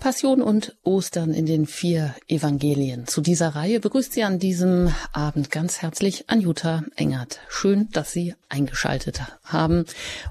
Passion 0.00 0.40
und 0.40 0.76
Ostern 0.82 1.34
in 1.34 1.44
den 1.44 1.66
vier 1.66 2.14
Evangelien. 2.26 3.06
Zu 3.06 3.20
dieser 3.20 3.50
Reihe 3.50 3.80
begrüßt 3.80 4.14
Sie 4.14 4.24
an 4.24 4.38
diesem 4.38 4.92
Abend 5.12 5.50
ganz 5.50 5.82
herzlich 5.82 6.28
Anjuta 6.28 6.82
Engert. 6.96 7.40
Schön, 7.48 7.90
dass 7.92 8.10
Sie 8.10 8.34
eingeschaltet 8.48 9.20
haben. 9.44 9.84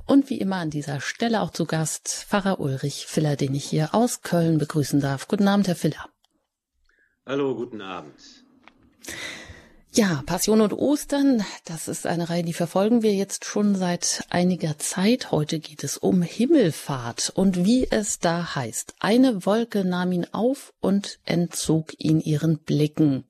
Und 0.08 0.32
wie 0.32 0.40
immer 0.40 0.58
an 0.58 0.72
dieser 0.72 1.00
Stelle 1.02 1.42
auch 1.42 1.52
zu 1.52 1.66
Gast 1.66 2.26
Pfarrer 2.28 2.60
Ulrich 2.60 3.06
Filler, 3.08 3.36
den 3.36 3.54
ich 3.54 3.66
hier 3.66 3.94
aus 3.94 4.24
Köln 4.24 4.58
begrüßen 4.58 5.00
darf. 5.00 5.28
Guten 5.28 5.48
Abend, 5.48 5.68
Herr 5.68 5.76
Filler. 5.76 6.10
Hallo, 7.28 7.56
guten 7.56 7.82
Abend. 7.82 8.16
Ja, 9.92 10.22
Passion 10.28 10.62
und 10.62 10.74
Ostern, 10.74 11.44
das 11.66 11.88
ist 11.88 12.06
eine 12.06 12.30
Reihe, 12.30 12.44
die 12.44 12.54
verfolgen 12.54 13.02
wir 13.02 13.14
jetzt 13.16 13.44
schon 13.44 13.74
seit 13.74 14.24
einiger 14.30 14.78
Zeit. 14.78 15.32
Heute 15.32 15.60
geht 15.60 15.84
es 15.84 15.98
um 15.98 16.22
Himmelfahrt 16.22 17.32
und 17.34 17.66
wie 17.66 17.88
es 17.90 18.20
da 18.20 18.54
heißt. 18.54 18.94
Eine 19.00 19.48
Wolke 19.48 19.84
nahm 19.84 20.12
ihn 20.12 20.28
auf 20.32 20.74
und 20.80 21.18
entzog 21.26 21.96
ihn 21.98 22.22
ihren 22.22 22.60
Blicken. 22.60 23.24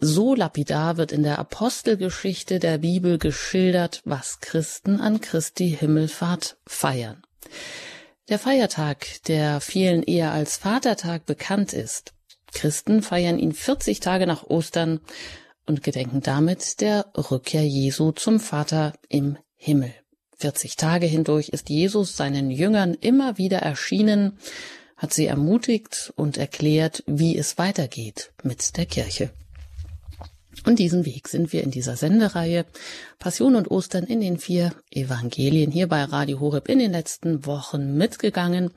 So 0.00 0.34
lapidar 0.34 0.96
wird 0.96 1.12
in 1.12 1.22
der 1.22 1.38
Apostelgeschichte 1.38 2.58
der 2.58 2.78
Bibel 2.78 3.16
geschildert, 3.18 4.02
was 4.04 4.40
Christen 4.40 5.00
an 5.00 5.20
Christi 5.20 5.76
Himmelfahrt 5.78 6.56
feiern. 6.66 7.22
Der 8.28 8.40
Feiertag, 8.40 9.22
der 9.28 9.60
vielen 9.60 10.02
eher 10.02 10.32
als 10.32 10.56
Vatertag 10.56 11.24
bekannt 11.24 11.72
ist. 11.72 12.14
Christen 12.52 13.00
feiern 13.00 13.38
ihn 13.38 13.52
40 13.52 14.00
Tage 14.00 14.26
nach 14.26 14.42
Ostern 14.42 15.00
und 15.68 15.82
gedenken 15.82 16.22
damit 16.22 16.80
der 16.80 17.06
Rückkehr 17.14 17.64
Jesu 17.64 18.12
zum 18.12 18.40
Vater 18.40 18.94
im 19.08 19.36
Himmel. 19.54 19.92
40 20.38 20.76
Tage 20.76 21.06
hindurch 21.06 21.50
ist 21.50 21.68
Jesus 21.68 22.16
seinen 22.16 22.50
Jüngern 22.50 22.94
immer 22.94 23.38
wieder 23.38 23.58
erschienen, 23.58 24.38
hat 24.96 25.12
sie 25.12 25.26
ermutigt 25.26 26.12
und 26.16 26.38
erklärt, 26.38 27.04
wie 27.06 27.36
es 27.36 27.58
weitergeht 27.58 28.32
mit 28.42 28.76
der 28.76 28.86
Kirche. 28.86 29.30
Und 30.64 30.78
diesen 30.78 31.04
Weg 31.04 31.28
sind 31.28 31.52
wir 31.52 31.62
in 31.62 31.70
dieser 31.70 31.96
Sendereihe 31.96 32.64
Passion 33.18 33.54
und 33.54 33.70
Ostern 33.70 34.04
in 34.04 34.20
den 34.20 34.38
vier 34.38 34.72
Evangelien 34.90 35.70
hier 35.70 35.86
bei 35.86 36.02
Radio 36.02 36.40
Horeb 36.40 36.68
in 36.68 36.78
den 36.78 36.92
letzten 36.92 37.46
Wochen 37.46 37.96
mitgegangen 37.96 38.72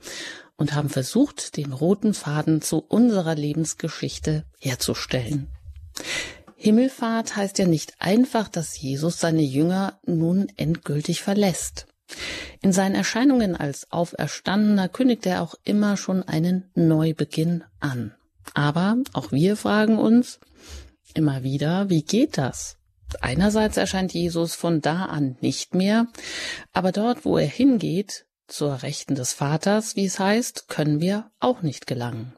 und 0.58 0.74
haben 0.74 0.90
versucht, 0.90 1.58
den 1.58 1.74
roten 1.74 2.14
Faden 2.14 2.62
zu 2.62 2.80
unserer 2.80 3.34
Lebensgeschichte 3.34 4.46
herzustellen. 4.60 5.48
Himmelfahrt 6.62 7.36
heißt 7.36 7.58
ja 7.58 7.66
nicht 7.66 7.96
einfach, 7.98 8.48
dass 8.48 8.80
Jesus 8.80 9.20
seine 9.20 9.42
Jünger 9.42 10.00
nun 10.06 10.48
endgültig 10.58 11.24
verlässt. 11.24 11.88
In 12.62 12.72
seinen 12.72 12.94
Erscheinungen 12.94 13.56
als 13.56 13.92
Auferstandener 13.92 14.88
kündigt 14.88 15.26
er 15.26 15.42
auch 15.42 15.56
immer 15.64 15.98
schon 15.98 16.22
einen 16.22 16.70
Neubeginn 16.76 17.64
an. 17.80 18.14
Aber 18.54 18.98
auch 19.14 19.32
wir 19.32 19.58
fragen 19.58 19.98
uns 19.98 20.40
immer 21.16 21.42
wieder, 21.42 21.90
wie 21.90 22.04
geht 22.04 22.38
das? 22.38 22.78
Einerseits 23.22 23.78
erscheint 23.78 24.14
Jesus 24.14 24.54
von 24.54 24.82
da 24.82 25.06
an 25.06 25.38
nicht 25.42 25.74
mehr, 25.74 26.06
aber 26.74 26.92
dort, 26.92 27.26
wo 27.26 27.40
er 27.40 27.48
hingeht, 27.48 28.28
zur 28.48 28.84
Rechten 28.84 29.16
des 29.16 29.34
Vaters, 29.34 29.96
wie 29.96 30.06
es 30.06 30.20
heißt, 30.20 30.68
können 30.68 31.02
wir 31.02 31.32
auch 31.40 31.64
nicht 31.64 31.88
gelangen. 31.88 32.34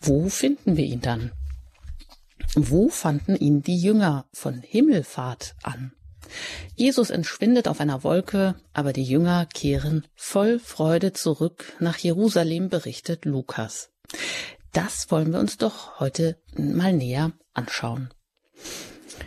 Wo 0.00 0.30
finden 0.30 0.78
wir 0.78 0.86
ihn 0.86 1.02
dann? 1.02 1.32
Wo 2.56 2.88
fanden 2.88 3.34
ihn 3.34 3.62
die 3.62 3.78
Jünger 3.78 4.26
von 4.32 4.60
Himmelfahrt 4.60 5.56
an? 5.62 5.92
Jesus 6.76 7.10
entschwindet 7.10 7.66
auf 7.66 7.80
einer 7.80 8.04
Wolke, 8.04 8.54
aber 8.72 8.92
die 8.92 9.02
Jünger 9.02 9.46
kehren 9.46 10.06
voll 10.14 10.60
Freude 10.60 11.12
zurück 11.12 11.72
nach 11.80 11.98
Jerusalem, 11.98 12.68
berichtet 12.68 13.24
Lukas. 13.24 13.90
Das 14.72 15.10
wollen 15.10 15.32
wir 15.32 15.40
uns 15.40 15.58
doch 15.58 15.98
heute 15.98 16.38
mal 16.56 16.92
näher 16.92 17.32
anschauen. 17.54 18.10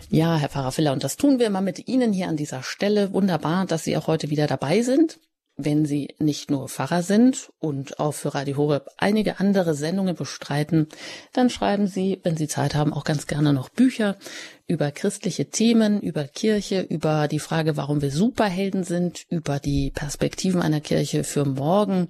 Ja, 0.09 0.37
Herr 0.37 0.49
Pfarrer 0.49 0.71
Filler, 0.71 0.93
und 0.93 1.03
das 1.03 1.17
tun 1.17 1.37
wir 1.37 1.47
immer 1.47 1.61
mit 1.61 1.87
Ihnen 1.87 2.13
hier 2.13 2.29
an 2.29 2.37
dieser 2.37 2.63
Stelle. 2.63 3.11
Wunderbar, 3.11 3.65
dass 3.65 3.83
Sie 3.83 3.97
auch 3.97 4.07
heute 4.07 4.29
wieder 4.29 4.47
dabei 4.47 4.81
sind 4.81 5.19
wenn 5.57 5.85
Sie 5.85 6.15
nicht 6.19 6.51
nur 6.51 6.69
Pfarrer 6.69 7.01
sind 7.01 7.51
und 7.59 7.99
auch 7.99 8.13
für 8.13 8.35
Radio 8.35 8.57
Horeb 8.57 8.89
einige 8.97 9.39
andere 9.39 9.73
Sendungen 9.73 10.15
bestreiten, 10.15 10.87
dann 11.33 11.49
schreiben 11.49 11.87
Sie, 11.87 12.19
wenn 12.23 12.37
Sie 12.37 12.47
Zeit 12.47 12.75
haben, 12.75 12.93
auch 12.93 13.03
ganz 13.03 13.25
gerne 13.25 13.53
noch 13.53 13.69
Bücher 13.69 14.17
über 14.67 14.91
christliche 14.91 15.45
Themen, 15.45 16.01
über 16.01 16.25
Kirche, 16.25 16.81
über 16.81 17.29
die 17.29 17.39
Frage, 17.39 17.77
warum 17.77 18.01
wir 18.01 18.11
Superhelden 18.11 18.83
sind, 18.83 19.25
über 19.29 19.59
die 19.59 19.91
Perspektiven 19.91 20.61
einer 20.61 20.81
Kirche 20.81 21.23
für 21.23 21.45
morgen 21.45 22.09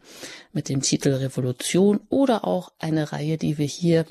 mit 0.53 0.67
dem 0.67 0.81
Titel 0.81 1.13
Revolution 1.13 1.99
oder 2.09 2.45
auch 2.45 2.71
eine 2.79 3.11
Reihe, 3.11 3.37
die 3.37 3.59
wir 3.59 3.67
hier 3.67 4.05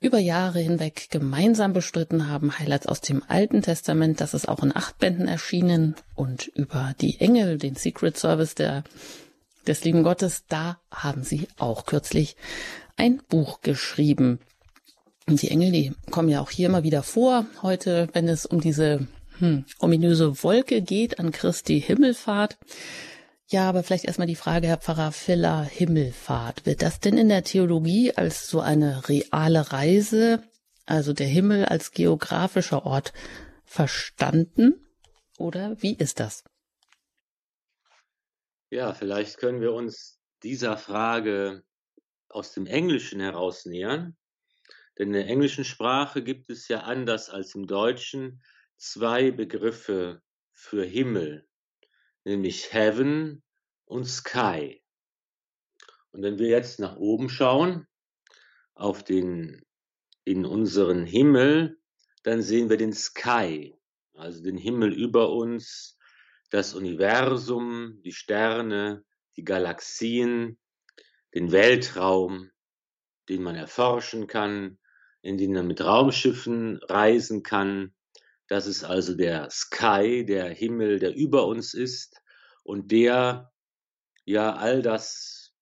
über 0.00 0.18
Jahre 0.18 0.60
hinweg 0.60 1.08
gemeinsam 1.10 1.74
bestritten 1.74 2.28
haben, 2.28 2.58
Highlights 2.58 2.86
aus 2.86 3.02
dem 3.02 3.22
Alten 3.28 3.60
Testament, 3.60 4.20
das 4.22 4.32
ist 4.32 4.48
auch 4.48 4.62
in 4.62 4.74
acht 4.74 4.98
Bänden 4.98 5.28
erschienen 5.28 5.94
und 6.14 6.46
über 6.46 6.94
die 7.00 7.20
Engel, 7.20 7.58
den 7.58 7.74
Secret 7.74 8.16
Service 8.16 8.54
der 8.54 8.82
des 9.66 9.84
lieben 9.84 10.02
Gottes, 10.02 10.44
da 10.48 10.80
haben 10.90 11.22
sie 11.22 11.48
auch 11.58 11.84
kürzlich 11.84 12.36
ein 12.96 13.20
Buch 13.28 13.60
geschrieben. 13.60 14.40
Und 15.30 15.42
die 15.42 15.50
Engel, 15.52 15.70
die 15.70 15.92
kommen 16.10 16.28
ja 16.28 16.40
auch 16.40 16.50
hier 16.50 16.66
immer 16.66 16.82
wieder 16.82 17.04
vor. 17.04 17.46
Heute, 17.62 18.08
wenn 18.14 18.26
es 18.26 18.46
um 18.46 18.60
diese 18.60 19.06
hm, 19.38 19.64
ominöse 19.78 20.42
Wolke 20.42 20.82
geht 20.82 21.20
an 21.20 21.30
Christi 21.30 21.80
Himmelfahrt. 21.80 22.58
Ja, 23.46 23.68
aber 23.68 23.84
vielleicht 23.84 24.06
erstmal 24.06 24.26
die 24.26 24.34
Frage, 24.34 24.66
Herr 24.66 24.78
Pfarrer 24.78 25.12
Filler, 25.12 25.62
Himmelfahrt. 25.62 26.66
Wird 26.66 26.82
das 26.82 26.98
denn 26.98 27.16
in 27.16 27.28
der 27.28 27.44
Theologie 27.44 28.12
als 28.12 28.48
so 28.48 28.58
eine 28.58 29.08
reale 29.08 29.70
Reise, 29.70 30.42
also 30.84 31.12
der 31.12 31.28
Himmel 31.28 31.64
als 31.64 31.92
geografischer 31.92 32.84
Ort, 32.84 33.12
verstanden? 33.64 34.84
Oder 35.38 35.80
wie 35.80 35.94
ist 35.94 36.18
das? 36.18 36.42
Ja, 38.70 38.94
vielleicht 38.94 39.38
können 39.38 39.60
wir 39.60 39.74
uns 39.74 40.18
dieser 40.42 40.76
Frage 40.76 41.62
aus 42.28 42.52
dem 42.52 42.66
Englischen 42.66 43.20
heraus 43.20 43.64
nähern. 43.64 44.16
Denn 45.00 45.14
in 45.14 45.14
der 45.14 45.28
englischen 45.28 45.64
Sprache 45.64 46.22
gibt 46.22 46.50
es 46.50 46.68
ja 46.68 46.80
anders 46.80 47.30
als 47.30 47.54
im 47.54 47.66
Deutschen 47.66 48.42
zwei 48.76 49.30
Begriffe 49.30 50.20
für 50.52 50.84
Himmel, 50.84 51.48
nämlich 52.24 52.74
Heaven 52.74 53.42
und 53.86 54.04
Sky. 54.04 54.84
Und 56.10 56.22
wenn 56.22 56.38
wir 56.38 56.48
jetzt 56.48 56.80
nach 56.80 56.96
oben 56.96 57.30
schauen, 57.30 57.86
auf 58.74 59.02
den, 59.02 59.64
in 60.24 60.44
unseren 60.44 61.06
Himmel, 61.06 61.80
dann 62.22 62.42
sehen 62.42 62.68
wir 62.68 62.76
den 62.76 62.92
Sky, 62.92 63.74
also 64.12 64.42
den 64.42 64.58
Himmel 64.58 64.92
über 64.92 65.32
uns, 65.32 65.96
das 66.50 66.74
Universum, 66.74 68.02
die 68.02 68.12
Sterne, 68.12 69.02
die 69.38 69.44
Galaxien, 69.44 70.58
den 71.32 71.52
Weltraum, 71.52 72.50
den 73.30 73.42
man 73.42 73.56
erforschen 73.56 74.26
kann, 74.26 74.76
in 75.22 75.38
denen 75.38 75.54
man 75.54 75.66
mit 75.66 75.84
Raumschiffen 75.84 76.80
reisen 76.88 77.42
kann. 77.42 77.94
Das 78.48 78.66
ist 78.66 78.84
also 78.84 79.14
der 79.14 79.48
Sky, 79.50 80.24
der 80.24 80.48
Himmel, 80.50 80.98
der 80.98 81.14
über 81.14 81.46
uns 81.46 81.74
ist 81.74 82.20
und 82.64 82.90
der 82.90 83.52
ja 84.24 84.54
all 84.54 84.82
das 84.82 85.54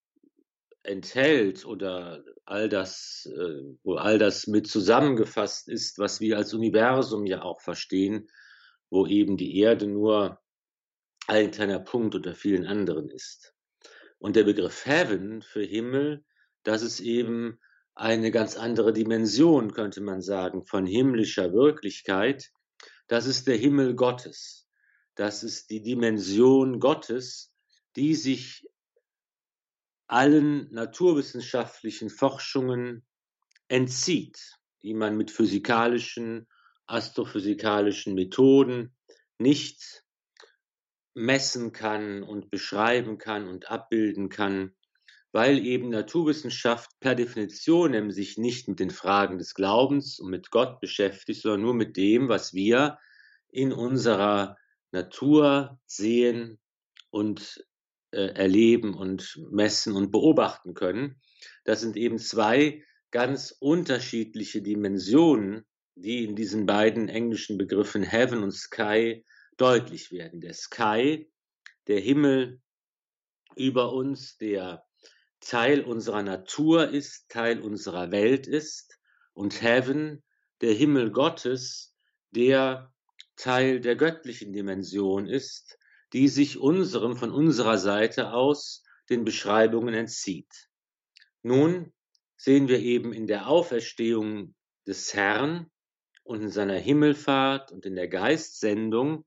enthält 0.82 1.66
oder 1.66 2.24
all 2.44 2.68
das, 2.68 3.30
äh, 3.34 3.76
wo 3.82 3.97
all 3.97 4.18
das 4.18 4.47
mit 4.47 4.66
zusammengefasst 4.66 5.68
ist, 5.68 5.98
was 5.98 6.20
wir 6.20 6.38
als 6.38 6.54
Universum 6.54 7.26
ja 7.26 7.42
auch 7.42 7.60
verstehen, 7.60 8.30
wo 8.91 9.06
eben 9.06 9.36
die 9.36 9.58
Erde 9.58 9.86
nur 9.86 10.41
ein 11.26 11.50
kleiner 11.50 11.78
Punkt 11.78 12.14
unter 12.14 12.34
vielen 12.34 12.66
anderen 12.66 13.10
ist. 13.10 13.54
Und 14.18 14.34
der 14.34 14.44
Begriff 14.44 14.86
Heaven 14.86 15.42
für 15.42 15.62
Himmel, 15.62 16.24
das 16.62 16.82
ist 16.82 17.00
eben 17.00 17.60
eine 17.98 18.30
ganz 18.30 18.56
andere 18.56 18.92
Dimension, 18.92 19.72
könnte 19.72 20.00
man 20.00 20.22
sagen, 20.22 20.65
von 20.65 20.86
himmlischer 20.86 21.53
Wirklichkeit. 21.53 22.53
Das 23.09 23.27
ist 23.27 23.48
der 23.48 23.56
Himmel 23.56 23.97
Gottes. 23.97 24.68
Das 25.16 25.42
ist 25.42 25.71
die 25.71 25.83
Dimension 25.83 26.78
Gottes, 26.78 27.53
die 27.97 28.15
sich 28.15 28.68
allen 30.06 30.72
naturwissenschaftlichen 30.72 32.09
Forschungen 32.09 33.04
entzieht, 33.66 34.59
die 34.83 34.95
man 34.95 35.16
mit 35.16 35.33
physikalischen, 35.33 36.47
astrophysikalischen 36.86 38.15
Methoden 38.15 38.97
nicht 39.39 40.04
messen 41.15 41.72
kann 41.72 42.22
und 42.22 42.48
beschreiben 42.48 43.18
kann 43.18 43.48
und 43.48 43.71
abbilden 43.71 44.28
kann 44.28 44.77
weil 45.33 45.65
eben 45.65 45.91
Naturwissenschaft 45.91 46.91
per 47.01 47.15
Definition 47.15 48.10
sich 48.10 48.39
nicht 48.39 48.69
mit 48.69 48.80
den 48.80 48.91
Fragen 48.91 49.39
des 49.39 49.54
Glaubens 49.54 50.19
und 50.19 50.30
mit 50.30 50.51
Gott 50.51 50.80
beschäftigt, 50.80 51.42
sondern 51.42 51.63
nur 51.63 51.75
mit 51.75 51.97
dem, 51.97 52.28
was 52.28 52.54
wir 52.54 52.98
in 53.51 53.72
unserer 53.72 54.57
Natur 54.91 55.78
sehen 55.86 56.59
und 57.10 57.65
äh, 58.10 58.34
erleben 58.34 58.95
und 58.95 59.39
messen 59.51 59.95
und 59.95 60.10
beobachten 60.10 60.75
können. 60.75 61.21
Das 61.65 61.81
sind 61.81 61.97
eben 61.97 62.19
zwei 62.19 62.83
ganz 63.10 63.54
unterschiedliche 63.59 64.63
Dimensionen, 64.63 65.66
die 65.95 66.24
in 66.24 66.36
diesen 66.36 66.66
beiden 66.66 67.09
englischen 67.09 67.59
Begriffen 67.59 68.03
Heaven 68.03 68.42
und 68.42 68.53
Sky 68.53 69.24
deutlich 69.57 70.10
werden. 70.10 70.41
Der 70.41 70.54
Sky, 70.54 71.31
der 71.86 72.01
Himmel 72.01 72.60
über 73.57 73.92
uns, 73.92 74.39
der 74.39 74.87
Teil 75.40 75.82
unserer 75.82 76.22
Natur 76.22 76.88
ist, 76.88 77.28
Teil 77.28 77.60
unserer 77.60 78.10
Welt 78.10 78.46
ist, 78.46 78.98
und 79.32 79.62
Heaven, 79.62 80.22
der 80.60 80.72
Himmel 80.72 81.10
Gottes, 81.12 81.94
der 82.30 82.92
Teil 83.36 83.80
der 83.80 83.94
göttlichen 83.94 84.52
Dimension 84.52 85.26
ist, 85.26 85.78
die 86.12 86.28
sich 86.28 86.58
unserem 86.58 87.16
von 87.16 87.30
unserer 87.30 87.78
Seite 87.78 88.32
aus 88.32 88.82
den 89.08 89.24
Beschreibungen 89.24 89.94
entzieht. 89.94 90.68
Nun 91.42 91.92
sehen 92.36 92.68
wir 92.68 92.80
eben 92.80 93.12
in 93.12 93.26
der 93.26 93.46
Auferstehung 93.46 94.54
des 94.86 95.14
Herrn 95.14 95.70
und 96.24 96.42
in 96.42 96.50
seiner 96.50 96.78
Himmelfahrt 96.78 97.72
und 97.72 97.86
in 97.86 97.94
der 97.94 98.08
Geistsendung 98.08 99.24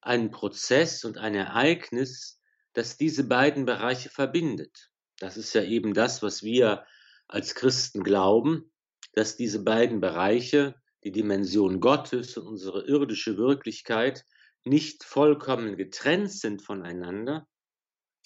einen 0.00 0.30
Prozess 0.30 1.04
und 1.04 1.18
ein 1.18 1.34
Ereignis, 1.34 2.40
das 2.72 2.96
diese 2.96 3.24
beiden 3.24 3.64
Bereiche 3.64 4.08
verbindet. 4.08 4.91
Das 5.22 5.36
ist 5.36 5.54
ja 5.54 5.62
eben 5.62 5.94
das, 5.94 6.20
was 6.20 6.42
wir 6.42 6.84
als 7.28 7.54
Christen 7.54 8.02
glauben, 8.02 8.72
dass 9.12 9.36
diese 9.36 9.62
beiden 9.62 10.00
Bereiche, 10.00 10.74
die 11.04 11.12
Dimension 11.12 11.78
Gottes 11.78 12.36
und 12.36 12.48
unsere 12.48 12.86
irdische 12.86 13.36
Wirklichkeit, 13.36 14.26
nicht 14.64 15.04
vollkommen 15.04 15.76
getrennt 15.76 16.32
sind 16.32 16.60
voneinander, 16.60 17.46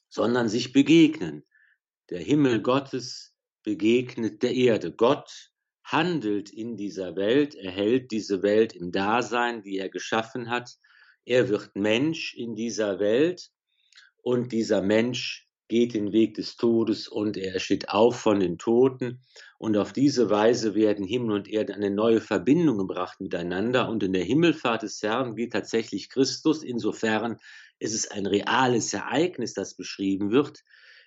sondern 0.09 0.49
sich 0.49 0.73
begegnen. 0.73 1.45
Der 2.09 2.21
Himmel 2.21 2.63
Gottes 2.63 3.35
begegnet 3.63 4.43
der 4.43 4.55
Erde. 4.55 4.91
Gott 4.91 5.51
handelt 5.85 6.49
in 6.49 6.79
dieser 6.79 7.15
Welt, 7.15 7.55
er 7.57 7.73
hält 7.73 8.11
diese 8.11 8.43
Welt 8.43 8.73
im 8.73 8.91
Dasein, 8.91 9.63
die 9.63 9.77
er 9.77 9.91
geschaffen 9.91 10.49
hat. 10.49 10.79
Er 11.27 11.51
wird 11.51 11.77
Mensch 11.77 12.33
in 12.33 12.55
dieser 12.55 12.99
Welt 13.01 13.51
und 14.23 14.51
dieser 14.51 14.81
Mensch 14.81 15.46
geht 15.69 15.95
den 15.95 16.13
Weg 16.13 16.35
des 16.35 16.57
Todes 16.57 17.09
und 17.09 17.37
er 17.37 17.59
steht 17.59 17.89
auf 17.89 18.21
von 18.21 18.41
den 18.41 18.59
Toten. 18.59 19.21
Und 19.59 19.77
auf 19.77 19.93
diese 19.93 20.31
Weise 20.31 20.75
werden 20.75 21.05
Himmel 21.05 21.33
und 21.33 21.49
Erde 21.49 21.75
eine 21.75 21.91
neue 21.91 22.21
Verbindung 22.21 22.79
gebracht 22.79 23.21
miteinander. 23.21 23.89
Und 23.89 24.03
in 24.03 24.13
der 24.13 24.25
Himmelfahrt 24.25 24.83
des 24.83 25.03
Herrn 25.03 25.35
geht 25.35 25.53
tatsächlich 25.53 26.09
Christus. 26.09 26.63
Insofern 26.63 27.39
ist 27.79 27.95
es 27.95 28.11
ein 28.11 28.27
reales 28.27 28.93
Ereignis, 28.95 29.55
das 29.55 29.75
beschrieben 29.75 30.31
wird, 30.31 30.63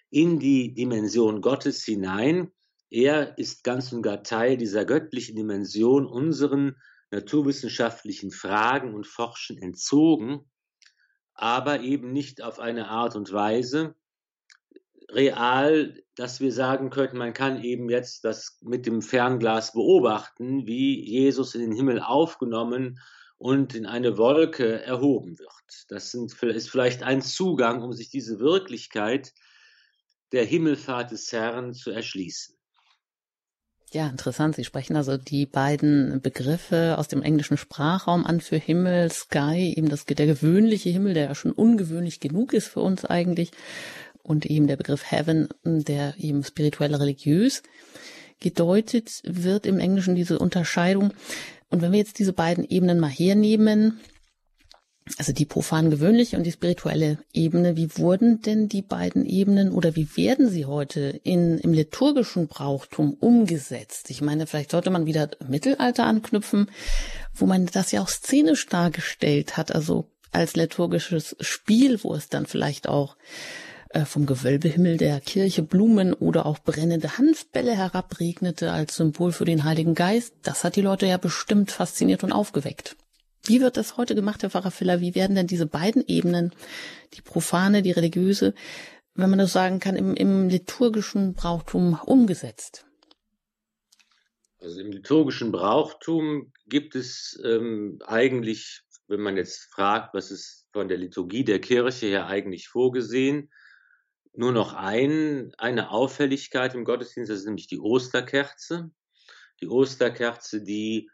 in 0.09 0.39
die 0.39 0.73
Dimension 0.73 1.41
Gottes 1.41 1.83
hinein. 1.83 2.51
Er 2.89 3.37
ist 3.37 3.63
ganz 3.63 3.93
und 3.93 4.01
gar 4.01 4.23
Teil 4.23 4.57
dieser 4.57 4.83
göttlichen 4.85 5.35
Dimension 5.35 6.05
unseren 6.05 6.75
naturwissenschaftlichen 7.11 8.31
Fragen 8.31 8.93
und 8.93 9.07
Forschen 9.07 9.57
entzogen, 9.57 10.49
aber 11.33 11.81
eben 11.81 12.11
nicht 12.11 12.41
auf 12.41 12.59
eine 12.59 12.89
Art 12.89 13.15
und 13.15 13.31
Weise, 13.31 13.95
real, 15.13 16.01
dass 16.15 16.39
wir 16.39 16.51
sagen 16.51 16.89
könnten, 16.89 17.17
man 17.17 17.33
kann 17.33 17.63
eben 17.63 17.89
jetzt 17.89 18.23
das 18.25 18.57
mit 18.61 18.85
dem 18.85 19.01
Fernglas 19.01 19.73
beobachten, 19.73 20.67
wie 20.67 21.03
Jesus 21.03 21.55
in 21.55 21.61
den 21.61 21.71
Himmel 21.71 22.01
aufgenommen 22.01 22.99
und 23.37 23.73
in 23.73 23.85
eine 23.85 24.17
Wolke 24.17 24.83
erhoben 24.83 25.39
wird. 25.39 25.85
Das 25.87 26.11
sind, 26.11 26.31
ist 26.43 26.69
vielleicht 26.69 27.03
ein 27.03 27.21
Zugang, 27.21 27.81
um 27.81 27.93
sich 27.93 28.09
diese 28.09 28.39
Wirklichkeit 28.39 29.33
der 30.31 30.45
Himmelfahrt 30.45 31.11
des 31.11 31.31
Herrn 31.31 31.73
zu 31.73 31.91
erschließen. 31.91 32.55
Ja, 33.91 34.07
interessant. 34.07 34.55
Sie 34.55 34.65
sprechen 34.65 34.95
also 34.95 35.17
die 35.17 35.47
beiden 35.47 36.21
Begriffe 36.21 36.95
aus 36.99 37.07
dem 37.07 37.23
englischen 37.23 37.57
Sprachraum 37.57 38.23
an 38.23 38.39
für 38.39 38.57
Himmel, 38.57 39.11
Sky, 39.11 39.73
eben 39.75 39.89
das, 39.89 40.05
der 40.05 40.27
gewöhnliche 40.27 40.91
Himmel, 40.91 41.15
der 41.15 41.23
ja 41.25 41.35
schon 41.35 41.51
ungewöhnlich 41.51 42.19
genug 42.19 42.53
ist 42.53 42.67
für 42.67 42.81
uns 42.81 43.03
eigentlich, 43.03 43.49
und 44.23 44.45
eben 44.45 44.67
der 44.67 44.77
Begriff 44.77 45.11
Heaven, 45.11 45.49
der 45.63 46.15
eben 46.17 46.43
spirituell 46.43 46.95
religiös 46.95 47.63
gedeutet 48.39 49.21
wird 49.23 49.65
im 49.65 49.79
Englischen, 49.79 50.15
diese 50.15 50.39
Unterscheidung. 50.39 51.13
Und 51.69 51.81
wenn 51.81 51.91
wir 51.91 51.99
jetzt 51.99 52.19
diese 52.19 52.33
beiden 52.33 52.63
Ebenen 52.63 52.99
mal 52.99 53.09
hernehmen, 53.09 53.99
also 55.17 55.33
die 55.33 55.45
profan 55.45 55.89
gewöhnliche 55.89 56.37
und 56.37 56.43
die 56.43 56.51
spirituelle 56.51 57.17
Ebene, 57.33 57.75
wie 57.75 57.97
wurden 57.97 58.41
denn 58.41 58.69
die 58.69 58.81
beiden 58.81 59.25
Ebenen 59.25 59.71
oder 59.71 59.95
wie 59.95 60.07
werden 60.15 60.49
sie 60.49 60.65
heute 60.65 61.19
in, 61.23 61.57
im 61.57 61.73
liturgischen 61.73 62.47
Brauchtum 62.47 63.13
umgesetzt? 63.13 64.09
Ich 64.09 64.21
meine, 64.21 64.45
vielleicht 64.45 64.71
sollte 64.71 64.91
man 64.91 65.05
wieder 65.05 65.31
Mittelalter 65.47 66.05
anknüpfen, 66.05 66.69
wo 67.33 67.45
man 67.45 67.65
das 67.65 67.91
ja 67.91 68.01
auch 68.01 68.09
szenisch 68.09 68.67
dargestellt 68.67 69.57
hat, 69.57 69.73
also 69.73 70.05
als 70.31 70.55
liturgisches 70.55 71.35
Spiel, 71.39 72.03
wo 72.03 72.13
es 72.13 72.29
dann 72.29 72.45
vielleicht 72.45 72.87
auch 72.87 73.15
äh, 73.89 74.05
vom 74.05 74.27
Gewölbehimmel 74.27 74.97
der 74.97 75.19
Kirche 75.19 75.63
Blumen 75.63 76.13
oder 76.13 76.45
auch 76.45 76.59
brennende 76.59 77.17
Hanfbälle 77.17 77.75
herabregnete 77.75 78.71
als 78.71 78.95
Symbol 78.95 79.31
für 79.31 79.45
den 79.45 79.63
Heiligen 79.63 79.95
Geist, 79.95 80.35
das 80.43 80.63
hat 80.63 80.75
die 80.75 80.81
Leute 80.81 81.07
ja 81.07 81.17
bestimmt 81.17 81.71
fasziniert 81.71 82.23
und 82.23 82.31
aufgeweckt. 82.31 82.95
Wie 83.45 83.61
wird 83.61 83.77
das 83.77 83.97
heute 83.97 84.13
gemacht, 84.13 84.43
Herr 84.43 84.51
Pfarrer 84.51 84.69
Filler? 84.69 85.01
Wie 85.01 85.15
werden 85.15 85.35
denn 85.35 85.47
diese 85.47 85.65
beiden 85.65 86.03
Ebenen, 86.07 86.51
die 87.15 87.21
profane, 87.21 87.81
die 87.81 87.89
religiöse, 87.89 88.53
wenn 89.15 89.31
man 89.31 89.39
das 89.39 89.53
sagen 89.53 89.79
kann, 89.79 89.95
im, 89.95 90.13
im 90.13 90.49
liturgischen 90.49 91.33
Brauchtum 91.33 91.99
umgesetzt? 92.05 92.85
Also 94.61 94.81
im 94.81 94.91
liturgischen 94.91 95.51
Brauchtum 95.51 96.51
gibt 96.67 96.93
es 96.93 97.41
ähm, 97.43 97.99
eigentlich, 98.05 98.81
wenn 99.07 99.21
man 99.21 99.35
jetzt 99.35 99.67
fragt, 99.73 100.13
was 100.13 100.29
ist 100.29 100.67
von 100.73 100.89
der 100.89 100.97
Liturgie 100.97 101.43
der 101.43 101.59
Kirche 101.59 102.05
her 102.05 102.27
eigentlich 102.27 102.67
vorgesehen, 102.67 103.49
nur 104.33 104.51
noch 104.51 104.73
ein, 104.73 105.53
eine 105.57 105.91
Auffälligkeit 105.91 106.75
im 106.75 106.85
Gottesdienst, 106.85 107.29
das 107.31 107.39
ist 107.39 107.45
nämlich 107.45 107.67
die 107.67 107.79
Osterkerze. 107.79 108.91
Die 109.61 109.67
Osterkerze, 109.67 110.61
die 110.61 111.09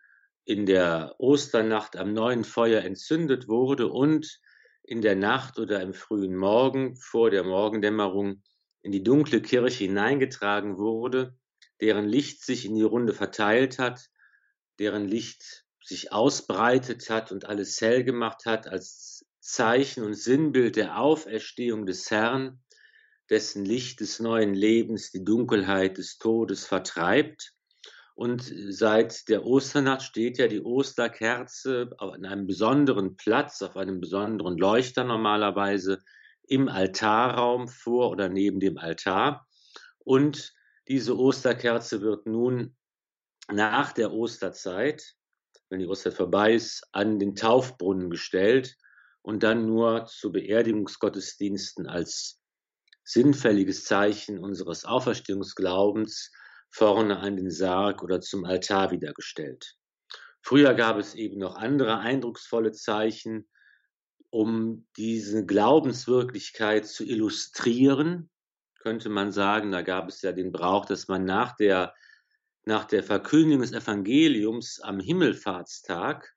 in 0.46 0.66
der 0.66 1.16
Osternacht 1.18 1.98
am 1.98 2.14
neuen 2.14 2.44
Feuer 2.44 2.84
entzündet 2.84 3.48
wurde 3.48 3.88
und 3.88 4.40
in 4.84 5.02
der 5.02 5.16
Nacht 5.16 5.58
oder 5.58 5.82
im 5.82 5.94
frühen 5.94 6.36
Morgen 6.36 6.96
vor 6.98 7.32
der 7.32 7.44
Morgendämmerung 7.44 8.44
in 8.84 8.92
die 8.92 9.04
dunkle 9.04 9.42
Kirche 9.42 9.86
hineingetragen 9.86 10.78
wurde, 10.78 11.36
deren 11.82 12.08
Licht 12.08 12.46
sich 12.46 12.66
in 12.66 12.76
die 12.76 12.84
Runde 12.84 13.14
verteilt 13.14 13.80
hat, 13.80 14.10
deren 14.78 15.08
Licht 15.08 15.66
sich 15.84 16.12
ausbreitet 16.12 17.10
hat 17.10 17.32
und 17.32 17.46
alles 17.46 17.82
hell 17.82 18.04
gemacht 18.04 18.46
hat 18.46 18.68
als 18.68 19.26
Zeichen 19.40 20.04
und 20.04 20.14
Sinnbild 20.14 20.76
der 20.76 21.00
Auferstehung 21.00 21.86
des 21.88 22.10
Herrn, 22.12 22.64
dessen 23.30 23.66
Licht 23.66 24.00
des 24.00 24.20
neuen 24.20 24.54
Lebens 24.54 25.12
die 25.12 25.24
Dunkelheit 25.24 25.98
des 25.98 26.18
Todes 26.18 26.66
vertreibt. 26.66 27.54
Und 28.14 28.44
seit 28.70 29.28
der 29.28 29.46
Osternacht 29.46 30.04
steht 30.04 30.38
ja 30.38 30.48
die 30.48 30.62
Osterkerze 30.62 31.90
an 31.98 32.26
einem 32.26 32.48
besonderen 32.48 33.18
Platz, 33.18 33.62
auf 33.62 33.76
einem 33.76 34.00
besonderen 34.00 34.58
Leuchter 34.58 35.04
normalerweise 35.04 36.00
im 36.48 36.70
Altarraum 36.70 37.68
vor 37.68 38.12
oder 38.12 38.30
neben 38.30 38.60
dem 38.60 38.78
Altar. 38.78 39.46
Und 40.00 40.54
diese 40.88 41.18
Osterkerze 41.18 42.02
wird 42.02 42.26
nun 42.26 42.76
nach 43.52 43.92
der 43.92 44.14
Osterzeit, 44.14 45.16
wenn 45.70 45.80
die 45.80 45.88
Osterzeit 45.88 46.18
vorbei 46.18 46.54
ist, 46.54 46.88
an 46.92 47.20
den 47.20 47.36
Taufbrunnen 47.36 48.10
gestellt 48.10 48.78
und 49.22 49.44
dann 49.44 49.66
nur 49.66 50.06
zu 50.06 50.32
Beerdigungsgottesdiensten 50.32 51.88
als 51.88 52.40
sinnfälliges 53.06 53.86
Zeichen 53.86 54.40
unseres 54.40 54.84
Auferstehungsglaubens 54.84 56.32
vorne 56.72 57.20
an 57.20 57.38
den 57.38 57.52
Sarg 57.52 58.04
oder 58.04 58.20
zum 58.20 58.44
Altar 58.46 58.92
wiedergestellt. 58.92 59.78
Früher 60.42 60.74
gab 60.74 60.98
es 60.98 61.16
eben 61.16 61.38
noch 61.38 61.56
andere 61.56 62.00
eindrucksvolle 62.00 62.72
Zeichen, 62.72 63.48
um 64.32 64.88
diese 64.98 65.46
Glaubenswirklichkeit 65.46 66.88
zu 66.88 67.06
illustrieren, 67.06 68.30
könnte 68.80 69.10
man 69.10 69.32
sagen. 69.32 69.72
Da 69.72 69.82
gab 69.82 70.10
es 70.10 70.22
ja 70.22 70.32
den 70.32 70.52
Brauch, 70.52 70.86
dass 70.86 71.08
man 71.08 71.26
nach 71.26 71.56
der, 71.56 71.94
nach 72.66 72.86
der 72.86 73.04
Verkündigung 73.04 73.62
des 73.62 73.72
Evangeliums 73.72 74.82
am 74.82 75.00
Himmelfahrtstag 75.00 76.36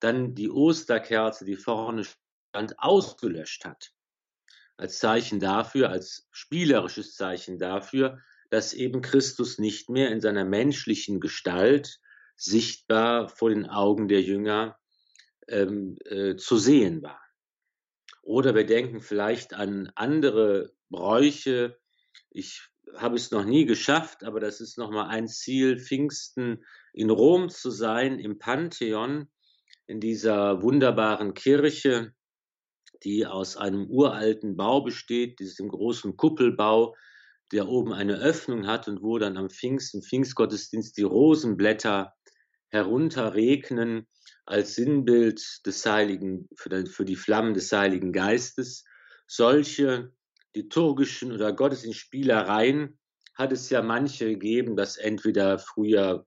dann 0.00 0.34
die 0.34 0.50
Osterkerze, 0.50 1.44
die 1.44 1.56
vorne 1.56 2.04
stand, 2.04 2.78
ausgelöscht 2.78 3.64
hat 3.64 3.92
als 4.76 4.98
Zeichen 4.98 5.40
dafür, 5.40 5.90
als 5.90 6.28
spielerisches 6.30 7.14
Zeichen 7.14 7.58
dafür, 7.58 8.20
dass 8.50 8.74
eben 8.74 9.02
Christus 9.02 9.58
nicht 9.58 9.90
mehr 9.90 10.10
in 10.10 10.20
seiner 10.20 10.44
menschlichen 10.44 11.20
Gestalt 11.20 12.00
sichtbar 12.36 13.28
vor 13.28 13.50
den 13.50 13.66
Augen 13.66 14.08
der 14.08 14.22
Jünger 14.22 14.78
ähm, 15.48 15.96
äh, 16.04 16.36
zu 16.36 16.58
sehen 16.58 17.02
war. 17.02 17.20
Oder 18.22 18.54
wir 18.54 18.66
denken 18.66 19.00
vielleicht 19.00 19.54
an 19.54 19.90
andere 19.94 20.72
Bräuche. 20.90 21.78
Ich 22.30 22.68
habe 22.96 23.16
es 23.16 23.30
noch 23.30 23.44
nie 23.44 23.66
geschafft, 23.66 24.24
aber 24.24 24.40
das 24.40 24.60
ist 24.60 24.78
nochmal 24.78 25.08
ein 25.08 25.28
Ziel, 25.28 25.78
Pfingsten 25.78 26.64
in 26.92 27.10
Rom 27.10 27.48
zu 27.48 27.70
sein, 27.70 28.18
im 28.18 28.38
Pantheon, 28.38 29.28
in 29.86 30.00
dieser 30.00 30.62
wunderbaren 30.62 31.34
Kirche, 31.34 32.15
die 33.04 33.26
aus 33.26 33.56
einem 33.56 33.86
uralten 33.88 34.56
Bau 34.56 34.82
besteht, 34.82 35.38
diesem 35.38 35.68
großen 35.68 36.16
Kuppelbau, 36.16 36.94
der 37.52 37.68
oben 37.68 37.92
eine 37.92 38.18
Öffnung 38.18 38.66
hat 38.66 38.88
und 38.88 39.02
wo 39.02 39.18
dann 39.18 39.36
am 39.36 39.50
Pfingsten, 39.50 40.02
Pfingstgottesdienst 40.02 40.96
die 40.96 41.02
Rosenblätter 41.02 42.12
herunterregnen 42.70 44.08
als 44.44 44.74
Sinnbild 44.74 45.64
des 45.64 45.86
Heiligen, 45.86 46.48
für 46.56 47.04
die 47.04 47.16
Flammen 47.16 47.54
des 47.54 47.70
Heiligen 47.72 48.12
Geistes. 48.12 48.84
Solche 49.26 50.12
liturgischen 50.54 51.32
oder 51.32 51.52
Gottesdienstspielereien 51.52 52.98
hat 53.34 53.52
es 53.52 53.70
ja 53.70 53.82
manche 53.82 54.26
gegeben, 54.26 54.76
dass 54.76 54.96
entweder 54.96 55.58
früher 55.58 56.26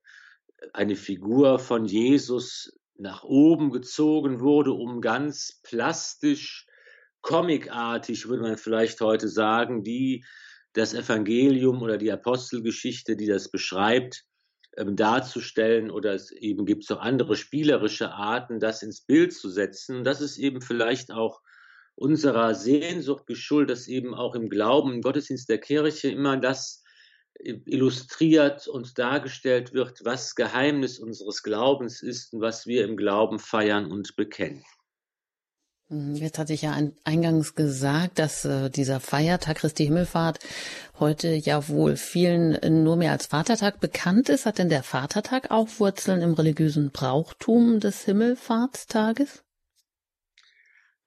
eine 0.73 0.95
Figur 0.95 1.59
von 1.59 1.85
Jesus 1.85 2.78
nach 2.99 3.23
oben 3.23 3.71
gezogen 3.71 4.41
wurde, 4.41 4.73
um 4.73 5.01
ganz 5.01 5.61
plastisch, 5.63 6.67
comicartig, 7.21 8.27
würde 8.27 8.43
man 8.43 8.57
vielleicht 8.57 9.01
heute 9.01 9.27
sagen, 9.27 9.83
die 9.83 10.25
das 10.73 10.93
Evangelium 10.93 11.81
oder 11.81 11.97
die 11.97 12.11
Apostelgeschichte, 12.11 13.15
die 13.15 13.25
das 13.25 13.49
beschreibt, 13.49 14.25
ähm, 14.77 14.95
darzustellen 14.95 15.89
oder 15.91 16.13
es 16.13 16.31
eben 16.31 16.65
gibt 16.65 16.85
so 16.85 16.97
andere 16.97 17.35
spielerische 17.35 18.11
Arten, 18.11 18.59
das 18.59 18.83
ins 18.83 19.01
Bild 19.01 19.33
zu 19.33 19.49
setzen. 19.49 20.03
Das 20.03 20.21
ist 20.21 20.37
eben 20.37 20.61
vielleicht 20.61 21.11
auch 21.11 21.41
unserer 21.95 22.53
Sehnsucht 22.53 23.25
geschuldet, 23.25 23.71
dass 23.71 23.87
eben 23.87 24.13
auch 24.13 24.35
im 24.35 24.49
Glauben, 24.49 24.93
im 24.93 25.01
Gottesdienst 25.01 25.49
der 25.49 25.57
Kirche 25.57 26.09
immer 26.11 26.37
das 26.37 26.78
illustriert 27.39 28.67
und 28.67 28.97
dargestellt 28.97 29.73
wird, 29.73 30.03
was 30.03 30.35
Geheimnis 30.35 30.99
unseres 30.99 31.43
Glaubens 31.43 32.01
ist 32.01 32.33
und 32.33 32.41
was 32.41 32.67
wir 32.67 32.83
im 32.83 32.97
Glauben 32.97 33.39
feiern 33.39 33.91
und 33.91 34.15
bekennen. 34.15 34.63
Mhm, 35.89 36.15
jetzt 36.15 36.37
hatte 36.37 36.53
ich 36.53 36.61
ja 36.61 36.77
eingangs 37.03 37.55
gesagt, 37.55 38.19
dass 38.19 38.45
äh, 38.45 38.69
dieser 38.69 38.99
Feiertag 38.99 39.57
Christi 39.57 39.85
Himmelfahrt 39.85 40.39
heute 40.99 41.33
ja 41.33 41.67
wohl 41.67 41.95
vielen 41.97 42.83
nur 42.83 42.95
mehr 42.95 43.11
als 43.11 43.25
Vatertag 43.25 43.79
bekannt 43.79 44.29
ist. 44.29 44.45
Hat 44.45 44.59
denn 44.59 44.69
der 44.69 44.83
Vatertag 44.83 45.49
auch 45.49 45.67
Wurzeln 45.79 46.21
im 46.21 46.33
religiösen 46.33 46.91
Brauchtum 46.91 47.79
des 47.79 48.05
Himmelfahrtstages? 48.05 49.43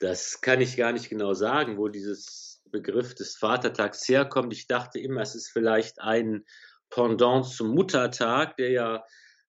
Das 0.00 0.40
kann 0.40 0.60
ich 0.60 0.76
gar 0.76 0.90
nicht 0.90 1.08
genau 1.08 1.32
sagen, 1.32 1.78
wo 1.78 1.86
dieses 1.86 2.51
Begriff 2.72 3.14
des 3.14 3.36
Vatertags 3.36 4.08
herkommt. 4.08 4.52
Ich 4.52 4.66
dachte 4.66 4.98
immer, 4.98 5.20
es 5.20 5.36
ist 5.36 5.50
vielleicht 5.50 6.00
ein 6.00 6.44
Pendant 6.90 7.46
zum 7.46 7.68
Muttertag, 7.74 8.56
der 8.56 8.70
ja 8.70 9.04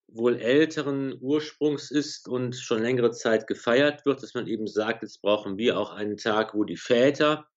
wohl 0.07 0.39
älteren 0.39 1.17
Ursprungs 1.19 1.89
ist 1.89 2.27
und 2.27 2.55
schon 2.55 2.83
längere 2.83 3.11
Zeit 3.11 3.47
gefeiert 3.47 4.05
wird, 4.05 4.21
dass 4.21 4.33
man 4.33 4.47
eben 4.47 4.67
sagt, 4.67 5.01
jetzt 5.01 5.21
brauchen 5.21 5.57
wir 5.57 5.79
auch 5.79 5.91
einen 5.91 6.17
Tag, 6.17 6.53
wo 6.53 6.63
die 6.63 6.77
Väter 6.77 7.47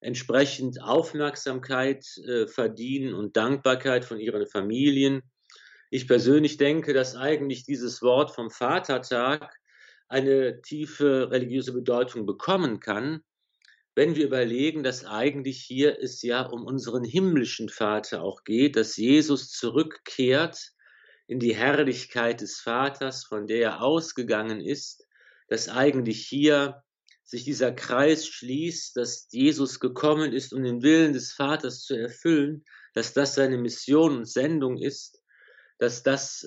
entsprechend 0.00 0.82
Aufmerksamkeit 0.82 2.04
äh, 2.18 2.46
verdienen 2.46 3.14
und 3.14 3.36
Dankbarkeit 3.36 4.04
von 4.04 4.20
ihren 4.20 4.46
Familien. 4.46 5.22
Ich 5.90 6.06
persönlich 6.06 6.58
denke, 6.58 6.92
dass 6.92 7.16
eigentlich 7.16 7.64
dieses 7.64 8.02
Wort 8.02 8.34
vom 8.34 8.50
Vatertag 8.50 9.56
eine 10.08 10.60
tiefe 10.62 11.30
religiöse 11.30 11.72
Bedeutung 11.72 12.26
bekommen 12.26 12.78
kann, 12.80 13.22
wenn 13.96 14.14
wir 14.14 14.26
überlegen, 14.26 14.82
dass 14.82 15.06
eigentlich 15.06 15.62
hier 15.62 15.98
es 16.00 16.20
ja 16.20 16.42
um 16.42 16.66
unseren 16.66 17.02
himmlischen 17.02 17.70
Vater 17.70 18.22
auch 18.22 18.44
geht, 18.44 18.76
dass 18.76 18.96
Jesus 18.96 19.50
zurückkehrt 19.50 20.72
in 21.26 21.40
die 21.40 21.56
Herrlichkeit 21.56 22.42
des 22.42 22.60
Vaters, 22.60 23.24
von 23.24 23.46
der 23.46 23.62
er 23.62 23.82
ausgegangen 23.82 24.60
ist, 24.60 25.06
dass 25.48 25.70
eigentlich 25.70 26.28
hier 26.28 26.82
sich 27.24 27.44
dieser 27.44 27.72
Kreis 27.72 28.26
schließt, 28.26 28.96
dass 28.96 29.28
Jesus 29.30 29.80
gekommen 29.80 30.32
ist, 30.32 30.52
um 30.52 30.62
den 30.62 30.82
Willen 30.82 31.14
des 31.14 31.32
Vaters 31.32 31.82
zu 31.82 31.94
erfüllen, 31.94 32.64
dass 32.94 33.14
das 33.14 33.34
seine 33.34 33.56
Mission 33.56 34.18
und 34.18 34.28
Sendung 34.28 34.76
ist, 34.76 35.22
dass 35.78 36.02
das 36.02 36.46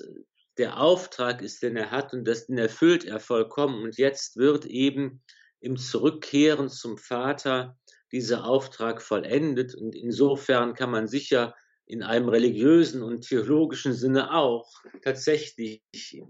der 0.56 0.80
Auftrag 0.80 1.42
ist, 1.42 1.62
den 1.62 1.76
er 1.76 1.90
hat 1.90 2.12
und 2.12 2.24
das, 2.24 2.46
den 2.46 2.58
erfüllt 2.58 3.04
er 3.04 3.18
vollkommen. 3.18 3.82
Und 3.82 3.98
jetzt 3.98 4.36
wird 4.36 4.66
eben 4.66 5.22
im 5.60 5.76
Zurückkehren 5.76 6.68
zum 6.68 6.98
Vater 6.98 7.78
dieser 8.12 8.44
Auftrag 8.44 9.02
vollendet. 9.02 9.74
Und 9.74 9.94
insofern 9.94 10.74
kann 10.74 10.90
man 10.90 11.06
sicher 11.06 11.54
in 11.86 12.02
einem 12.02 12.28
religiösen 12.28 13.02
und 13.02 13.22
theologischen 13.22 13.94
Sinne 13.94 14.32
auch 14.32 14.70
tatsächlich 15.02 15.82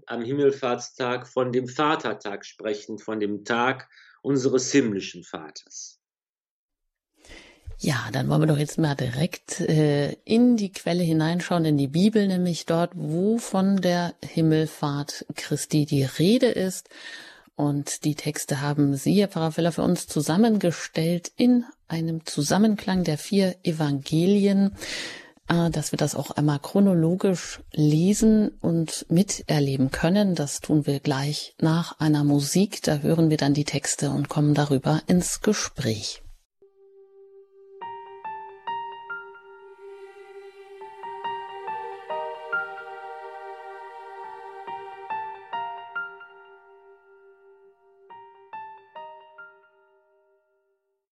am 0.07 0.23
Himmelfahrtstag 0.23 1.27
von 1.27 1.51
dem 1.51 1.67
Vatertag 1.67 2.45
sprechen, 2.45 2.97
von 2.97 3.19
dem 3.19 3.45
Tag 3.45 3.87
unseres 4.23 4.71
himmlischen 4.71 5.23
Vaters. 5.23 5.99
Ja, 7.77 8.09
dann 8.11 8.29
wollen 8.29 8.41
wir 8.41 8.47
doch 8.47 8.59
jetzt 8.59 8.77
mal 8.77 8.93
direkt 8.93 9.59
äh, 9.61 10.13
in 10.23 10.55
die 10.55 10.71
Quelle 10.71 11.01
hineinschauen, 11.01 11.65
in 11.65 11.77
die 11.77 11.87
Bibel, 11.87 12.27
nämlich 12.27 12.67
dort, 12.67 12.91
wo 12.93 13.39
von 13.39 13.77
der 13.77 14.13
Himmelfahrt 14.23 15.25
Christi 15.35 15.87
die 15.87 16.03
Rede 16.03 16.45
ist. 16.45 16.89
Und 17.55 18.05
die 18.05 18.15
Texte 18.15 18.61
haben 18.61 18.95
Sie, 18.95 19.19
Herr 19.19 19.27
Pfarrer 19.27 19.51
Feller, 19.51 19.71
für 19.71 19.83
uns 19.83 20.07
zusammengestellt 20.07 21.31
in 21.35 21.65
einem 21.87 22.25
Zusammenklang 22.25 23.03
der 23.03 23.17
vier 23.17 23.55
Evangelien, 23.63 24.75
äh, 25.47 25.69
dass 25.69 25.91
wir 25.91 25.97
das 25.97 26.15
auch 26.15 26.31
einmal 26.31 26.59
chronologisch 26.59 27.59
lesen 27.71 28.49
und 28.61 29.05
miterleben 29.09 29.91
können. 29.91 30.35
Das 30.35 30.61
tun 30.61 30.87
wir 30.87 30.99
gleich 30.99 31.53
nach 31.59 31.99
einer 31.99 32.23
Musik. 32.23 32.81
Da 32.83 32.99
hören 32.99 33.29
wir 33.29 33.37
dann 33.37 33.53
die 33.53 33.65
Texte 33.65 34.11
und 34.11 34.29
kommen 34.29 34.53
darüber 34.53 35.01
ins 35.07 35.41
Gespräch. 35.41 36.23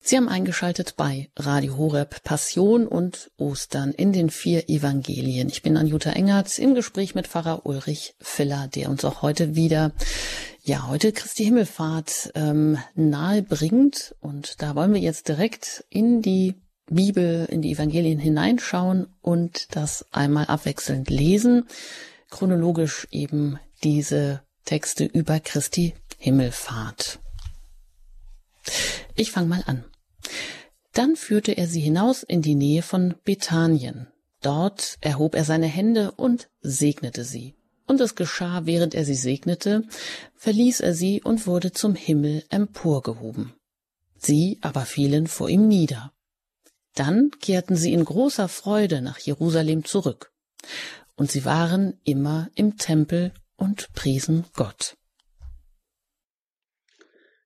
Sie 0.09 0.17
haben 0.17 0.27
eingeschaltet 0.27 0.95
bei 0.97 1.29
Radio 1.35 1.77
Horeb 1.77 2.23
Passion 2.23 2.87
und 2.87 3.29
Ostern 3.37 3.91
in 3.91 4.11
den 4.11 4.31
vier 4.31 4.67
Evangelien. 4.67 5.49
Ich 5.49 5.61
bin 5.61 5.77
Anjuta 5.77 6.09
Engertz 6.09 6.57
im 6.57 6.73
Gespräch 6.73 7.13
mit 7.13 7.27
Pfarrer 7.27 7.67
Ulrich 7.67 8.15
Filler, 8.19 8.67
der 8.73 8.89
uns 8.89 9.05
auch 9.05 9.21
heute 9.21 9.53
wieder, 9.53 9.91
ja, 10.63 10.87
heute 10.87 11.11
Christi 11.11 11.43
Himmelfahrt 11.43 12.31
ähm, 12.33 12.79
nahe 12.95 13.43
bringt. 13.43 14.15
Und 14.19 14.63
da 14.63 14.73
wollen 14.73 14.95
wir 14.95 14.99
jetzt 14.99 15.27
direkt 15.27 15.85
in 15.91 16.23
die 16.23 16.55
Bibel, 16.87 17.45
in 17.45 17.61
die 17.61 17.73
Evangelien 17.73 18.17
hineinschauen 18.17 19.15
und 19.21 19.75
das 19.75 20.07
einmal 20.11 20.45
abwechselnd 20.45 21.11
lesen. 21.11 21.67
Chronologisch 22.31 23.07
eben 23.11 23.59
diese 23.83 24.41
Texte 24.65 25.05
über 25.05 25.39
Christi 25.39 25.93
Himmelfahrt. 26.17 27.19
Ich 29.15 29.29
fange 29.29 29.49
mal 29.49 29.63
an. 29.67 29.85
Dann 30.93 31.15
führte 31.15 31.53
er 31.53 31.67
sie 31.67 31.81
hinaus 31.81 32.23
in 32.23 32.41
die 32.41 32.55
Nähe 32.55 32.81
von 32.81 33.15
Bethanien. 33.23 34.07
Dort 34.41 34.97
erhob 35.01 35.35
er 35.35 35.43
seine 35.43 35.67
Hände 35.67 36.11
und 36.11 36.49
segnete 36.61 37.23
sie. 37.23 37.55
Und 37.87 38.01
es 38.01 38.15
geschah, 38.15 38.65
während 38.65 38.93
er 38.93 39.03
sie 39.03 39.15
segnete, 39.15 39.83
verließ 40.35 40.79
er 40.81 40.93
sie 40.93 41.21
und 41.21 41.47
wurde 41.47 41.71
zum 41.71 41.95
Himmel 41.95 42.43
emporgehoben. 42.49 43.53
Sie 44.17 44.59
aber 44.61 44.85
fielen 44.85 45.27
vor 45.27 45.49
ihm 45.49 45.67
nieder. 45.67 46.13
Dann 46.93 47.31
kehrten 47.39 47.75
sie 47.75 47.93
in 47.93 48.05
großer 48.05 48.47
Freude 48.47 49.01
nach 49.01 49.19
Jerusalem 49.19 49.85
zurück. 49.85 50.31
Und 51.15 51.31
sie 51.31 51.45
waren 51.45 51.99
immer 52.03 52.49
im 52.55 52.77
Tempel 52.77 53.33
und 53.55 53.91
priesen 53.93 54.45
Gott. 54.53 54.97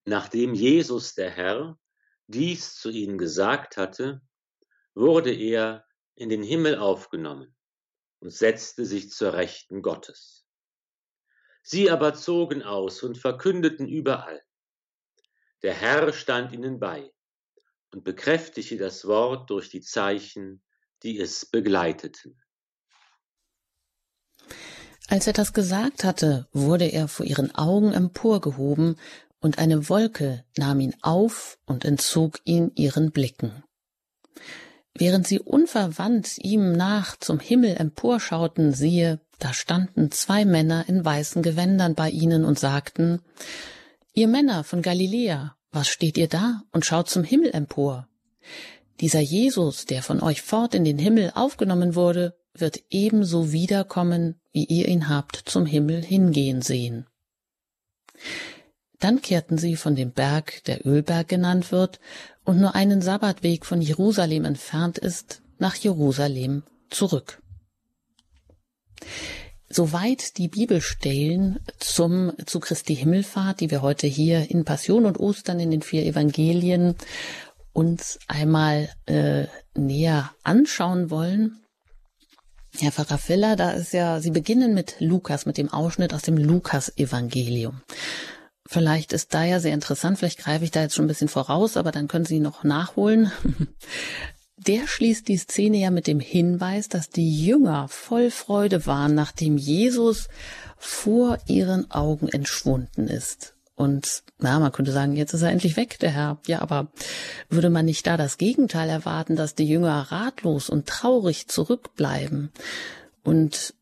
Nachdem 0.05 0.53
Jesus 0.53 1.15
der 1.15 1.31
Herr 1.31 1.77
dies 2.33 2.75
zu 2.75 2.89
ihnen 2.89 3.17
gesagt 3.17 3.77
hatte, 3.77 4.21
wurde 4.93 5.33
er 5.33 5.85
in 6.15 6.29
den 6.29 6.43
Himmel 6.43 6.77
aufgenommen 6.77 7.55
und 8.19 8.31
setzte 8.31 8.85
sich 8.85 9.11
zur 9.11 9.33
Rechten 9.33 9.81
Gottes. 9.81 10.45
Sie 11.61 11.89
aber 11.89 12.13
zogen 12.13 12.61
aus 12.61 13.03
und 13.03 13.17
verkündeten 13.17 13.87
überall. 13.87 14.43
Der 15.61 15.73
Herr 15.73 16.11
stand 16.11 16.51
ihnen 16.51 16.79
bei 16.79 17.13
und 17.91 18.03
bekräftigte 18.03 18.77
das 18.77 19.07
Wort 19.07 19.49
durch 19.49 19.69
die 19.69 19.81
Zeichen, 19.81 20.61
die 21.03 21.19
es 21.19 21.45
begleiteten. 21.45 22.41
Als 25.07 25.27
er 25.27 25.33
das 25.33 25.53
gesagt 25.53 26.03
hatte, 26.03 26.47
wurde 26.51 26.85
er 26.85 27.07
vor 27.07 27.25
ihren 27.25 27.53
Augen 27.55 27.93
emporgehoben 27.93 28.99
und 29.43 29.59
eine 29.59 29.89
Wolke 29.89 30.45
nahm 30.57 30.79
ihn 30.79 30.95
auf 31.01 31.59
und 31.65 31.83
entzog 31.83 32.39
ihn 32.45 32.71
ihren 32.75 33.12
Blicken. 33.12 33.63
Während 34.95 35.27
sie 35.27 35.39
unverwandt 35.39 36.38
ihm 36.38 36.71
nach 36.71 37.17
zum 37.17 37.39
Himmel 37.39 37.75
emporschauten, 37.75 38.73
siehe, 38.73 39.19
da 39.39 39.53
standen 39.53 40.12
zwei 40.12 40.45
Männer 40.45 40.85
in 40.88 41.03
weißen 41.03 41.43
Gewändern 41.43 41.93
bei 41.93 42.09
ihnen 42.09 42.45
und 42.45 42.57
sagten, 42.57 43.21
Ihr 44.13 44.27
Männer 44.27 44.63
von 44.63 44.81
Galiläa, 44.81 45.57
was 45.71 45.88
steht 45.88 46.17
ihr 46.17 46.27
da 46.29 46.62
und 46.71 46.85
schaut 46.85 47.09
zum 47.09 47.23
Himmel 47.23 47.51
empor? 47.51 48.07
Dieser 49.01 49.19
Jesus, 49.19 49.85
der 49.85 50.03
von 50.03 50.21
euch 50.21 50.41
fort 50.41 50.75
in 50.75 50.85
den 50.85 51.00
Himmel 51.00 51.31
aufgenommen 51.35 51.95
wurde, 51.95 52.38
wird 52.53 52.79
ebenso 52.91 53.51
wiederkommen, 53.51 54.39
wie 54.51 54.65
ihr 54.65 54.88
ihn 54.88 55.09
habt 55.09 55.35
zum 55.35 55.65
Himmel 55.65 56.03
hingehen 56.03 56.62
sehen. 56.62 57.07
Dann 59.03 59.22
kehrten 59.22 59.57
sie 59.57 59.75
von 59.75 59.95
dem 59.95 60.12
Berg, 60.12 60.63
der 60.63 60.88
Ölberg 60.88 61.27
genannt 61.27 61.74
wird, 61.74 62.00
und 62.45 62.62
nur 62.62 62.74
einen 62.74 63.01
Sabbatweg 63.01 63.65
von 63.65 63.81
Jerusalem 63.81 64.45
entfernt 64.45 64.98
ist, 64.98 65.41
nach 65.60 65.75
Jerusalem 65.75 66.63
zurück. 66.89 67.41
Soweit 69.67 70.38
die 70.38 70.48
Bibelstellen 70.48 71.60
zum, 71.79 72.31
zu 72.45 72.62
Christi 72.62 72.95
Himmelfahrt, 72.95 73.60
die 73.60 73.72
wir 73.72 73.81
heute 73.81 74.07
hier 74.07 74.50
in 74.50 74.63
Passion 74.63 75.05
und 75.05 75.19
Ostern 75.19 75.60
in 75.60 75.72
den 75.72 75.81
vier 75.81 76.05
Evangelien 76.05 76.95
uns 77.74 78.19
einmal 78.29 78.88
äh, 79.05 79.48
näher 79.74 80.31
anschauen 80.43 81.10
wollen. 81.10 81.60
Herr 82.79 82.93
Pfarrer 82.93 83.17
Filler, 83.17 83.57
da 83.57 83.72
ist 83.72 83.91
ja, 83.91 84.22
Sie 84.22 84.31
beginnen 84.31 84.74
mit 84.74 84.95
Lukas, 85.00 85.45
mit 85.45 85.57
dem 85.57 85.74
Ausschnitt 85.74 86.13
aus 86.13 86.22
dem 86.22 86.38
Lukas-Evangelium. 86.38 87.81
Vielleicht 88.73 89.13
ist 89.13 89.35
da 89.35 89.43
ja 89.43 89.59
sehr 89.59 89.75
interessant, 89.75 90.17
vielleicht 90.17 90.39
greife 90.39 90.65
ich 90.65 90.71
da 90.71 90.81
jetzt 90.81 90.95
schon 90.95 91.05
ein 91.05 91.07
bisschen 91.07 91.27
voraus, 91.27 91.77
aber 91.77 91.91
dann 91.91 92.07
können 92.07 92.25
Sie 92.25 92.39
noch 92.39 92.63
nachholen. 92.63 93.31
Der 94.57 94.87
schließt 94.87 95.27
die 95.27 95.37
Szene 95.37 95.77
ja 95.77 95.91
mit 95.91 96.07
dem 96.07 96.19
Hinweis, 96.19 96.89
dass 96.89 97.11
die 97.11 97.45
Jünger 97.45 97.87
voll 97.87 98.31
Freude 98.31 98.87
waren, 98.87 99.13
nachdem 99.13 99.57
Jesus 99.57 100.27
vor 100.79 101.37
ihren 101.45 101.91
Augen 101.91 102.27
entschwunden 102.29 103.07
ist. 103.07 103.53
Und 103.75 104.23
na, 104.39 104.57
man 104.57 104.71
könnte 104.71 104.91
sagen, 104.91 105.15
jetzt 105.15 105.35
ist 105.35 105.43
er 105.43 105.51
endlich 105.51 105.77
weg, 105.77 105.99
der 105.99 106.09
Herr. 106.09 106.39
Ja, 106.47 106.63
aber 106.63 106.91
würde 107.49 107.69
man 107.69 107.85
nicht 107.85 108.07
da 108.07 108.17
das 108.17 108.39
Gegenteil 108.39 108.89
erwarten, 108.89 109.35
dass 109.35 109.53
die 109.53 109.67
Jünger 109.67 110.11
ratlos 110.11 110.71
und 110.71 110.87
traurig 110.87 111.47
zurückbleiben 111.47 112.51
und 113.23 113.75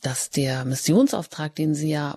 dass 0.00 0.30
der 0.30 0.64
Missionsauftrag, 0.64 1.56
den 1.56 1.74
sie 1.74 1.90
ja 1.90 2.14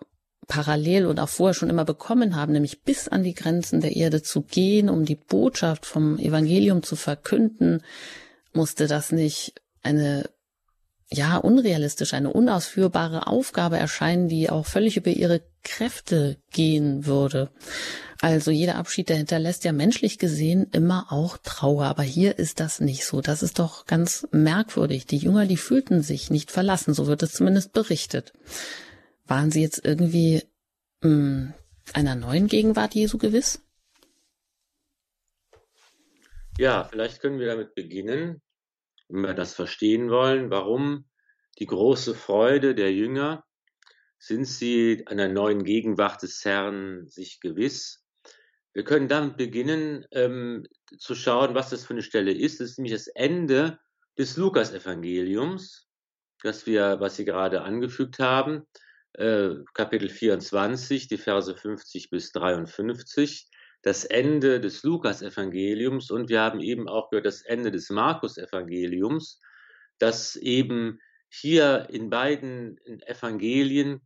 parallel 0.47 1.05
und 1.05 1.19
auch 1.19 1.29
vorher 1.29 1.53
schon 1.53 1.69
immer 1.69 1.85
bekommen 1.85 2.35
haben, 2.35 2.53
nämlich 2.53 2.81
bis 2.81 3.07
an 3.07 3.23
die 3.23 3.33
Grenzen 3.33 3.81
der 3.81 3.95
Erde 3.95 4.21
zu 4.21 4.41
gehen, 4.41 4.89
um 4.89 5.05
die 5.05 5.15
Botschaft 5.15 5.85
vom 5.85 6.17
Evangelium 6.17 6.83
zu 6.83 6.95
verkünden, 6.95 7.81
musste 8.53 8.87
das 8.87 9.11
nicht 9.11 9.53
eine 9.81 10.29
ja 11.13 11.37
unrealistisch, 11.37 12.13
eine 12.13 12.31
unausführbare 12.31 13.27
Aufgabe 13.27 13.77
erscheinen, 13.77 14.29
die 14.29 14.49
auch 14.49 14.65
völlig 14.65 14.97
über 14.97 15.11
ihre 15.11 15.41
Kräfte 15.63 16.37
gehen 16.51 17.05
würde. 17.05 17.49
Also 18.21 18.51
jeder 18.51 18.75
Abschied, 18.75 19.09
der 19.09 19.17
hinterlässt 19.17 19.63
ja 19.63 19.73
menschlich 19.73 20.19
gesehen 20.19 20.67
immer 20.71 21.07
auch 21.11 21.37
Trauer. 21.37 21.85
Aber 21.85 22.03
hier 22.03 22.37
ist 22.37 22.59
das 22.59 22.79
nicht 22.79 23.03
so. 23.03 23.19
Das 23.19 23.41
ist 23.41 23.59
doch 23.59 23.87
ganz 23.87 24.27
merkwürdig. 24.31 25.07
Die 25.07 25.17
Jünger, 25.17 25.47
die 25.47 25.57
fühlten 25.57 26.03
sich 26.03 26.29
nicht 26.29 26.51
verlassen. 26.51 26.93
So 26.93 27.07
wird 27.07 27.23
es 27.23 27.33
zumindest 27.33 27.73
berichtet. 27.73 28.33
Waren 29.31 29.49
Sie 29.49 29.61
jetzt 29.61 29.85
irgendwie 29.85 30.43
mh, 30.99 31.09
hm, 31.09 31.53
einer 31.93 32.15
neuen 32.15 32.47
Gegenwart 32.47 32.95
Jesu 32.95 33.17
gewiss? 33.17 33.63
Ja, 36.57 36.83
vielleicht 36.83 37.21
können 37.21 37.39
wir 37.39 37.47
damit 37.47 37.73
beginnen, 37.73 38.41
wenn 39.07 39.21
wir 39.21 39.33
das 39.33 39.53
verstehen 39.53 40.09
wollen, 40.09 40.49
warum 40.49 41.05
die 41.59 41.65
große 41.65 42.13
Freude 42.13 42.75
der 42.75 42.91
Jünger, 42.91 43.45
sind 44.19 44.43
sie 44.43 45.07
einer 45.07 45.29
neuen 45.29 45.63
Gegenwart 45.63 46.21
des 46.23 46.43
Herrn 46.43 47.07
sich 47.07 47.39
gewiss. 47.39 48.03
Wir 48.73 48.83
können 48.83 49.07
damit 49.07 49.37
beginnen, 49.37 50.05
ähm, 50.11 50.67
zu 50.97 51.15
schauen, 51.15 51.55
was 51.55 51.69
das 51.69 51.85
für 51.85 51.93
eine 51.93 52.03
Stelle 52.03 52.33
ist. 52.33 52.59
Das 52.59 52.71
ist 52.71 52.79
nämlich 52.79 52.91
das 52.95 53.07
Ende 53.07 53.79
des 54.17 54.35
Lukas-Evangeliums, 54.35 55.87
das 56.43 56.65
wir, 56.65 56.99
was 56.99 57.15
Sie 57.15 57.23
gerade 57.23 57.61
angefügt 57.61 58.19
haben. 58.19 58.67
Äh, 59.13 59.55
Kapitel 59.73 60.09
24, 60.09 61.07
die 61.07 61.17
Verse 61.17 61.55
50 61.55 62.09
bis 62.09 62.31
53, 62.31 63.49
das 63.81 64.05
Ende 64.05 64.59
des 64.59 64.83
Lukas-Evangeliums 64.83 66.11
und 66.11 66.29
wir 66.29 66.41
haben 66.41 66.61
eben 66.61 66.87
auch 66.87 67.09
gehört 67.09 67.25
das 67.25 67.41
Ende 67.41 67.71
des 67.71 67.89
Markus-Evangeliums, 67.89 69.41
das 69.97 70.35
eben 70.35 70.99
hier 71.29 71.87
in 71.89 72.09
beiden 72.09 72.77
Evangelien 73.05 74.01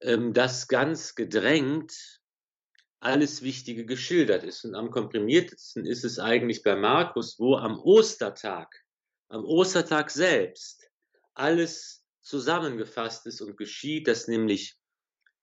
ähm, 0.00 0.32
das 0.32 0.68
ganz 0.68 1.14
gedrängt 1.14 2.20
alles 3.00 3.42
Wichtige 3.42 3.86
geschildert 3.86 4.44
ist. 4.44 4.64
Und 4.64 4.74
am 4.74 4.90
komprimiertesten 4.90 5.86
ist 5.86 6.04
es 6.04 6.18
eigentlich 6.18 6.62
bei 6.62 6.74
Markus, 6.74 7.38
wo 7.38 7.56
am 7.56 7.78
Ostertag, 7.78 8.68
am 9.28 9.44
Ostertag 9.44 10.10
selbst, 10.10 10.88
alles 11.34 11.97
zusammengefasst 12.28 13.26
ist 13.26 13.40
und 13.40 13.56
geschieht, 13.56 14.06
dass 14.06 14.28
nämlich 14.28 14.78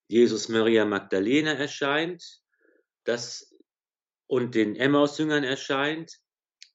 Jesus 0.08 0.50
Maria 0.50 0.86
Magdalena 0.86 1.54
erscheint, 1.54 2.24
dass 3.04 3.52
und 4.28 4.56
den 4.56 4.76
Emmaus-Jüngern 4.76 5.44
erscheint, 5.44 6.20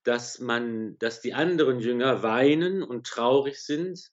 dass 0.04 0.38
man, 0.38 0.98
dass 0.98 1.20
die 1.20 1.34
anderen 1.34 1.80
Jünger 1.80 2.22
weinen 2.22 2.82
und 2.82 3.06
traurig 3.06 3.62
sind, 3.62 4.10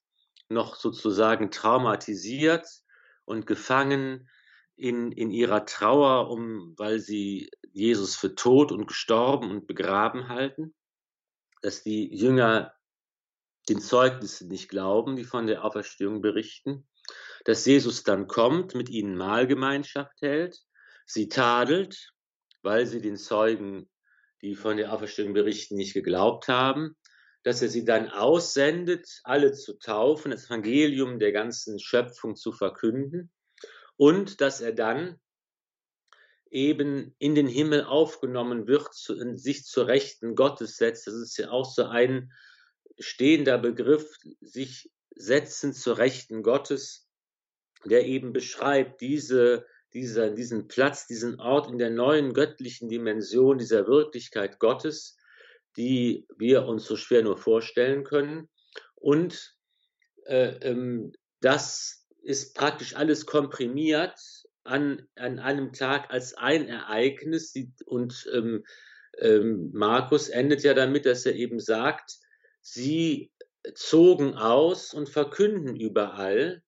noch 0.49 0.75
sozusagen 0.75 1.51
traumatisiert 1.51 2.67
und 3.25 3.45
gefangen 3.45 4.29
in, 4.75 5.11
in 5.11 5.31
ihrer 5.31 5.65
Trauer, 5.65 6.29
um, 6.29 6.73
weil 6.77 6.99
sie 6.99 7.49
Jesus 7.71 8.15
für 8.15 8.35
tot 8.35 8.71
und 8.71 8.87
gestorben 8.87 9.51
und 9.51 9.67
begraben 9.67 10.29
halten, 10.29 10.75
dass 11.61 11.83
die 11.83 12.13
Jünger 12.15 12.76
den 13.69 13.81
Zeugnissen 13.81 14.47
nicht 14.47 14.69
glauben, 14.69 15.15
die 15.15 15.23
von 15.23 15.47
der 15.47 15.63
Auferstehung 15.63 16.21
berichten, 16.21 16.87
dass 17.45 17.65
Jesus 17.65 18.03
dann 18.03 18.27
kommt, 18.27 18.75
mit 18.75 18.89
ihnen 18.89 19.17
Mahlgemeinschaft 19.17 20.21
hält, 20.21 20.59
sie 21.05 21.29
tadelt, 21.29 22.11
weil 22.61 22.85
sie 22.85 23.01
den 23.01 23.17
Zeugen, 23.17 23.89
die 24.41 24.55
von 24.55 24.77
der 24.77 24.93
Auferstehung 24.93 25.33
berichten, 25.33 25.75
nicht 25.75 25.93
geglaubt 25.93 26.47
haben, 26.47 26.95
dass 27.43 27.61
er 27.61 27.69
sie 27.69 27.85
dann 27.85 28.09
aussendet, 28.09 29.21
alle 29.23 29.53
zu 29.53 29.77
taufen, 29.79 30.31
das 30.31 30.47
Evangelium 30.47 31.19
der 31.19 31.31
ganzen 31.31 31.79
Schöpfung 31.79 32.35
zu 32.35 32.51
verkünden 32.51 33.31
und 33.95 34.41
dass 34.41 34.59
er 34.61 34.73
dann 34.73 35.19
eben 36.49 37.15
in 37.19 37.35
den 37.35 37.47
Himmel 37.47 37.83
aufgenommen 37.83 38.67
wird, 38.67 38.93
sich 38.93 39.65
zur 39.65 39.87
Rechten 39.87 40.35
Gottes 40.35 40.77
setzt. 40.77 41.07
Das 41.07 41.15
ist 41.15 41.37
ja 41.37 41.49
auch 41.49 41.65
so 41.65 41.85
ein 41.85 42.31
stehender 42.99 43.57
Begriff, 43.57 44.17
sich 44.41 44.89
setzen 45.15 45.73
zur 45.73 45.97
Rechten 45.97 46.43
Gottes, 46.43 47.07
der 47.85 48.05
eben 48.05 48.33
beschreibt 48.33 49.01
diese, 49.01 49.65
dieser, 49.93 50.29
diesen 50.31 50.67
Platz, 50.67 51.07
diesen 51.07 51.39
Ort 51.39 51.69
in 51.69 51.77
der 51.77 51.89
neuen 51.89 52.33
göttlichen 52.33 52.89
Dimension 52.89 53.57
dieser 53.57 53.87
Wirklichkeit 53.87 54.59
Gottes, 54.59 55.17
die 55.77 56.25
wir 56.37 56.65
uns 56.65 56.85
so 56.85 56.95
schwer 56.95 57.23
nur 57.23 57.37
vorstellen 57.37 58.03
können. 58.03 58.49
Und 58.95 59.55
äh, 60.25 60.57
ähm, 60.61 61.13
das 61.39 62.07
ist 62.23 62.55
praktisch 62.55 62.95
alles 62.95 63.25
komprimiert 63.25 64.19
an, 64.63 65.07
an 65.15 65.39
einem 65.39 65.71
Tag 65.71 66.11
als 66.11 66.33
ein 66.33 66.67
Ereignis. 66.67 67.53
Und 67.85 68.27
ähm, 68.33 68.65
ähm, 69.19 69.69
Markus 69.73 70.29
endet 70.29 70.63
ja 70.63 70.73
damit, 70.73 71.05
dass 71.05 71.25
er 71.25 71.35
eben 71.35 71.59
sagt, 71.59 72.17
Sie 72.69 73.31
zogen 73.75 74.35
aus 74.35 74.93
und 74.93 75.07
verkünden 75.07 75.77
überall, 75.77 76.63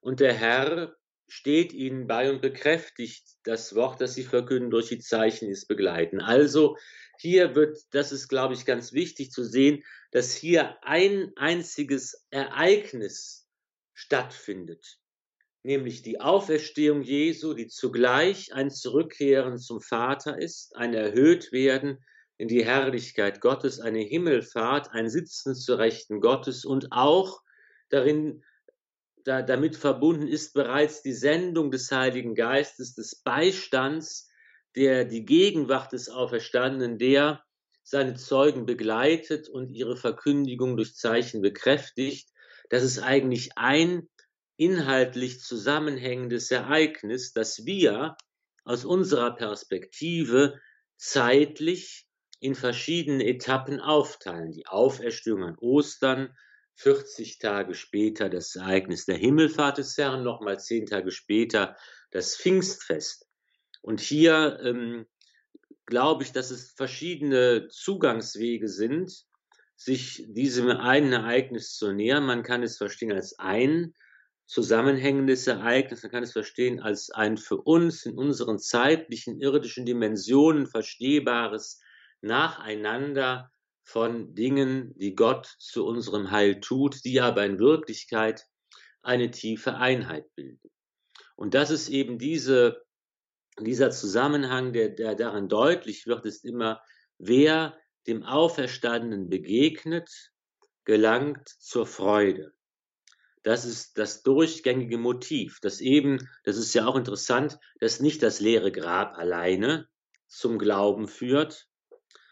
und 0.00 0.20
der 0.20 0.32
Herr 0.32 0.96
steht 1.28 1.74
ihnen 1.74 2.06
bei 2.06 2.30
und 2.30 2.40
bekräftigt 2.40 3.36
das 3.42 3.74
Wort, 3.74 4.00
das 4.00 4.14
sie 4.14 4.22
verkünden, 4.22 4.70
durch 4.70 4.88
die 4.88 4.98
Zeichen, 4.98 5.50
es 5.50 5.66
begleiten. 5.66 6.22
Also 6.22 6.78
hier 7.18 7.54
wird, 7.54 7.76
das 7.90 8.12
ist, 8.12 8.28
glaube 8.28 8.54
ich, 8.54 8.64
ganz 8.64 8.94
wichtig 8.94 9.30
zu 9.30 9.44
sehen, 9.44 9.84
dass 10.10 10.32
hier 10.34 10.82
ein 10.82 11.32
einziges 11.36 12.24
Ereignis 12.30 13.46
stattfindet, 13.92 15.00
nämlich 15.62 16.00
die 16.00 16.18
Auferstehung 16.18 17.02
Jesu, 17.02 17.52
die 17.52 17.68
zugleich 17.68 18.54
ein 18.54 18.70
Zurückkehren 18.70 19.58
zum 19.58 19.82
Vater 19.82 20.38
ist, 20.38 20.74
ein 20.76 20.94
Erhöhtwerden 20.94 22.02
in 22.38 22.48
die 22.48 22.64
Herrlichkeit 22.64 23.40
Gottes, 23.40 23.80
eine 23.80 24.00
Himmelfahrt, 24.00 24.90
ein 24.92 25.08
Sitzen 25.08 25.54
zur 25.54 25.78
Rechten 25.78 26.20
Gottes 26.20 26.64
und 26.64 26.92
auch 26.92 27.42
darin, 27.88 28.44
da, 29.24 29.42
damit 29.42 29.76
verbunden 29.76 30.28
ist 30.28 30.52
bereits 30.52 31.02
die 31.02 31.14
Sendung 31.14 31.70
des 31.70 31.90
Heiligen 31.90 32.34
Geistes, 32.34 32.94
des 32.94 33.22
Beistands, 33.22 34.28
der 34.76 35.04
die 35.04 35.24
Gegenwart 35.24 35.92
des 35.92 36.08
Auferstandenen, 36.08 36.98
der 36.98 37.42
seine 37.82 38.14
Zeugen 38.16 38.66
begleitet 38.66 39.48
und 39.48 39.70
ihre 39.70 39.96
Verkündigung 39.96 40.76
durch 40.76 40.94
Zeichen 40.94 41.40
bekräftigt. 41.40 42.28
Das 42.68 42.82
ist 42.82 42.98
eigentlich 42.98 43.56
ein 43.56 44.08
inhaltlich 44.56 45.40
zusammenhängendes 45.40 46.50
Ereignis, 46.50 47.32
das 47.32 47.64
wir 47.64 48.16
aus 48.64 48.84
unserer 48.84 49.36
Perspektive 49.36 50.60
zeitlich 50.96 52.05
in 52.40 52.54
verschiedene 52.54 53.24
Etappen 53.26 53.80
aufteilen. 53.80 54.52
Die 54.52 54.66
Auferstehung 54.66 55.42
an 55.42 55.56
Ostern, 55.58 56.36
40 56.74 57.38
Tage 57.38 57.74
später 57.74 58.28
das 58.28 58.54
Ereignis 58.54 59.06
der 59.06 59.16
Himmelfahrt 59.16 59.78
des 59.78 59.96
Herrn, 59.96 60.22
nochmal 60.22 60.60
zehn 60.60 60.86
Tage 60.86 61.10
später 61.10 61.76
das 62.10 62.36
Pfingstfest. 62.36 63.26
Und 63.80 64.00
hier 64.00 64.58
ähm, 64.62 65.06
glaube 65.86 66.24
ich, 66.24 66.32
dass 66.32 66.50
es 66.50 66.72
verschiedene 66.72 67.68
Zugangswege 67.68 68.68
sind, 68.68 69.24
sich 69.76 70.24
diesem 70.28 70.68
einen 70.68 71.12
Ereignis 71.12 71.74
zu 71.74 71.92
nähern. 71.92 72.24
Man 72.24 72.42
kann 72.42 72.62
es 72.62 72.76
verstehen 72.76 73.12
als 73.12 73.38
ein 73.38 73.94
zusammenhängendes 74.46 75.46
Ereignis, 75.46 76.02
man 76.02 76.12
kann 76.12 76.22
es 76.22 76.32
verstehen 76.32 76.80
als 76.80 77.10
ein 77.10 77.36
für 77.36 77.56
uns 77.56 78.06
in 78.06 78.16
unseren 78.16 78.58
zeitlichen 78.58 79.40
irdischen 79.40 79.84
Dimensionen 79.84 80.66
verstehbares 80.66 81.80
Nacheinander 82.20 83.50
von 83.82 84.34
Dingen, 84.34 84.94
die 84.96 85.14
Gott 85.14 85.46
zu 85.58 85.86
unserem 85.86 86.30
Heil 86.30 86.60
tut, 86.60 87.04
die 87.04 87.20
aber 87.20 87.44
in 87.44 87.58
Wirklichkeit 87.58 88.44
eine 89.02 89.30
tiefe 89.30 89.76
Einheit 89.76 90.34
bilden. 90.34 90.70
Und 91.36 91.54
das 91.54 91.70
ist 91.70 91.88
eben 91.88 92.18
diese, 92.18 92.84
dieser 93.60 93.90
Zusammenhang, 93.90 94.72
der, 94.72 94.88
der 94.88 95.14
darin 95.14 95.48
deutlich 95.48 96.06
wird, 96.06 96.26
ist 96.26 96.44
immer, 96.44 96.82
wer 97.18 97.78
dem 98.06 98.24
Auferstandenen 98.24 99.28
begegnet, 99.28 100.10
gelangt 100.84 101.48
zur 101.48 101.86
Freude. 101.86 102.52
Das 103.42 103.64
ist 103.64 103.96
das 103.98 104.24
durchgängige 104.24 104.98
Motiv, 104.98 105.60
das 105.60 105.80
eben, 105.80 106.28
das 106.42 106.56
ist 106.56 106.74
ja 106.74 106.86
auch 106.86 106.96
interessant, 106.96 107.58
dass 107.78 108.00
nicht 108.00 108.22
das 108.22 108.40
leere 108.40 108.72
Grab 108.72 109.16
alleine 109.16 109.88
zum 110.26 110.58
Glauben 110.58 111.06
führt, 111.06 111.68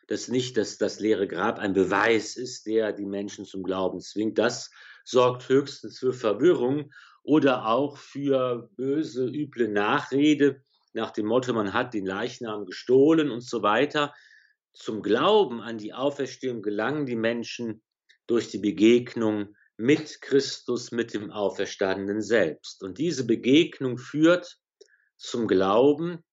dass 0.07 0.29
nicht 0.29 0.57
dass 0.57 0.79
das 0.79 1.01
leere 1.01 1.27
Grab 1.27 1.59
ein 1.59 1.73
Beweis 1.73 2.37
ist, 2.37 2.67
der 2.67 2.93
die 2.93 3.07
Menschen 3.07 3.45
zum 3.45 3.63
Glauben 3.63 4.01
zwingt. 4.01 4.39
Das 4.39 4.71
sorgt 5.05 5.49
höchstens 5.49 5.99
für 5.99 6.13
Verwirrung 6.13 6.93
oder 7.23 7.67
auch 7.67 7.97
für 7.97 8.69
böse, 8.77 9.27
üble 9.27 9.69
Nachrede 9.69 10.63
nach 10.95 11.11
dem 11.11 11.27
Motto, 11.27 11.53
man 11.53 11.73
hat 11.73 11.93
den 11.93 12.07
Leichnam 12.07 12.67
gestohlen 12.67 13.31
und 13.31 13.41
so 13.41 13.63
weiter. 13.63 14.15
Zum 14.73 15.03
Glauben 15.03 15.61
an 15.61 15.77
die 15.77 15.93
Auferstehung 15.93 16.63
gelangen 16.63 17.05
die 17.07 17.17
Menschen 17.17 17.83
durch 18.27 18.49
die 18.49 18.59
Begegnung 18.59 19.57
mit 19.77 20.21
Christus, 20.21 20.93
mit 20.93 21.13
dem 21.13 21.31
Auferstandenen 21.31 22.23
selbst. 22.23 22.83
Und 22.83 22.99
diese 22.99 23.27
Begegnung 23.27 23.99
führt 23.99 24.59
zum 25.17 25.49
Glauben 25.49 26.25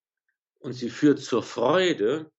und 0.60 0.74
sie 0.74 0.90
führt 0.90 1.20
zur 1.20 1.42
Freude 1.42 2.32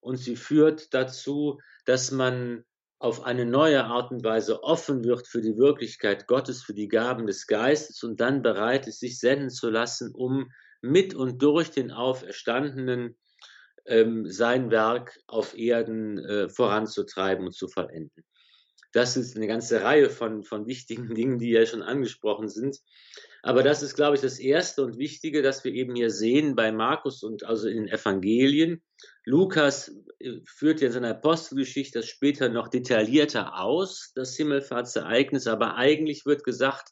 und 0.00 0.16
sie 0.16 0.36
führt 0.36 0.94
dazu, 0.94 1.60
dass 1.84 2.10
man 2.10 2.64
auf 2.98 3.24
eine 3.24 3.46
neue 3.46 3.84
Art 3.84 4.10
und 4.10 4.24
Weise 4.24 4.62
offen 4.62 5.04
wird 5.04 5.28
für 5.28 5.40
die 5.40 5.56
Wirklichkeit 5.56 6.26
Gottes, 6.26 6.62
für 6.62 6.74
die 6.74 6.88
Gaben 6.88 7.26
des 7.26 7.46
Geistes 7.46 8.02
und 8.02 8.20
dann 8.20 8.42
bereit 8.42 8.88
ist, 8.88 9.00
sich 9.00 9.20
senden 9.20 9.50
zu 9.50 9.70
lassen, 9.70 10.12
um 10.14 10.50
mit 10.80 11.14
und 11.14 11.40
durch 11.42 11.70
den 11.70 11.92
Auferstandenen 11.92 13.16
ähm, 13.86 14.28
sein 14.28 14.70
Werk 14.70 15.18
auf 15.26 15.56
Erden 15.56 16.18
äh, 16.18 16.48
voranzutreiben 16.48 17.46
und 17.46 17.52
zu 17.52 17.68
vollenden. 17.68 18.24
Das 18.92 19.16
ist 19.16 19.36
eine 19.36 19.46
ganze 19.46 19.82
Reihe 19.82 20.10
von, 20.10 20.44
von 20.44 20.66
wichtigen 20.66 21.14
Dingen, 21.14 21.38
die 21.38 21.50
ja 21.50 21.66
schon 21.66 21.82
angesprochen 21.82 22.48
sind. 22.48 22.78
Aber 23.42 23.62
das 23.62 23.82
ist, 23.82 23.94
glaube 23.94 24.16
ich, 24.16 24.20
das 24.20 24.38
Erste 24.38 24.82
und 24.82 24.98
Wichtige, 24.98 25.42
dass 25.42 25.62
wir 25.62 25.72
eben 25.72 25.94
hier 25.94 26.10
sehen 26.10 26.56
bei 26.56 26.72
Markus 26.72 27.22
und 27.22 27.44
also 27.44 27.68
in 27.68 27.76
den 27.76 27.88
Evangelien. 27.88 28.82
Lukas 29.24 29.94
äh, 30.18 30.40
führt 30.44 30.80
ja 30.80 30.88
in 30.88 30.92
seiner 30.92 31.10
Apostelgeschichte 31.10 32.00
das 32.00 32.08
später 32.08 32.48
noch 32.48 32.68
detaillierter 32.68 33.60
aus, 33.60 34.12
das 34.14 34.36
Himmelfahrtsereignis, 34.36 35.46
aber 35.46 35.76
eigentlich 35.76 36.26
wird 36.26 36.44
gesagt, 36.44 36.88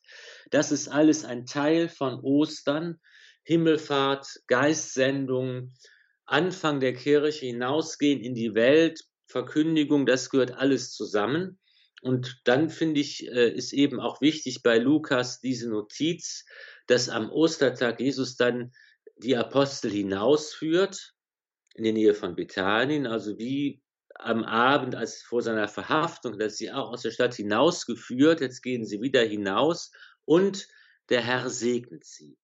das 0.51 0.71
ist 0.71 0.89
alles 0.89 1.25
ein 1.25 1.47
Teil 1.47 1.89
von 1.89 2.21
Ostern, 2.21 3.01
Himmelfahrt, 3.43 4.41
Geistsendung, 4.47 5.73
Anfang 6.27 6.81
der 6.81 6.95
Kirche, 6.95 7.47
hinausgehen 7.47 8.21
in 8.21 8.35
die 8.35 8.55
Welt, 8.55 9.01
Verkündigung, 9.29 10.07
das 10.07 10.31
gehört 10.31 10.53
alles 10.53 10.93
zusammen. 10.93 11.59
Und 12.03 12.41
dann 12.45 12.71
finde 12.71 13.01
ich, 13.01 13.27
äh, 13.27 13.51
ist 13.51 13.73
eben 13.73 14.01
auch 14.01 14.21
wichtig 14.21 14.63
bei 14.63 14.79
Lukas 14.79 15.41
diese 15.41 15.69
Notiz, 15.69 16.45
dass 16.87 17.09
am 17.09 17.31
Ostertag 17.31 18.01
Jesus 18.01 18.37
dann 18.37 18.73
die 19.17 19.37
Apostel 19.37 19.91
hinausführt 19.91 21.15
in 21.75 21.85
die 21.85 21.93
Nähe 21.93 22.15
von 22.15 22.37
Bethanien, 22.37 23.07
also 23.07 23.39
wie 23.39 23.83
am 24.15 24.45
Abend 24.45 24.95
als 24.95 25.23
vor 25.23 25.43
seiner 25.43 25.69
Verhaftung, 25.69 26.39
dass 26.39 26.57
sie 26.57 26.71
auch 26.73 26.91
aus 26.91 27.03
der 27.03 27.11
Stadt 27.11 27.35
hinausgeführt, 27.35 28.41
jetzt 28.41 28.63
gehen 28.63 28.85
sie 28.87 29.01
wieder 29.01 29.23
hinaus 29.23 29.91
und 30.25 30.69
der 31.09 31.23
Herr 31.23 31.51
segnet 31.51 32.05
sie. 32.05 32.39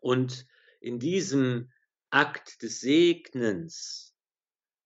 Und 0.00 0.46
in 0.80 0.98
diesem 0.98 1.70
Akt 2.10 2.62
des 2.62 2.80
Segnens, 2.80 4.14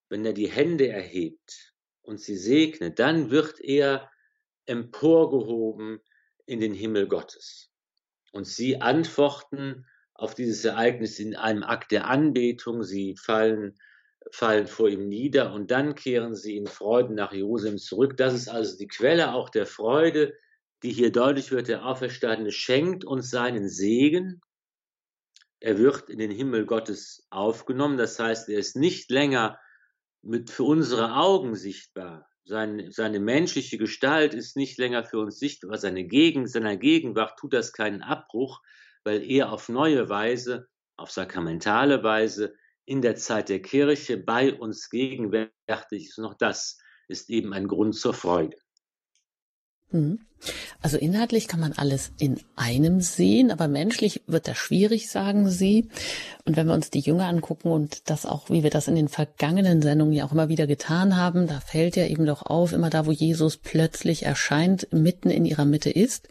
wenn 0.09 0.25
er 0.25 0.33
die 0.33 0.51
Hände 0.51 0.89
erhebt 0.89 1.75
und 2.03 2.21
sie 2.21 2.37
segnet, 2.37 2.99
dann 2.99 3.31
wird 3.31 3.61
er 3.61 4.11
emporgehoben 4.67 6.01
in 6.47 6.61
den 6.61 6.75
Himmel 6.75 7.07
Gottes. 7.09 7.71
Und 8.33 8.47
sie 8.47 8.81
antworten 8.81 9.87
auf 10.15 10.35
dieses 10.35 10.65
Ereignis 10.65 11.19
in 11.19 11.35
einem 11.35 11.63
Akt 11.63 11.93
der 11.93 12.07
Anbetung. 12.07 12.83
Sie 12.83 13.17
fallen, 13.17 13.79
fallen 14.31 14.67
vor 14.67 14.89
ihm 14.89 15.09
nieder 15.09 15.53
und 15.53 15.71
dann 15.71 15.95
kehren 15.95 16.35
sie 16.35 16.57
in 16.57 16.67
Freuden 16.67 17.15
nach 17.15 17.33
Jerusalem 17.33 17.79
zurück. 17.79 18.17
Das 18.17 18.35
ist 18.35 18.49
also 18.49 18.77
die 18.77 18.89
Quelle 18.89 19.33
auch 19.33 19.49
der 19.49 19.67
Freude, 19.67 20.35
die 20.83 20.93
hier 20.93 21.11
deutlich 21.11 21.51
wird. 21.51 21.69
Der 21.69 21.85
Auferstandene 21.87 22.53
schenkt 22.53 23.05
uns 23.05 23.31
seinen 23.31 23.69
Segen. 23.69 24.41
Er 25.59 25.79
wird 25.79 26.09
in 26.09 26.19
den 26.19 26.31
Himmel 26.31 26.67
Gottes 26.67 27.27
aufgenommen. 27.31 27.99
Das 27.99 28.19
heißt, 28.19 28.49
er 28.49 28.59
ist 28.59 28.77
nicht 28.77 29.11
länger 29.11 29.59
mit 30.23 30.51
für 30.51 30.65
unsere 30.65 31.17
Augen 31.17 31.55
sichtbar, 31.55 32.29
sein, 32.45 32.91
seine 32.91 33.21
menschliche 33.21 33.79
Gestalt 33.79 34.35
ist 34.35 34.57
nicht 34.57 34.79
länger 34.79 35.05
für 35.05 35.19
uns 35.19 35.39
sichtbar, 35.39 35.79
seine 35.79 36.05
Gegend, 36.05 36.51
seiner 36.51 36.77
Gegenwart 36.77 37.39
tut 37.39 37.53
das 37.53 37.73
keinen 37.73 38.03
Abbruch, 38.03 38.61
weil 39.05 39.23
er 39.23 39.53
auf 39.53 39.69
neue 39.69 40.09
Weise, 40.09 40.69
auf 40.97 41.11
sakramentale 41.11 42.03
Weise 42.03 42.55
in 42.85 43.03
der 43.03 43.17
Zeit 43.17 43.49
der 43.49 43.63
Kirche 43.63 44.17
bei 44.19 44.53
uns 44.53 44.91
gegenwärtig 44.91 46.09
ist. 46.09 46.19
Noch 46.19 46.35
das 46.35 46.79
ist 47.09 47.31
eben 47.31 47.53
ein 47.53 47.69
Grund 47.69 47.95
zur 47.95 48.15
Freude. 48.15 48.57
Mhm. 49.93 50.21
Also 50.81 50.97
inhaltlich 50.97 51.49
kann 51.49 51.61
man 51.61 51.75
alles 51.75 52.13
in 52.19 52.41
einem 52.57 53.03
sehen, 53.03 53.51
aber 53.51 53.69
menschlich 53.69 54.23
wird 54.27 54.49
das 54.49 54.57
schwierig, 54.57 55.11
sagen 55.11 55.51
Sie. 55.51 55.89
Und 56.47 56.57
wenn 56.57 56.67
wir 56.67 56.75
uns 56.75 56.91
die 56.91 57.01
Jünger 57.01 57.27
angucken 57.27 57.71
und 57.71 58.09
das 58.09 58.25
auch, 58.25 58.49
wie 58.49 58.63
wir 58.63 58.71
das 58.71 58.89
in 58.89 58.95
den 58.95 59.09
vergangenen 59.09 59.83
Sendungen 59.83 60.15
ja 60.15 60.25
auch 60.25 60.33
immer 60.33 60.49
wieder 60.49 60.67
getan 60.67 61.17
haben, 61.17 61.47
da 61.47 61.61
fällt 61.61 61.97
ja 61.97 62.07
eben 62.07 62.25
doch 62.25 62.43
auf, 62.43 62.73
immer 62.73 62.89
da, 62.89 63.05
wo 63.05 63.13
Jesus 63.13 63.59
plötzlich 63.59 64.25
erscheint, 64.25 64.89
mitten 64.93 65.29
in 65.29 65.45
ihrer 65.45 65.67
Mitte 65.67 65.91
ist, 65.91 66.29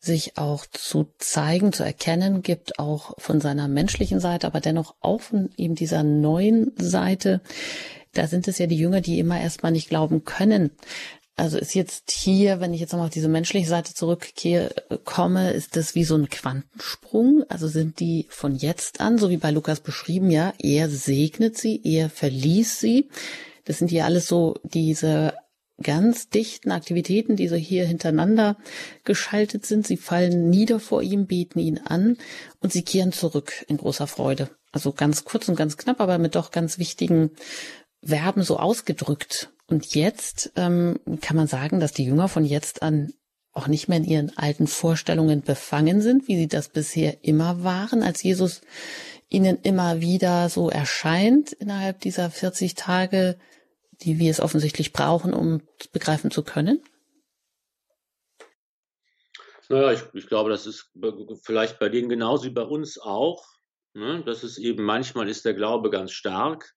sich 0.00 0.36
auch 0.36 0.66
zu 0.66 1.06
zeigen, 1.18 1.72
zu 1.72 1.84
erkennen 1.84 2.42
gibt, 2.42 2.78
auch 2.78 3.14
von 3.18 3.40
seiner 3.40 3.68
menschlichen 3.68 4.20
Seite, 4.20 4.46
aber 4.48 4.60
dennoch 4.60 4.96
auch 5.00 5.20
von 5.20 5.50
eben 5.56 5.76
dieser 5.76 6.02
neuen 6.02 6.72
Seite. 6.76 7.40
Da 8.12 8.26
sind 8.26 8.46
es 8.48 8.58
ja 8.58 8.66
die 8.66 8.76
Jünger, 8.76 9.00
die 9.00 9.18
immer 9.18 9.40
erstmal 9.40 9.72
nicht 9.72 9.88
glauben 9.88 10.24
können, 10.24 10.70
also 11.36 11.58
ist 11.58 11.74
jetzt 11.74 12.12
hier, 12.12 12.60
wenn 12.60 12.72
ich 12.72 12.80
jetzt 12.80 12.92
nochmal 12.92 13.08
auf 13.08 13.12
diese 13.14 13.28
menschliche 13.28 13.68
Seite 13.68 13.92
zurückkomme, 13.92 15.50
ist 15.52 15.76
das 15.76 15.94
wie 15.94 16.04
so 16.04 16.14
ein 16.14 16.28
Quantensprung? 16.28 17.44
Also 17.48 17.66
sind 17.66 17.98
die 17.98 18.26
von 18.30 18.54
jetzt 18.54 19.00
an, 19.00 19.18
so 19.18 19.30
wie 19.30 19.36
bei 19.36 19.50
Lukas 19.50 19.80
beschrieben, 19.80 20.30
ja, 20.30 20.54
er 20.60 20.88
segnet 20.88 21.58
sie, 21.58 21.80
er 21.82 22.08
verließ 22.08 22.78
sie. 22.78 23.08
Das 23.64 23.78
sind 23.78 23.88
hier 23.88 24.04
alles 24.04 24.28
so 24.28 24.60
diese 24.62 25.34
ganz 25.82 26.28
dichten 26.28 26.70
Aktivitäten, 26.70 27.34
die 27.34 27.48
so 27.48 27.56
hier 27.56 27.84
hintereinander 27.84 28.56
geschaltet 29.02 29.66
sind. 29.66 29.86
Sie 29.86 29.96
fallen 29.96 30.48
nieder 30.50 30.78
vor 30.78 31.02
ihm, 31.02 31.26
beten 31.26 31.58
ihn 31.58 31.78
an 31.78 32.16
und 32.60 32.72
sie 32.72 32.82
kehren 32.82 33.10
zurück 33.10 33.64
in 33.66 33.78
großer 33.78 34.06
Freude. 34.06 34.50
Also 34.70 34.92
ganz 34.92 35.24
kurz 35.24 35.48
und 35.48 35.56
ganz 35.56 35.76
knapp, 35.76 36.00
aber 36.00 36.18
mit 36.18 36.36
doch 36.36 36.52
ganz 36.52 36.78
wichtigen 36.78 37.32
Verben 38.04 38.42
so 38.44 38.58
ausgedrückt. 38.58 39.50
Und 39.74 39.92
jetzt 39.96 40.52
ähm, 40.54 41.00
kann 41.20 41.36
man 41.36 41.48
sagen, 41.48 41.80
dass 41.80 41.90
die 41.90 42.04
Jünger 42.04 42.28
von 42.28 42.44
jetzt 42.44 42.84
an 42.84 43.12
auch 43.52 43.66
nicht 43.66 43.88
mehr 43.88 43.98
in 43.98 44.04
ihren 44.04 44.38
alten 44.38 44.68
Vorstellungen 44.68 45.42
befangen 45.42 46.00
sind, 46.00 46.28
wie 46.28 46.36
sie 46.36 46.46
das 46.46 46.68
bisher 46.68 47.24
immer 47.24 47.64
waren, 47.64 48.04
als 48.04 48.22
Jesus 48.22 48.60
ihnen 49.28 49.58
immer 49.62 50.00
wieder 50.00 50.48
so 50.48 50.70
erscheint 50.70 51.52
innerhalb 51.54 51.98
dieser 52.02 52.30
40 52.30 52.76
Tage, 52.76 53.36
die 54.02 54.20
wir 54.20 54.30
es 54.30 54.38
offensichtlich 54.38 54.92
brauchen, 54.92 55.34
um 55.34 55.60
begreifen 55.90 56.30
zu 56.30 56.44
können? 56.44 56.80
Naja, 59.68 59.90
ich, 59.90 60.02
ich 60.12 60.28
glaube, 60.28 60.50
das 60.50 60.68
ist 60.68 60.92
vielleicht 61.42 61.80
bei 61.80 61.88
denen 61.88 62.08
genauso 62.08 62.44
wie 62.44 62.50
bei 62.50 62.62
uns 62.62 62.96
auch. 63.00 63.44
Ne? 63.92 64.22
Das 64.24 64.44
ist 64.44 64.58
eben, 64.58 64.84
manchmal 64.84 65.28
ist 65.28 65.44
der 65.44 65.54
Glaube 65.54 65.90
ganz 65.90 66.12
stark, 66.12 66.76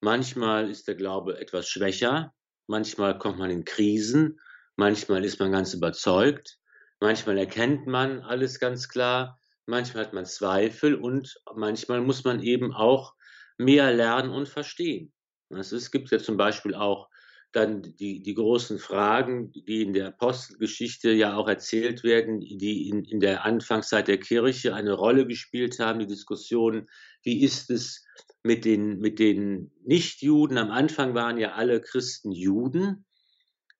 manchmal 0.00 0.70
ist 0.70 0.88
der 0.88 0.94
Glaube 0.94 1.38
etwas 1.38 1.68
schwächer, 1.68 2.34
manchmal 2.66 3.18
kommt 3.18 3.38
man 3.38 3.50
in 3.50 3.64
Krisen, 3.64 4.40
manchmal 4.76 5.24
ist 5.24 5.40
man 5.40 5.52
ganz 5.52 5.74
überzeugt, 5.74 6.58
manchmal 7.00 7.38
erkennt 7.38 7.86
man 7.86 8.20
alles 8.20 8.60
ganz 8.60 8.88
klar, 8.88 9.38
manchmal 9.66 10.06
hat 10.06 10.12
man 10.12 10.26
Zweifel 10.26 10.94
und 10.94 11.40
manchmal 11.54 12.00
muss 12.00 12.24
man 12.24 12.42
eben 12.42 12.74
auch 12.74 13.14
mehr 13.58 13.92
lernen 13.92 14.30
und 14.30 14.48
verstehen. 14.48 15.12
Es 15.50 15.90
gibt 15.90 16.10
ja 16.10 16.18
zum 16.18 16.36
Beispiel 16.36 16.74
auch 16.74 17.08
dann 17.52 17.82
die, 17.82 18.22
die 18.22 18.34
großen 18.34 18.78
Fragen, 18.78 19.50
die 19.50 19.82
in 19.82 19.92
der 19.92 20.08
Apostelgeschichte 20.08 21.10
ja 21.10 21.36
auch 21.36 21.48
erzählt 21.48 22.04
werden, 22.04 22.40
die 22.40 22.88
in, 22.88 23.04
in 23.04 23.18
der 23.18 23.44
Anfangszeit 23.44 24.06
der 24.06 24.18
Kirche 24.18 24.74
eine 24.74 24.92
Rolle 24.92 25.26
gespielt 25.26 25.80
haben, 25.80 25.98
die 25.98 26.06
Diskussion, 26.06 26.88
wie 27.22 27.42
ist 27.42 27.70
es 27.70 28.06
mit 28.42 28.64
den, 28.64 28.98
mit 28.98 29.18
den 29.18 29.72
Nichtjuden? 29.84 30.58
Am 30.58 30.70
Anfang 30.70 31.14
waren 31.14 31.38
ja 31.38 31.52
alle 31.52 31.80
Christen 31.80 32.32
Juden. 32.32 33.06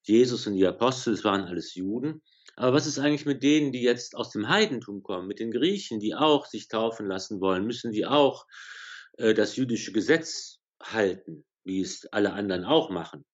Jesus 0.02 0.46
und 0.46 0.54
die 0.54 0.66
Apostel, 0.66 1.14
es 1.14 1.24
waren 1.24 1.44
alles 1.44 1.74
Juden. 1.74 2.22
Aber 2.56 2.74
was 2.74 2.86
ist 2.86 2.98
eigentlich 2.98 3.26
mit 3.26 3.42
denen, 3.42 3.72
die 3.72 3.82
jetzt 3.82 4.16
aus 4.16 4.30
dem 4.30 4.48
Heidentum 4.48 5.02
kommen, 5.02 5.28
mit 5.28 5.40
den 5.40 5.50
Griechen, 5.50 6.00
die 6.00 6.14
auch 6.14 6.46
sich 6.46 6.68
taufen 6.68 7.06
lassen 7.06 7.40
wollen? 7.40 7.66
Müssen 7.66 7.92
die 7.92 8.06
auch 8.06 8.46
äh, 9.18 9.34
das 9.34 9.56
jüdische 9.56 9.92
Gesetz 9.92 10.58
halten, 10.82 11.44
wie 11.64 11.80
es 11.80 12.06
alle 12.12 12.32
anderen 12.32 12.64
auch 12.64 12.90
machen? 12.90 13.24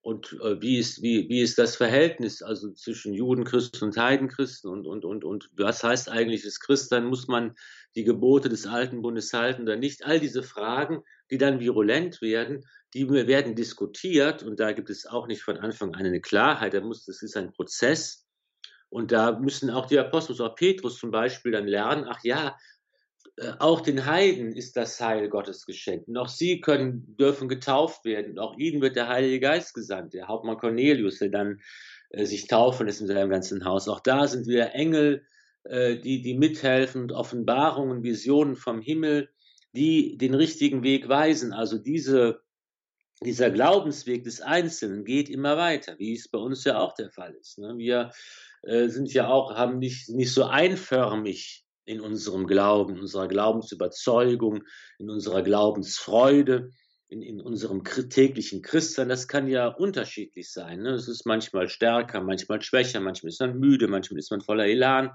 Und 0.00 0.38
äh, 0.42 0.60
wie, 0.60 0.78
ist, 0.78 1.02
wie, 1.02 1.28
wie 1.28 1.40
ist 1.40 1.58
das 1.58 1.76
Verhältnis 1.76 2.42
also 2.42 2.72
zwischen 2.72 3.14
Judenchristen 3.14 3.88
und 3.88 3.96
Heidenchristen 3.96 4.70
und, 4.70 4.86
und, 4.86 5.04
und, 5.04 5.24
und 5.24 5.50
was 5.56 5.82
heißt 5.82 6.08
eigentlich 6.08 6.44
das 6.44 6.60
Christsein? 6.60 7.06
Muss 7.06 7.28
man 7.28 7.54
die 7.96 8.04
Gebote 8.04 8.48
des 8.48 8.66
alten 8.66 9.02
Bundes 9.02 9.32
halten 9.32 9.62
oder 9.62 9.76
nicht? 9.76 10.04
All 10.04 10.20
diese 10.20 10.42
Fragen, 10.42 11.02
die 11.30 11.38
dann 11.38 11.60
virulent 11.60 12.22
werden, 12.22 12.64
die 12.94 13.08
werden 13.10 13.54
diskutiert 13.54 14.42
und 14.42 14.60
da 14.60 14.72
gibt 14.72 14.88
es 14.88 15.04
auch 15.04 15.26
nicht 15.26 15.42
von 15.42 15.58
Anfang 15.58 15.94
an 15.94 16.06
eine 16.06 16.20
Klarheit. 16.20 16.74
Da 16.74 16.80
muss, 16.80 17.04
das 17.04 17.22
ist 17.22 17.36
ein 17.36 17.52
Prozess 17.52 18.26
und 18.88 19.12
da 19.12 19.38
müssen 19.38 19.70
auch 19.70 19.86
die 19.86 19.98
Apostel, 19.98 20.40
auch 20.40 20.54
Petrus 20.54 20.98
zum 20.98 21.10
Beispiel 21.10 21.52
dann 21.52 21.66
lernen, 21.66 22.06
ach 22.08 22.20
ja, 22.22 22.56
auch 23.58 23.80
den 23.80 24.06
Heiden 24.06 24.52
ist 24.52 24.76
das 24.76 25.00
Heil 25.00 25.28
Gottes 25.28 25.66
geschenkt. 25.66 26.08
Auch 26.16 26.28
sie 26.28 26.60
können, 26.60 27.16
dürfen 27.18 27.48
getauft 27.48 28.04
werden. 28.04 28.38
Auch 28.38 28.56
ihnen 28.56 28.80
wird 28.80 28.96
der 28.96 29.08
Heilige 29.08 29.40
Geist 29.40 29.74
gesandt. 29.74 30.14
Der 30.14 30.28
Hauptmann 30.28 30.58
Cornelius, 30.58 31.18
der 31.18 31.28
dann 31.28 31.60
äh, 32.10 32.24
sich 32.24 32.46
taufen 32.46 32.86
lässt 32.86 33.00
in 33.00 33.06
seinem 33.06 33.30
ganzen 33.30 33.64
Haus. 33.64 33.88
Auch 33.88 34.00
da 34.00 34.26
sind 34.26 34.46
wir 34.46 34.74
Engel, 34.74 35.26
äh, 35.64 35.96
die, 35.96 36.22
die 36.22 36.34
mithelfen 36.34 37.02
und 37.02 37.12
Offenbarungen, 37.12 38.02
Visionen 38.02 38.56
vom 38.56 38.80
Himmel, 38.80 39.28
die 39.72 40.16
den 40.16 40.34
richtigen 40.34 40.82
Weg 40.82 41.08
weisen. 41.08 41.52
Also 41.52 41.78
diese, 41.78 42.40
dieser 43.22 43.50
Glaubensweg 43.50 44.24
des 44.24 44.40
Einzelnen 44.40 45.04
geht 45.04 45.28
immer 45.28 45.56
weiter, 45.56 45.98
wie 45.98 46.14
es 46.14 46.28
bei 46.28 46.38
uns 46.38 46.64
ja 46.64 46.78
auch 46.78 46.94
der 46.94 47.10
Fall 47.10 47.34
ist. 47.34 47.58
Ne? 47.58 47.74
Wir 47.76 48.10
äh, 48.62 48.88
sind 48.88 49.12
ja 49.12 49.28
auch, 49.28 49.54
haben 49.54 49.78
nicht, 49.78 50.08
nicht 50.08 50.32
so 50.32 50.44
einförmig 50.44 51.67
in 51.88 52.00
unserem 52.00 52.46
Glauben, 52.46 52.96
in 52.96 53.00
unserer 53.00 53.28
Glaubensüberzeugung, 53.28 54.64
in 54.98 55.08
unserer 55.08 55.42
Glaubensfreude, 55.42 56.70
in, 57.08 57.22
in 57.22 57.40
unserem 57.40 57.82
täglichen 57.82 58.60
Christsein. 58.60 59.08
Das 59.08 59.26
kann 59.26 59.48
ja 59.48 59.68
unterschiedlich 59.68 60.52
sein. 60.52 60.82
Ne? 60.82 60.90
Es 60.90 61.08
ist 61.08 61.24
manchmal 61.24 61.68
stärker, 61.70 62.20
manchmal 62.20 62.60
schwächer, 62.60 63.00
manchmal 63.00 63.30
ist 63.30 63.40
man 63.40 63.58
müde, 63.58 63.88
manchmal 63.88 64.18
ist 64.18 64.30
man 64.30 64.42
voller 64.42 64.66
Elan. 64.66 65.12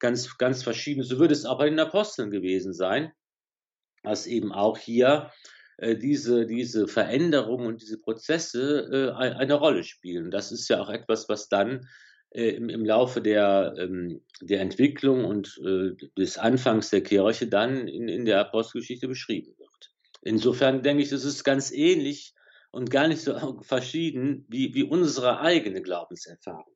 Ganz, 0.00 0.36
ganz 0.36 0.64
verschieden. 0.64 1.04
So 1.04 1.20
würde 1.20 1.32
es 1.32 1.46
auch 1.46 1.58
bei 1.58 1.70
den 1.70 1.78
Aposteln 1.78 2.32
gewesen 2.32 2.74
sein, 2.74 3.12
dass 4.02 4.26
eben 4.26 4.52
auch 4.52 4.78
hier 4.78 5.30
äh, 5.78 5.96
diese, 5.96 6.44
diese 6.44 6.88
Veränderungen 6.88 7.68
und 7.68 7.82
diese 7.82 8.00
Prozesse 8.00 9.14
äh, 9.16 9.16
eine 9.16 9.54
Rolle 9.54 9.84
spielen. 9.84 10.32
Das 10.32 10.50
ist 10.50 10.68
ja 10.68 10.80
auch 10.80 10.90
etwas, 10.90 11.28
was 11.28 11.48
dann 11.48 11.88
im, 12.36 12.68
im 12.68 12.84
Laufe 12.84 13.22
der, 13.22 13.74
ähm, 13.78 14.20
der 14.42 14.60
Entwicklung 14.60 15.24
und 15.24 15.58
äh, 15.64 15.92
des 16.18 16.36
Anfangs 16.36 16.90
der 16.90 17.02
Kirche 17.02 17.46
dann 17.46 17.88
in, 17.88 18.08
in 18.08 18.26
der 18.26 18.40
Apostelgeschichte 18.40 19.08
beschrieben 19.08 19.54
wird. 19.58 19.92
Insofern 20.20 20.82
denke 20.82 21.02
ich, 21.02 21.08
das 21.08 21.24
ist 21.24 21.44
ganz 21.44 21.72
ähnlich 21.72 22.34
und 22.70 22.90
gar 22.90 23.08
nicht 23.08 23.22
so 23.22 23.60
verschieden 23.62 24.44
wie, 24.48 24.74
wie 24.74 24.82
unsere 24.82 25.40
eigene 25.40 25.80
Glaubenserfahrung. 25.80 26.74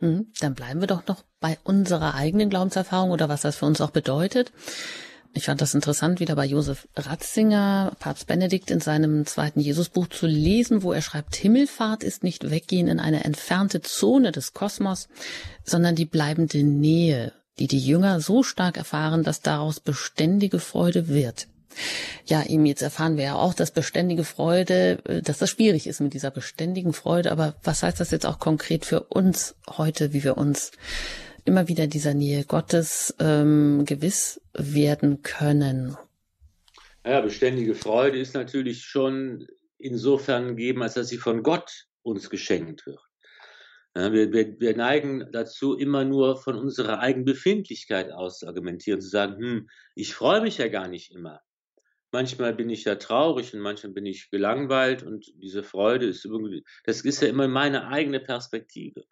Hm, 0.00 0.32
dann 0.40 0.54
bleiben 0.54 0.80
wir 0.80 0.86
doch 0.86 1.06
noch 1.06 1.24
bei 1.40 1.58
unserer 1.64 2.14
eigenen 2.14 2.50
Glaubenserfahrung 2.50 3.10
oder 3.10 3.28
was 3.28 3.42
das 3.42 3.56
für 3.56 3.66
uns 3.66 3.80
auch 3.80 3.90
bedeutet. 3.90 4.52
Ich 5.32 5.44
fand 5.44 5.60
das 5.60 5.74
interessant, 5.74 6.18
wieder 6.18 6.34
bei 6.34 6.44
Josef 6.44 6.88
Ratzinger, 6.96 7.92
Papst 8.00 8.26
Benedikt 8.26 8.70
in 8.70 8.80
seinem 8.80 9.26
zweiten 9.26 9.60
Jesusbuch 9.60 10.08
zu 10.08 10.26
lesen, 10.26 10.82
wo 10.82 10.92
er 10.92 11.02
schreibt, 11.02 11.36
Himmelfahrt 11.36 12.02
ist 12.02 12.24
nicht 12.24 12.50
Weggehen 12.50 12.88
in 12.88 12.98
eine 12.98 13.22
entfernte 13.24 13.80
Zone 13.80 14.32
des 14.32 14.54
Kosmos, 14.54 15.08
sondern 15.64 15.94
die 15.94 16.04
bleibende 16.04 16.64
Nähe, 16.64 17.32
die 17.60 17.68
die 17.68 17.78
Jünger 17.78 18.20
so 18.20 18.42
stark 18.42 18.76
erfahren, 18.76 19.22
dass 19.22 19.40
daraus 19.40 19.78
beständige 19.78 20.58
Freude 20.58 21.08
wird. 21.08 21.46
Ja, 22.26 22.42
ihm 22.42 22.66
jetzt 22.66 22.82
erfahren 22.82 23.16
wir 23.16 23.24
ja 23.24 23.34
auch, 23.36 23.54
dass 23.54 23.70
beständige 23.70 24.24
Freude, 24.24 24.98
äh, 25.04 25.22
dass 25.22 25.38
das 25.38 25.50
schwierig 25.50 25.86
ist 25.86 26.00
mit 26.00 26.14
dieser 26.14 26.32
beständigen 26.32 26.92
Freude. 26.92 27.30
Aber 27.30 27.54
was 27.62 27.84
heißt 27.84 28.00
das 28.00 28.10
jetzt 28.10 28.26
auch 28.26 28.40
konkret 28.40 28.84
für 28.84 29.04
uns 29.04 29.54
heute, 29.68 30.12
wie 30.12 30.24
wir 30.24 30.36
uns 30.36 30.72
immer 31.44 31.68
wieder 31.68 31.86
dieser 31.86 32.14
Nähe 32.14 32.44
Gottes 32.44 33.14
ähm, 33.18 33.84
gewiss 33.84 34.40
werden 34.52 35.22
können. 35.22 35.96
Ja, 37.04 37.20
beständige 37.20 37.74
Freude 37.74 38.18
ist 38.18 38.34
natürlich 38.34 38.84
schon 38.84 39.46
insofern 39.78 40.48
gegeben, 40.48 40.82
als 40.82 40.94
dass 40.94 41.08
sie 41.08 41.16
von 41.16 41.42
Gott 41.42 41.86
uns 42.02 42.28
geschenkt 42.28 42.86
wird. 42.86 43.00
Ja, 43.96 44.12
wir, 44.12 44.32
wir, 44.32 44.60
wir, 44.60 44.76
neigen 44.76 45.32
dazu, 45.32 45.76
immer 45.76 46.04
nur 46.04 46.36
von 46.36 46.56
unserer 46.56 47.00
eigenen 47.00 47.24
Befindlichkeit 47.24 48.12
aus 48.12 48.38
zu 48.38 48.46
argumentieren, 48.46 49.00
zu 49.00 49.08
sagen, 49.08 49.36
hm, 49.38 49.68
ich 49.96 50.14
freue 50.14 50.42
mich 50.42 50.58
ja 50.58 50.68
gar 50.68 50.86
nicht 50.86 51.12
immer. 51.12 51.40
Manchmal 52.12 52.54
bin 52.54 52.70
ich 52.70 52.84
ja 52.84 52.96
traurig 52.96 53.52
und 53.54 53.60
manchmal 53.60 53.92
bin 53.92 54.06
ich 54.06 54.30
gelangweilt 54.30 55.02
und 55.02 55.32
diese 55.42 55.62
Freude 55.62 56.06
ist 56.06 56.24
irgendwie, 56.24 56.64
das 56.84 57.00
ist 57.00 57.22
ja 57.22 57.28
immer 57.28 57.48
meine 57.48 57.88
eigene 57.88 58.20
Perspektive. 58.20 59.04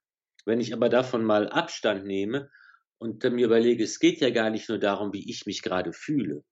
Wenn 0.49 0.61
ich 0.61 0.73
aber 0.73 0.89
davon 0.89 1.25
mal 1.25 1.47
Abstand 1.51 2.07
nehme 2.07 2.49
und 2.97 3.23
mir 3.23 3.45
überlege, 3.45 3.85
es 3.85 3.99
geht 3.99 4.19
ja 4.21 4.31
gar 4.31 4.49
nicht 4.49 4.71
nur 4.71 4.79
darum, 4.79 5.13
wie 5.13 5.29
ich 5.29 5.45
mich 5.45 5.61
gerade 5.61 5.93
fühle, 5.93 6.43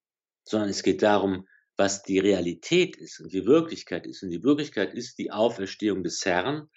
sondern 0.45 0.69
es 0.69 0.83
geht 0.83 1.03
darum, 1.03 1.49
was 1.79 2.03
die 2.03 2.19
Realität 2.19 2.99
ist 2.99 3.21
und 3.21 3.33
die 3.33 3.47
Wirklichkeit 3.47 4.07
ist. 4.07 4.23
Und 4.23 4.29
die 4.29 4.43
Wirklichkeit 4.43 4.93
ist 4.93 5.19
die 5.19 5.33
Auferstehung 5.33 6.05
des 6.05 6.23
Herrn. 6.27 6.69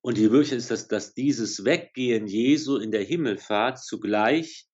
Und 0.00 0.18
die 0.18 0.30
Wirklichkeit 0.30 0.58
ist, 0.58 0.70
dass, 0.70 0.86
dass 0.86 1.14
dieses 1.14 1.64
Weggehen 1.64 2.28
Jesu 2.28 2.76
in 2.76 2.92
der 2.92 3.02
Himmelfahrt 3.02 3.82
zugleich 3.82 4.68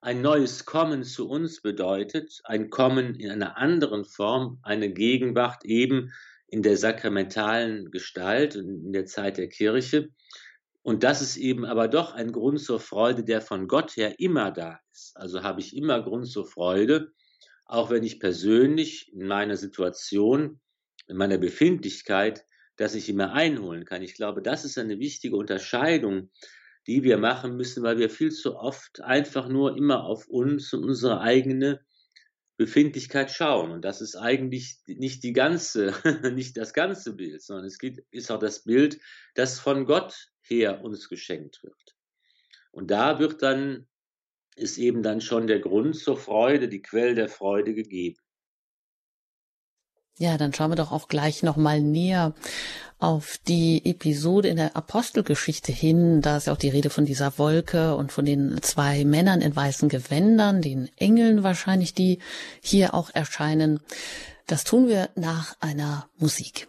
ein 0.00 0.20
neues 0.20 0.64
Kommen 0.64 1.04
zu 1.04 1.28
uns 1.28 1.62
bedeutet, 1.62 2.40
ein 2.42 2.70
Kommen 2.70 3.14
in 3.14 3.30
einer 3.30 3.56
anderen 3.56 4.04
Form, 4.04 4.58
eine 4.64 4.92
Gegenwart 4.92 5.64
eben 5.64 6.12
in 6.48 6.62
der 6.62 6.76
sakramentalen 6.76 7.92
Gestalt 7.92 8.56
und 8.56 8.86
in 8.86 8.92
der 8.92 9.06
Zeit 9.06 9.38
der 9.38 9.48
Kirche. 9.48 10.08
Und 10.84 11.02
das 11.02 11.22
ist 11.22 11.38
eben 11.38 11.64
aber 11.64 11.88
doch 11.88 12.12
ein 12.12 12.30
Grund 12.30 12.60
zur 12.60 12.78
Freude, 12.78 13.24
der 13.24 13.40
von 13.40 13.68
Gott 13.68 13.96
her 13.96 14.20
immer 14.20 14.50
da 14.52 14.78
ist. 14.92 15.16
Also 15.16 15.42
habe 15.42 15.60
ich 15.60 15.74
immer 15.74 16.02
Grund 16.02 16.28
zur 16.28 16.46
Freude, 16.46 17.10
auch 17.64 17.88
wenn 17.88 18.04
ich 18.04 18.20
persönlich 18.20 19.10
in 19.14 19.26
meiner 19.26 19.56
Situation, 19.56 20.60
in 21.06 21.16
meiner 21.16 21.38
Befindlichkeit, 21.38 22.44
dass 22.76 22.94
ich 22.94 23.08
immer 23.08 23.32
einholen 23.32 23.86
kann. 23.86 24.02
Ich 24.02 24.14
glaube, 24.14 24.42
das 24.42 24.66
ist 24.66 24.76
eine 24.76 24.98
wichtige 24.98 25.36
Unterscheidung, 25.36 26.30
die 26.86 27.02
wir 27.02 27.16
machen 27.16 27.56
müssen, 27.56 27.82
weil 27.82 27.96
wir 27.96 28.10
viel 28.10 28.30
zu 28.30 28.54
oft 28.54 29.00
einfach 29.00 29.48
nur 29.48 29.78
immer 29.78 30.04
auf 30.04 30.28
uns 30.28 30.70
und 30.74 30.84
unsere 30.84 31.22
eigene 31.22 31.80
Befindlichkeit 32.56 33.30
schauen. 33.30 33.70
Und 33.70 33.84
das 33.84 34.00
ist 34.00 34.16
eigentlich 34.16 34.78
nicht 34.86 35.22
die 35.22 35.32
ganze, 35.32 35.94
nicht 36.34 36.56
das 36.56 36.72
ganze 36.72 37.14
Bild, 37.14 37.42
sondern 37.42 37.66
es 37.66 37.78
ist 38.10 38.30
auch 38.30 38.38
das 38.38 38.64
Bild, 38.64 39.00
das 39.34 39.58
von 39.58 39.86
Gott 39.86 40.30
her 40.42 40.82
uns 40.82 41.08
geschenkt 41.08 41.62
wird. 41.62 41.96
Und 42.70 42.90
da 42.90 43.18
wird 43.18 43.42
dann, 43.42 43.88
ist 44.56 44.78
eben 44.78 45.02
dann 45.02 45.20
schon 45.20 45.46
der 45.46 45.60
Grund 45.60 45.96
zur 45.96 46.16
Freude, 46.16 46.68
die 46.68 46.82
Quelle 46.82 47.14
der 47.14 47.28
Freude 47.28 47.74
gegeben. 47.74 48.18
Ja, 50.18 50.38
dann 50.38 50.52
schauen 50.52 50.70
wir 50.70 50.76
doch 50.76 50.92
auch 50.92 51.08
gleich 51.08 51.42
nochmal 51.42 51.80
näher 51.80 52.34
auf 53.04 53.38
die 53.46 53.84
Episode 53.84 54.48
in 54.48 54.56
der 54.56 54.76
Apostelgeschichte 54.76 55.72
hin. 55.72 56.22
Da 56.22 56.38
ist 56.38 56.46
ja 56.46 56.54
auch 56.54 56.58
die 56.58 56.70
Rede 56.70 56.88
von 56.88 57.04
dieser 57.04 57.38
Wolke 57.38 57.96
und 57.96 58.12
von 58.12 58.24
den 58.24 58.62
zwei 58.62 59.04
Männern 59.04 59.42
in 59.42 59.54
weißen 59.54 59.90
Gewändern, 59.90 60.62
den 60.62 60.88
Engeln 60.96 61.42
wahrscheinlich, 61.42 61.92
die 61.92 62.18
hier 62.62 62.94
auch 62.94 63.10
erscheinen. 63.12 63.80
Das 64.46 64.64
tun 64.64 64.88
wir 64.88 65.10
nach 65.16 65.54
einer 65.60 66.08
Musik. 66.18 66.66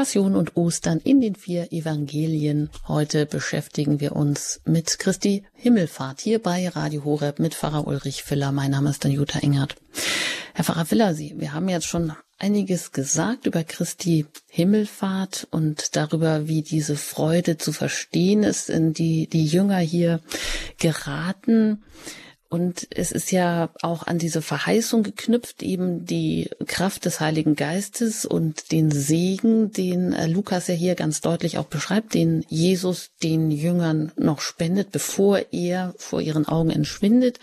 Passion 0.00 0.34
und 0.34 0.56
Ostern 0.56 0.98
in 1.04 1.20
den 1.20 1.34
vier 1.34 1.74
Evangelien. 1.74 2.70
Heute 2.88 3.26
beschäftigen 3.26 4.00
wir 4.00 4.16
uns 4.16 4.62
mit 4.64 4.98
Christi 4.98 5.44
Himmelfahrt 5.52 6.22
hier 6.22 6.38
bei 6.38 6.66
Radio 6.68 7.04
Horeb 7.04 7.38
mit 7.38 7.54
Pfarrer 7.54 7.86
Ulrich 7.86 8.22
Filler. 8.22 8.50
Mein 8.50 8.70
Name 8.70 8.88
ist 8.88 9.04
dann 9.04 9.12
Jutta 9.12 9.40
Engert. 9.40 9.76
Herr 10.54 10.64
Pfarrer 10.64 10.86
Filler, 10.86 11.12
Sie, 11.12 11.34
wir 11.36 11.52
haben 11.52 11.68
jetzt 11.68 11.84
schon 11.84 12.14
einiges 12.38 12.92
gesagt 12.92 13.44
über 13.44 13.62
Christi 13.62 14.24
Himmelfahrt 14.48 15.46
und 15.50 15.94
darüber, 15.96 16.48
wie 16.48 16.62
diese 16.62 16.96
Freude 16.96 17.58
zu 17.58 17.70
verstehen 17.70 18.42
ist, 18.42 18.70
in 18.70 18.94
die 18.94 19.26
die 19.26 19.44
Jünger 19.44 19.80
hier 19.80 20.20
geraten. 20.78 21.82
Und 22.50 22.88
es 22.90 23.12
ist 23.12 23.30
ja 23.30 23.70
auch 23.80 24.08
an 24.08 24.18
diese 24.18 24.42
Verheißung 24.42 25.04
geknüpft, 25.04 25.62
eben 25.62 26.04
die 26.04 26.50
Kraft 26.66 27.04
des 27.04 27.20
Heiligen 27.20 27.54
Geistes 27.54 28.24
und 28.26 28.72
den 28.72 28.90
Segen, 28.90 29.70
den 29.70 30.12
äh, 30.12 30.26
Lukas 30.26 30.66
ja 30.66 30.74
hier 30.74 30.96
ganz 30.96 31.20
deutlich 31.20 31.58
auch 31.58 31.66
beschreibt, 31.66 32.12
den 32.12 32.44
Jesus 32.48 33.12
den 33.22 33.52
Jüngern 33.52 34.10
noch 34.16 34.40
spendet, 34.40 34.90
bevor 34.90 35.40
er 35.52 35.94
vor 35.96 36.20
ihren 36.20 36.44
Augen 36.44 36.70
entschwindet. 36.70 37.38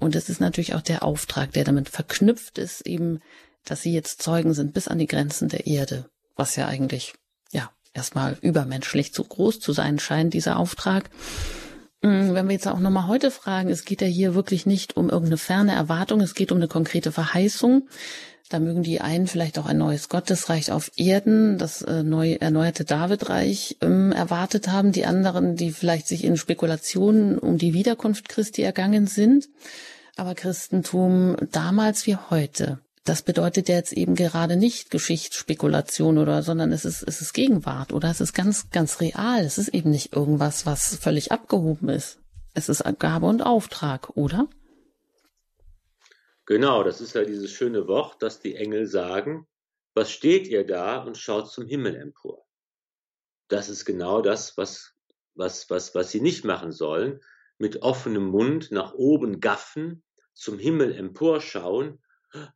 Und 0.00 0.16
es 0.16 0.28
ist 0.28 0.40
natürlich 0.40 0.74
auch 0.74 0.82
der 0.82 1.04
Auftrag, 1.04 1.52
der 1.52 1.62
damit 1.62 1.88
verknüpft 1.88 2.58
ist, 2.58 2.84
eben, 2.84 3.20
dass 3.64 3.82
sie 3.82 3.92
jetzt 3.92 4.20
Zeugen 4.20 4.52
sind 4.52 4.74
bis 4.74 4.88
an 4.88 4.98
die 4.98 5.06
Grenzen 5.06 5.48
der 5.48 5.68
Erde, 5.68 6.10
was 6.34 6.56
ja 6.56 6.66
eigentlich, 6.66 7.14
ja, 7.52 7.70
erstmal 7.92 8.36
übermenschlich 8.40 9.14
zu 9.14 9.22
groß 9.22 9.60
zu 9.60 9.72
sein 9.72 10.00
scheint, 10.00 10.34
dieser 10.34 10.58
Auftrag. 10.58 11.08
Mm, 12.04 12.34
wenn 12.34 12.48
wir 12.48 12.52
jetzt 12.52 12.68
auch 12.68 12.80
nochmal 12.80 13.06
heute 13.08 13.30
fragen, 13.30 13.70
es 13.70 13.86
geht 13.86 14.02
ja 14.02 14.06
hier 14.06 14.34
wirklich 14.34 14.66
nicht 14.66 14.94
um 14.94 15.08
irgendeine 15.08 15.38
ferne 15.38 15.72
Erwartung, 15.72 16.20
es 16.20 16.34
geht 16.34 16.52
um 16.52 16.58
eine 16.58 16.68
konkrete 16.68 17.12
Verheißung. 17.12 17.88
Da 18.50 18.58
mögen 18.58 18.82
die 18.82 19.00
einen 19.00 19.26
vielleicht 19.26 19.58
auch 19.58 19.64
ein 19.64 19.78
neues 19.78 20.10
Gottesreich 20.10 20.70
auf 20.70 20.92
Erden, 20.96 21.56
das 21.56 21.80
äh, 21.80 22.02
neu 22.02 22.32
erneuerte 22.32 22.84
Davidreich 22.84 23.78
ähm, 23.80 24.12
erwartet 24.12 24.68
haben, 24.68 24.92
die 24.92 25.06
anderen, 25.06 25.56
die 25.56 25.72
vielleicht 25.72 26.06
sich 26.06 26.24
in 26.24 26.36
Spekulationen 26.36 27.38
um 27.38 27.56
die 27.56 27.72
Wiederkunft 27.72 28.28
Christi 28.28 28.60
ergangen 28.60 29.06
sind. 29.06 29.48
Aber 30.16 30.34
Christentum 30.34 31.36
damals 31.52 32.06
wie 32.06 32.16
heute 32.16 32.80
das 33.04 33.22
bedeutet 33.22 33.68
ja 33.68 33.76
jetzt 33.76 33.92
eben 33.92 34.14
gerade 34.14 34.56
nicht 34.56 34.90
Geschichtsspekulation 34.90 36.16
oder, 36.16 36.42
sondern 36.42 36.72
es 36.72 36.86
ist, 36.86 37.02
es 37.02 37.20
ist 37.20 37.34
Gegenwart 37.34 37.92
oder 37.92 38.10
es 38.10 38.22
ist 38.22 38.32
ganz, 38.32 38.70
ganz 38.70 39.00
real. 39.00 39.44
Es 39.44 39.58
ist 39.58 39.68
eben 39.68 39.90
nicht 39.90 40.14
irgendwas, 40.14 40.64
was 40.64 40.96
völlig 40.96 41.30
abgehoben 41.30 41.90
ist. 41.90 42.18
Es 42.54 42.70
ist 42.70 42.82
Gabe 42.98 43.26
und 43.26 43.42
Auftrag, 43.42 44.16
oder? 44.16 44.48
Genau, 46.46 46.82
das 46.82 47.02
ist 47.02 47.14
ja 47.14 47.24
dieses 47.24 47.50
schöne 47.52 47.86
Wort, 47.88 48.22
dass 48.22 48.40
die 48.40 48.54
Engel 48.54 48.86
sagen, 48.86 49.46
was 49.92 50.10
steht 50.10 50.46
ihr 50.46 50.66
da 50.66 51.02
und 51.02 51.18
schaut 51.18 51.50
zum 51.50 51.66
Himmel 51.66 51.96
empor? 51.96 52.46
Das 53.48 53.68
ist 53.68 53.84
genau 53.84 54.22
das, 54.22 54.56
was, 54.56 54.94
was, 55.34 55.68
was, 55.68 55.94
was 55.94 56.10
sie 56.10 56.20
nicht 56.20 56.44
machen 56.44 56.72
sollen, 56.72 57.20
mit 57.58 57.82
offenem 57.82 58.24
Mund 58.24 58.70
nach 58.72 58.94
oben 58.94 59.40
gaffen, 59.40 60.02
zum 60.32 60.58
Himmel 60.58 60.94
emporschauen 60.94 62.02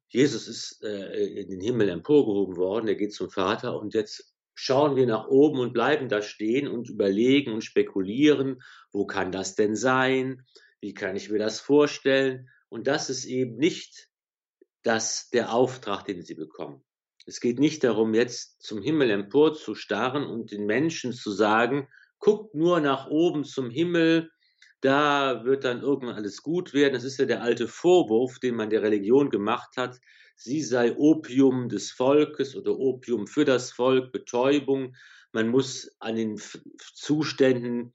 Jesus 0.08 0.48
ist 0.48 0.82
äh, 0.82 1.40
in 1.40 1.48
den 1.50 1.60
Himmel 1.60 1.88
emporgehoben 1.88 2.56
worden, 2.56 2.88
er 2.88 2.94
geht 2.94 3.14
zum 3.14 3.30
Vater 3.30 3.78
und 3.78 3.94
jetzt 3.94 4.34
schauen 4.54 4.96
wir 4.96 5.06
nach 5.06 5.28
oben 5.28 5.60
und 5.60 5.72
bleiben 5.72 6.08
da 6.08 6.20
stehen 6.20 6.66
und 6.66 6.88
überlegen 6.88 7.52
und 7.52 7.62
spekulieren, 7.62 8.60
wo 8.90 9.06
kann 9.06 9.30
das 9.30 9.54
denn 9.54 9.76
sein? 9.76 10.44
Wie 10.80 10.94
kann 10.94 11.14
ich 11.14 11.30
mir 11.30 11.38
das 11.38 11.60
vorstellen? 11.60 12.48
Und 12.68 12.86
das 12.86 13.08
ist 13.08 13.24
eben 13.24 13.56
nicht 13.56 14.08
das, 14.82 15.30
der 15.30 15.52
Auftrag, 15.52 16.04
den 16.04 16.22
sie 16.22 16.34
bekommen. 16.34 16.84
Es 17.24 17.40
geht 17.40 17.60
nicht 17.60 17.84
darum, 17.84 18.14
jetzt 18.14 18.62
zum 18.62 18.82
Himmel 18.82 19.10
empor 19.10 19.54
zu 19.54 19.74
starren 19.74 20.24
und 20.24 20.50
den 20.50 20.66
Menschen 20.66 21.12
zu 21.12 21.30
sagen, 21.30 21.88
guckt 22.18 22.54
nur 22.54 22.80
nach 22.80 23.06
oben 23.08 23.44
zum 23.44 23.70
Himmel, 23.70 24.30
da 24.80 25.44
wird 25.44 25.64
dann 25.64 25.82
irgendwann 25.82 26.16
alles 26.16 26.42
gut 26.42 26.72
werden. 26.72 26.94
Das 26.94 27.04
ist 27.04 27.18
ja 27.18 27.24
der 27.24 27.42
alte 27.42 27.68
Vorwurf, 27.68 28.38
den 28.38 28.54
man 28.54 28.70
der 28.70 28.82
Religion 28.82 29.30
gemacht 29.30 29.76
hat. 29.76 29.98
Sie 30.36 30.62
sei 30.62 30.96
Opium 30.96 31.68
des 31.68 31.90
Volkes 31.90 32.54
oder 32.54 32.78
Opium 32.78 33.26
für 33.26 33.44
das 33.44 33.72
Volk, 33.72 34.12
Betäubung. 34.12 34.94
Man 35.32 35.48
muss 35.48 35.96
an 35.98 36.14
den 36.14 36.40
Zuständen, 36.94 37.92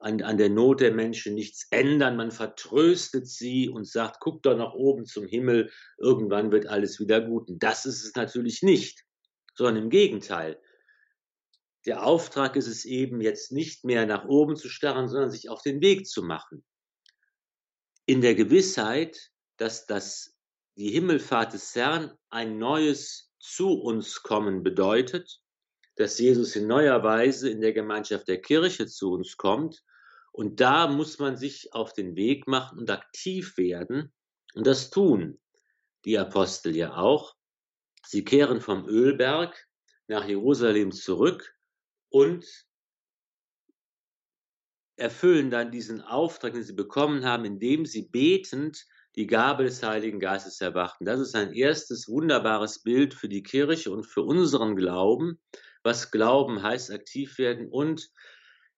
an, 0.00 0.20
an 0.22 0.36
der 0.36 0.50
Not 0.50 0.80
der 0.80 0.92
Menschen 0.92 1.34
nichts 1.34 1.68
ändern. 1.70 2.16
Man 2.16 2.32
vertröstet 2.32 3.28
sie 3.28 3.68
und 3.68 3.86
sagt, 3.86 4.18
guck 4.20 4.42
doch 4.42 4.56
nach 4.56 4.74
oben 4.74 5.06
zum 5.06 5.26
Himmel, 5.26 5.70
irgendwann 5.96 6.50
wird 6.50 6.66
alles 6.66 6.98
wieder 6.98 7.20
gut. 7.20 7.48
Und 7.48 7.62
das 7.62 7.86
ist 7.86 8.04
es 8.04 8.14
natürlich 8.16 8.62
nicht, 8.62 9.04
sondern 9.54 9.84
im 9.84 9.90
Gegenteil. 9.90 10.58
Der 11.86 12.04
Auftrag 12.04 12.56
ist 12.56 12.66
es 12.66 12.84
eben 12.84 13.20
jetzt 13.20 13.52
nicht 13.52 13.84
mehr 13.84 14.06
nach 14.06 14.24
oben 14.24 14.56
zu 14.56 14.68
starren, 14.68 15.08
sondern 15.08 15.30
sich 15.30 15.48
auf 15.48 15.62
den 15.62 15.80
Weg 15.80 16.08
zu 16.08 16.22
machen. 16.22 16.64
In 18.06 18.20
der 18.20 18.34
Gewissheit, 18.34 19.30
dass 19.56 19.86
das, 19.86 20.36
die 20.76 20.90
Himmelfahrt 20.90 21.52
des 21.52 21.74
Herrn 21.74 22.12
ein 22.28 22.58
neues 22.58 23.32
zu 23.38 23.70
uns 23.70 24.22
kommen 24.22 24.64
bedeutet, 24.64 25.40
dass 25.94 26.18
Jesus 26.18 26.56
in 26.56 26.66
neuer 26.66 27.02
Weise 27.04 27.48
in 27.48 27.60
der 27.60 27.72
Gemeinschaft 27.72 28.26
der 28.28 28.42
Kirche 28.42 28.86
zu 28.86 29.12
uns 29.12 29.36
kommt. 29.36 29.82
Und 30.32 30.60
da 30.60 30.88
muss 30.88 31.18
man 31.18 31.36
sich 31.36 31.72
auf 31.72 31.92
den 31.92 32.16
Weg 32.16 32.46
machen 32.48 32.80
und 32.80 32.90
aktiv 32.90 33.56
werden. 33.56 34.12
Und 34.54 34.66
das 34.66 34.90
tun 34.90 35.40
die 36.04 36.18
Apostel 36.18 36.76
ja 36.76 36.96
auch. 36.96 37.34
Sie 38.04 38.24
kehren 38.24 38.60
vom 38.60 38.86
Ölberg 38.86 39.66
nach 40.08 40.26
Jerusalem 40.26 40.92
zurück 40.92 41.55
und 42.16 42.46
erfüllen 44.96 45.50
dann 45.50 45.70
diesen 45.70 46.00
Auftrag, 46.00 46.54
den 46.54 46.62
sie 46.62 46.72
bekommen 46.72 47.26
haben, 47.26 47.44
indem 47.44 47.84
sie 47.84 48.08
betend 48.08 48.86
die 49.16 49.26
Gabe 49.26 49.64
des 49.64 49.82
Heiligen 49.82 50.18
Geistes 50.18 50.62
erwarten. 50.62 51.04
Das 51.04 51.20
ist 51.20 51.34
ein 51.34 51.52
erstes 51.52 52.08
wunderbares 52.08 52.82
Bild 52.82 53.12
für 53.12 53.28
die 53.28 53.42
Kirche 53.42 53.90
und 53.90 54.04
für 54.04 54.22
unseren 54.22 54.76
Glauben. 54.76 55.38
Was 55.82 56.10
Glauben 56.10 56.62
heißt, 56.62 56.90
aktiv 56.90 57.36
werden 57.36 57.68
und 57.68 58.10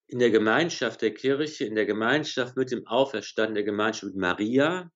in 0.09 0.19
der 0.19 0.31
Gemeinschaft 0.31 1.01
der 1.03 1.15
Kirche, 1.15 1.65
in 1.65 1.77
der 1.77 1.87
Gemeinschaft 1.87 2.57
mit 2.57 2.73
dem 2.73 2.89
Auferstanden, 2.89 3.55
der 3.55 3.65
Gemeinschaft 3.65 4.15
mit 4.15 4.17
Maria 4.17 4.91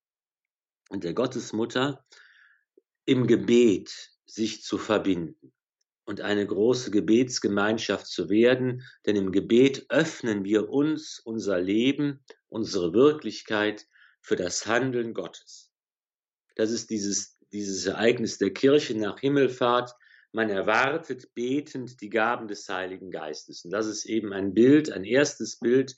und 0.89 1.05
der 1.05 1.15
Gottesmutter, 1.15 2.05
im 3.05 3.29
Gebet 3.29 4.11
sich 4.27 4.63
zu 4.65 4.79
verbinden 4.79 5.53
und 6.05 6.21
eine 6.21 6.47
große 6.47 6.91
Gebetsgemeinschaft 6.91 8.07
zu 8.07 8.29
werden, 8.29 8.83
denn 9.07 9.17
im 9.17 9.33
Gebet 9.33 9.87
öffnen 9.89 10.45
wir 10.45 10.69
uns, 10.69 11.21
unser 11.21 11.61
Leben, 11.61 12.21
unsere 12.49 12.93
Wirklichkeit 12.93 13.87
für 14.21 14.37
das 14.37 14.67
Handeln 14.67 15.15
Gottes. 15.15 15.71
Das 16.57 16.71
ist 16.71 16.91
dieses, 16.91 17.39
dieses 17.53 17.87
Ereignis 17.87 18.39
der 18.39 18.53
Kirche 18.53 18.97
nach 18.97 19.21
Himmelfahrt. 19.21 19.95
Man 20.33 20.51
erwartet 20.51 21.35
betend 21.35 22.01
die 22.01 22.11
Gaben 22.11 22.49
des 22.49 22.69
Heiligen 22.69 23.11
Geistes. 23.11 23.65
Und 23.65 23.71
das 23.71 23.87
ist 23.87 24.05
eben 24.07 24.33
ein 24.33 24.55
Bild, 24.55 24.91
ein 24.91 25.05
erstes 25.05 25.59
Bild, 25.59 25.97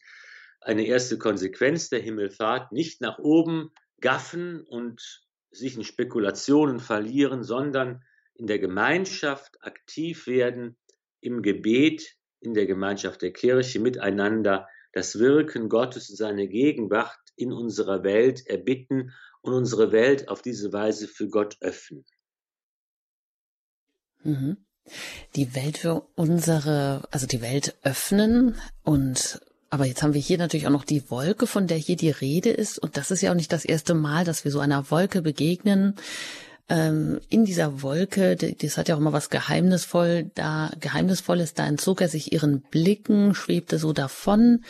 eine 0.60 0.86
erste 0.86 1.18
Konsequenz 1.18 1.88
der 1.88 2.00
Himmelfahrt. 2.00 2.72
Nicht 2.72 3.00
nach 3.00 3.18
oben 3.18 3.72
gaffen 4.00 4.62
und 4.62 5.24
sich 5.50 5.76
in 5.76 5.84
Spekulationen 5.84 6.80
verlieren, 6.80 7.44
sondern 7.44 8.02
in 8.34 8.46
der 8.46 8.58
Gemeinschaft 8.58 9.62
aktiv 9.62 10.26
werden, 10.26 10.76
im 11.20 11.42
Gebet, 11.42 12.16
in 12.40 12.54
der 12.54 12.66
Gemeinschaft 12.66 13.22
der 13.22 13.32
Kirche 13.32 13.80
miteinander 13.80 14.68
das 14.92 15.18
Wirken 15.18 15.68
Gottes 15.68 16.10
und 16.10 16.16
seine 16.16 16.46
Gegenwart 16.46 17.18
in 17.36 17.52
unserer 17.52 18.04
Welt 18.04 18.46
erbitten 18.46 19.12
und 19.40 19.54
unsere 19.54 19.92
Welt 19.92 20.28
auf 20.28 20.42
diese 20.42 20.72
Weise 20.72 21.08
für 21.08 21.28
Gott 21.28 21.56
öffnen. 21.60 22.04
Mhm. 24.22 24.58
Die 25.34 25.54
Welt 25.54 25.78
für 25.78 26.06
unsere, 26.14 27.08
also 27.10 27.26
die 27.26 27.40
Welt 27.40 27.76
öffnen 27.82 28.56
und 28.82 29.40
aber 29.70 29.86
jetzt 29.86 30.04
haben 30.04 30.14
wir 30.14 30.20
hier 30.20 30.38
natürlich 30.38 30.68
auch 30.68 30.72
noch 30.72 30.84
die 30.84 31.10
Wolke, 31.10 31.48
von 31.48 31.66
der 31.66 31.76
hier 31.76 31.96
die 31.96 32.10
Rede 32.10 32.50
ist. 32.50 32.78
Und 32.78 32.96
das 32.96 33.10
ist 33.10 33.22
ja 33.22 33.32
auch 33.32 33.34
nicht 33.34 33.50
das 33.50 33.64
erste 33.64 33.94
Mal, 33.94 34.24
dass 34.24 34.44
wir 34.44 34.52
so 34.52 34.60
einer 34.60 34.88
Wolke 34.88 35.20
begegnen 35.20 35.96
ähm, 36.68 37.20
in 37.28 37.44
dieser 37.44 37.82
Wolke, 37.82 38.36
das 38.36 38.78
hat 38.78 38.88
ja 38.88 38.94
auch 38.94 39.00
immer 39.00 39.12
was 39.12 39.30
geheimnisvoll, 39.30 40.30
da 40.34 40.72
geheimnisvolles, 40.80 41.54
da 41.54 41.66
entzog 41.66 42.00
er 42.00 42.08
sich 42.08 42.32
ihren 42.32 42.62
Blicken, 42.62 43.34
schwebte 43.34 43.78
so 43.78 43.92
davon. 43.92 44.64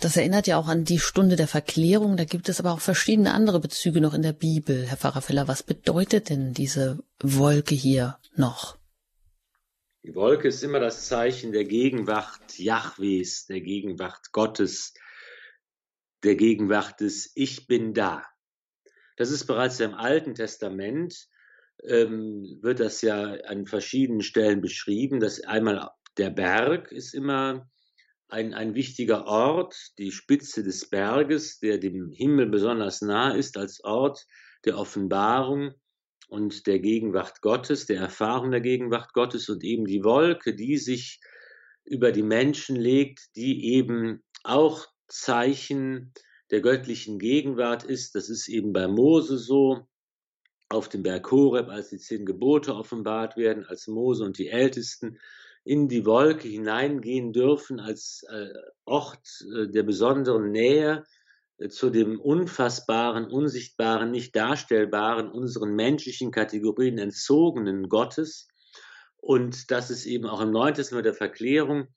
Das 0.00 0.16
erinnert 0.16 0.46
ja 0.46 0.58
auch 0.58 0.68
an 0.68 0.84
die 0.84 1.00
Stunde 1.00 1.34
der 1.34 1.48
Verklärung. 1.48 2.16
Da 2.16 2.24
gibt 2.24 2.48
es 2.48 2.60
aber 2.60 2.72
auch 2.72 2.80
verschiedene 2.80 3.34
andere 3.34 3.58
Bezüge 3.58 4.00
noch 4.00 4.14
in 4.14 4.22
der 4.22 4.32
Bibel. 4.32 4.86
Herr 4.86 4.96
Pfarrer 4.96 5.48
was 5.48 5.64
bedeutet 5.64 6.28
denn 6.28 6.52
diese 6.54 7.02
Wolke 7.20 7.74
hier 7.74 8.18
noch? 8.36 8.78
Die 10.04 10.14
Wolke 10.14 10.48
ist 10.48 10.62
immer 10.62 10.78
das 10.78 11.08
Zeichen 11.08 11.52
der 11.52 11.64
Gegenwart 11.64 12.58
Jahwes, 12.58 13.46
der 13.46 13.60
Gegenwart 13.60 14.30
Gottes, 14.30 14.94
der 16.22 16.36
Gegenwart 16.36 17.00
des 17.00 17.32
Ich 17.34 17.66
bin 17.66 17.92
da. 17.92 18.24
Das 19.18 19.32
ist 19.32 19.46
bereits 19.46 19.80
im 19.80 19.94
Alten 19.94 20.34
Testament 20.36 21.26
ähm, 21.82 22.58
wird 22.62 22.78
das 22.78 23.02
ja 23.02 23.34
an 23.46 23.66
verschiedenen 23.66 24.22
Stellen 24.22 24.60
beschrieben. 24.60 25.18
dass 25.18 25.42
einmal 25.42 25.90
der 26.16 26.30
Berg 26.30 26.92
ist 26.92 27.14
immer 27.14 27.68
ein, 28.28 28.54
ein 28.54 28.76
wichtiger 28.76 29.26
Ort, 29.26 29.76
die 29.98 30.12
Spitze 30.12 30.62
des 30.62 30.88
Berges, 30.88 31.58
der 31.58 31.78
dem 31.78 32.12
Himmel 32.12 32.46
besonders 32.46 33.02
nah 33.02 33.32
ist, 33.34 33.56
als 33.56 33.82
Ort 33.82 34.24
der 34.64 34.78
Offenbarung 34.78 35.74
und 36.28 36.68
der 36.68 36.78
Gegenwart 36.78 37.40
Gottes, 37.40 37.86
der 37.86 38.00
Erfahrung 38.00 38.52
der 38.52 38.60
Gegenwart 38.60 39.12
Gottes 39.14 39.48
und 39.48 39.64
eben 39.64 39.84
die 39.84 40.04
Wolke, 40.04 40.54
die 40.54 40.76
sich 40.76 41.20
über 41.84 42.12
die 42.12 42.22
Menschen 42.22 42.76
legt, 42.76 43.34
die 43.34 43.74
eben 43.74 44.22
auch 44.44 44.86
Zeichen 45.08 46.12
der 46.50 46.60
göttlichen 46.60 47.18
Gegenwart 47.18 47.84
ist. 47.84 48.14
Das 48.14 48.28
ist 48.28 48.48
eben 48.48 48.72
bei 48.72 48.88
Mose 48.88 49.38
so, 49.38 49.86
auf 50.70 50.88
dem 50.88 51.02
Berg 51.02 51.30
Horeb, 51.30 51.68
als 51.68 51.88
die 51.88 51.98
zehn 51.98 52.26
Gebote 52.26 52.74
offenbart 52.74 53.36
werden, 53.36 53.64
als 53.64 53.86
Mose 53.86 54.24
und 54.24 54.38
die 54.38 54.48
Ältesten 54.48 55.18
in 55.64 55.88
die 55.88 56.06
Wolke 56.06 56.48
hineingehen 56.48 57.32
dürfen 57.32 57.80
als 57.80 58.24
äh, 58.30 58.48
Ort 58.84 59.44
äh, 59.54 59.68
der 59.68 59.82
besonderen 59.82 60.50
Nähe 60.50 61.04
äh, 61.58 61.68
zu 61.68 61.90
dem 61.90 62.20
unfassbaren, 62.20 63.26
unsichtbaren, 63.26 64.10
nicht 64.10 64.36
darstellbaren, 64.36 65.30
unseren 65.30 65.74
menschlichen 65.74 66.30
Kategorien 66.30 66.98
entzogenen 66.98 67.88
Gottes. 67.88 68.48
Und 69.16 69.70
das 69.70 69.90
ist 69.90 70.06
eben 70.06 70.26
auch 70.26 70.40
im 70.40 70.52
Neuen 70.52 70.74
Testament 70.74 71.06
der 71.06 71.14
Verklärung, 71.14 71.88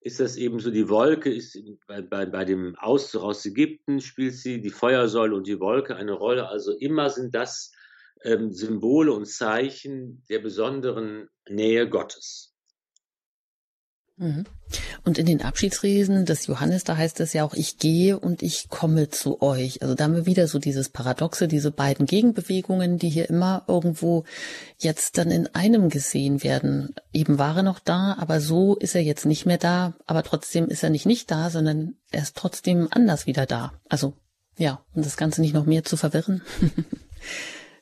ist 0.00 0.20
das 0.20 0.36
eben 0.36 0.60
so, 0.60 0.70
die 0.70 0.88
Wolke 0.88 1.32
ist 1.32 1.58
bei, 1.86 2.02
bei, 2.02 2.24
bei 2.26 2.44
dem 2.44 2.76
Auszug 2.76 3.22
aus 3.22 3.44
Ägypten 3.44 4.00
spielt 4.00 4.34
sie 4.34 4.60
die 4.60 4.70
Feuersäule 4.70 5.34
und 5.34 5.46
die 5.46 5.60
Wolke 5.60 5.96
eine 5.96 6.12
Rolle. 6.12 6.48
Also 6.48 6.72
immer 6.72 7.10
sind 7.10 7.34
das 7.34 7.72
ähm, 8.22 8.52
Symbole 8.52 9.12
und 9.12 9.26
Zeichen 9.26 10.22
der 10.28 10.38
besonderen 10.38 11.28
Nähe 11.48 11.88
Gottes. 11.88 12.54
Mhm. 14.18 14.44
Und 15.04 15.16
in 15.16 15.26
den 15.26 15.42
Abschiedsreden 15.42 16.26
des 16.26 16.46
Johannes, 16.46 16.84
da 16.84 16.96
heißt 16.96 17.20
es 17.20 17.32
ja 17.32 17.44
auch, 17.44 17.54
ich 17.54 17.78
gehe 17.78 18.18
und 18.18 18.42
ich 18.42 18.68
komme 18.68 19.08
zu 19.08 19.40
euch. 19.40 19.80
Also 19.80 19.94
da 19.94 20.04
haben 20.04 20.14
wir 20.14 20.26
wieder 20.26 20.46
so 20.48 20.58
dieses 20.58 20.88
Paradoxe, 20.88 21.48
diese 21.48 21.70
beiden 21.70 22.04
Gegenbewegungen, 22.04 22.98
die 22.98 23.08
hier 23.08 23.30
immer 23.30 23.64
irgendwo 23.68 24.24
jetzt 24.76 25.16
dann 25.16 25.30
in 25.30 25.46
einem 25.54 25.88
gesehen 25.88 26.42
werden. 26.42 26.94
Eben 27.12 27.38
war 27.38 27.56
er 27.56 27.62
noch 27.62 27.78
da, 27.78 28.16
aber 28.18 28.40
so 28.40 28.76
ist 28.76 28.94
er 28.94 29.02
jetzt 29.02 29.24
nicht 29.24 29.46
mehr 29.46 29.58
da, 29.58 29.94
aber 30.06 30.22
trotzdem 30.22 30.66
ist 30.66 30.82
er 30.82 30.90
nicht 30.90 31.06
nicht 31.06 31.30
da, 31.30 31.48
sondern 31.48 31.94
er 32.10 32.22
ist 32.22 32.36
trotzdem 32.36 32.88
anders 32.90 33.26
wieder 33.26 33.46
da. 33.46 33.72
Also 33.88 34.14
ja, 34.58 34.84
um 34.92 35.02
das 35.02 35.16
Ganze 35.16 35.40
nicht 35.40 35.54
noch 35.54 35.66
mehr 35.66 35.84
zu 35.84 35.96
verwirren. 35.96 36.42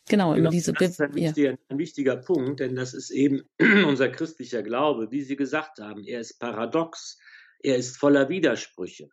Genau, 0.08 0.34
genau 0.34 0.50
diese 0.50 0.72
das 0.72 0.90
ist 0.90 1.00
ein 1.00 1.14
wichtiger, 1.14 1.50
ja. 1.52 1.58
ein 1.68 1.78
wichtiger 1.78 2.16
Punkt, 2.16 2.60
denn 2.60 2.76
das 2.76 2.94
ist 2.94 3.10
eben 3.10 3.42
unser 3.86 4.08
christlicher 4.08 4.62
Glaube, 4.62 5.10
wie 5.10 5.22
Sie 5.22 5.36
gesagt 5.36 5.80
haben. 5.80 6.04
Er 6.04 6.20
ist 6.20 6.38
paradox, 6.38 7.18
er 7.60 7.76
ist 7.76 7.96
voller 7.96 8.28
Widersprüche. 8.28 9.10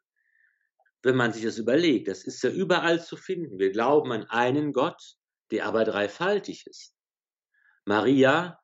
Wenn 1.02 1.16
man 1.16 1.34
sich 1.34 1.44
das 1.44 1.58
überlegt, 1.58 2.08
das 2.08 2.24
ist 2.24 2.44
ja 2.44 2.52
überall 2.52 3.04
zu 3.04 3.18
finden. 3.18 3.60
Wir 3.60 3.72
glauben 3.72 4.12
an 4.12 4.26
einen 4.26 4.72
Gott, 4.72 5.18
der 5.52 5.66
aber 5.66 5.84
dreifaltig 5.84 6.68
ist. 6.68 6.96
Maria 7.86 8.60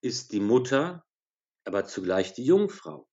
ist 0.00 0.32
die 0.32 0.40
Mutter, 0.40 1.04
aber 1.64 1.84
zugleich 1.84 2.32
die 2.32 2.44
Jungfrau. 2.44 3.08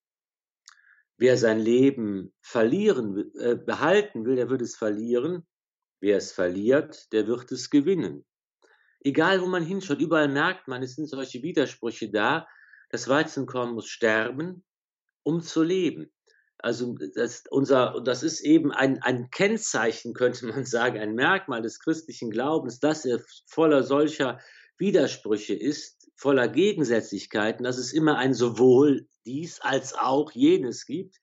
Wer 1.17 1.37
sein 1.37 1.59
Leben 1.59 2.33
verlieren, 2.41 3.31
äh, 3.35 3.55
behalten 3.55 4.25
will, 4.25 4.35
der 4.35 4.49
wird 4.49 4.61
es 4.61 4.75
verlieren. 4.75 5.45
Wer 5.99 6.17
es 6.17 6.31
verliert, 6.31 7.11
der 7.11 7.27
wird 7.27 7.51
es 7.51 7.69
gewinnen. 7.69 8.25
Egal, 9.03 9.41
wo 9.41 9.47
man 9.47 9.63
hinschaut, 9.63 9.99
überall 9.99 10.29
merkt 10.29 10.67
man, 10.67 10.81
es 10.81 10.95
sind 10.95 11.07
solche 11.07 11.43
Widersprüche 11.43 12.09
da. 12.09 12.47
Das 12.89 13.07
Weizenkorn 13.07 13.73
muss 13.73 13.87
sterben, 13.87 14.63
um 15.23 15.41
zu 15.41 15.61
leben. 15.61 16.11
Also 16.57 16.95
das, 17.15 17.43
unser, 17.49 18.01
das 18.05 18.23
ist 18.23 18.39
eben 18.39 18.71
ein, 18.71 19.01
ein 19.01 19.29
Kennzeichen, 19.29 20.13
könnte 20.13 20.45
man 20.47 20.65
sagen, 20.65 20.99
ein 20.99 21.15
Merkmal 21.15 21.61
des 21.61 21.79
christlichen 21.79 22.31
Glaubens, 22.31 22.79
dass 22.79 23.03
er 23.05 23.21
voller 23.47 23.83
solcher 23.83 24.39
Widersprüche 24.77 25.53
ist, 25.53 26.09
voller 26.15 26.47
Gegensätzlichkeiten, 26.47 27.65
dass 27.65 27.77
es 27.77 27.91
immer 27.91 28.17
ein 28.17 28.33
sowohl 28.33 29.07
dies 29.25 29.59
als 29.59 29.93
auch 29.93 30.31
jenes 30.31 30.85
gibt. 30.85 31.17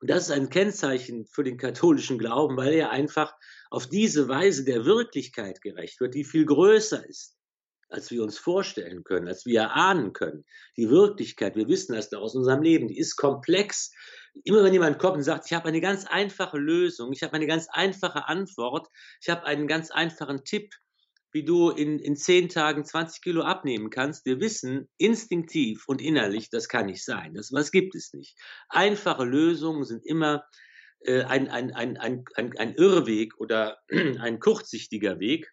Und 0.00 0.10
das 0.10 0.24
ist 0.24 0.30
ein 0.30 0.48
Kennzeichen 0.48 1.26
für 1.26 1.44
den 1.44 1.58
katholischen 1.58 2.18
Glauben, 2.18 2.56
weil 2.56 2.72
er 2.72 2.90
einfach 2.90 3.34
auf 3.70 3.88
diese 3.88 4.28
Weise 4.28 4.64
der 4.64 4.84
Wirklichkeit 4.84 5.60
gerecht 5.60 6.00
wird, 6.00 6.14
die 6.14 6.24
viel 6.24 6.46
größer 6.46 7.06
ist, 7.06 7.36
als 7.88 8.10
wir 8.10 8.22
uns 8.22 8.38
vorstellen 8.38 9.04
können, 9.04 9.28
als 9.28 9.46
wir 9.46 9.60
erahnen 9.60 10.12
können. 10.12 10.44
Die 10.76 10.90
Wirklichkeit, 10.90 11.56
wir 11.56 11.68
wissen 11.68 11.94
das 11.94 12.10
da 12.10 12.18
aus 12.18 12.34
unserem 12.34 12.62
Leben, 12.62 12.88
die 12.88 12.98
ist 12.98 13.16
komplex. 13.16 13.92
Immer 14.44 14.62
wenn 14.64 14.72
jemand 14.72 14.98
kommt 14.98 15.16
und 15.16 15.22
sagt, 15.22 15.46
ich 15.46 15.52
habe 15.52 15.68
eine 15.68 15.80
ganz 15.80 16.04
einfache 16.06 16.58
Lösung, 16.58 17.12
ich 17.12 17.22
habe 17.22 17.34
eine 17.34 17.46
ganz 17.46 17.68
einfache 17.70 18.28
Antwort, 18.28 18.88
ich 19.20 19.28
habe 19.28 19.44
einen 19.44 19.66
ganz 19.66 19.90
einfachen 19.90 20.44
Tipp, 20.44 20.74
wie 21.32 21.44
du 21.44 21.70
in, 21.70 21.98
in 21.98 22.16
zehn 22.16 22.48
Tagen 22.48 22.84
20 22.84 23.22
Kilo 23.22 23.42
abnehmen 23.42 23.90
kannst. 23.90 24.24
Wir 24.24 24.40
wissen 24.40 24.88
instinktiv 24.96 25.84
und 25.86 26.00
innerlich, 26.00 26.50
das 26.50 26.68
kann 26.68 26.86
nicht 26.86 27.04
sein. 27.04 27.34
Das 27.34 27.52
was 27.52 27.70
gibt 27.70 27.94
es 27.94 28.12
nicht. 28.12 28.38
Einfache 28.68 29.24
Lösungen 29.24 29.84
sind 29.84 30.06
immer 30.06 30.44
ein, 31.06 31.48
ein, 31.48 31.72
ein, 31.72 31.96
ein, 31.96 32.24
ein, 32.34 32.56
ein 32.58 32.74
Irrweg 32.74 33.38
oder 33.38 33.78
ein 33.90 34.40
kurzsichtiger 34.40 35.18
Weg. 35.20 35.52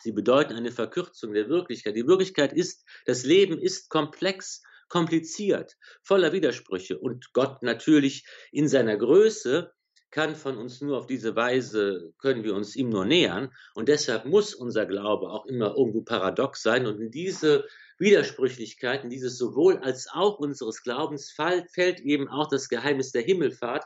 Sie 0.00 0.12
bedeuten 0.12 0.54
eine 0.54 0.72
Verkürzung 0.72 1.32
der 1.32 1.48
Wirklichkeit. 1.48 1.94
Die 1.94 2.06
Wirklichkeit 2.06 2.52
ist, 2.52 2.84
das 3.06 3.24
Leben 3.24 3.58
ist 3.58 3.88
komplex, 3.88 4.62
kompliziert, 4.88 5.76
voller 6.02 6.32
Widersprüche. 6.32 6.98
Und 6.98 7.32
Gott 7.32 7.62
natürlich 7.62 8.26
in 8.50 8.68
seiner 8.68 8.96
Größe 8.96 9.72
kann 10.10 10.34
von 10.36 10.58
uns 10.58 10.80
nur 10.80 10.98
auf 10.98 11.06
diese 11.06 11.36
Weise, 11.36 12.12
können 12.18 12.44
wir 12.44 12.54
uns 12.54 12.76
ihm 12.76 12.90
nur 12.90 13.04
nähern. 13.04 13.50
Und 13.74 13.88
deshalb 13.88 14.26
muss 14.26 14.54
unser 14.54 14.84
Glaube 14.84 15.30
auch 15.30 15.46
immer 15.46 15.74
irgendwo 15.76 16.02
paradox 16.02 16.62
sein. 16.62 16.86
Und 16.86 17.00
in 17.00 17.10
diese 17.10 17.64
Widersprüchlichkeiten, 17.98 19.08
dieses 19.08 19.38
sowohl 19.38 19.78
als 19.78 20.08
auch 20.12 20.38
unseres 20.38 20.82
Glaubens 20.82 21.30
fällt 21.32 22.00
eben 22.00 22.28
auch 22.28 22.48
das 22.48 22.68
Geheimnis 22.68 23.12
der 23.12 23.22
Himmelfahrt, 23.22 23.84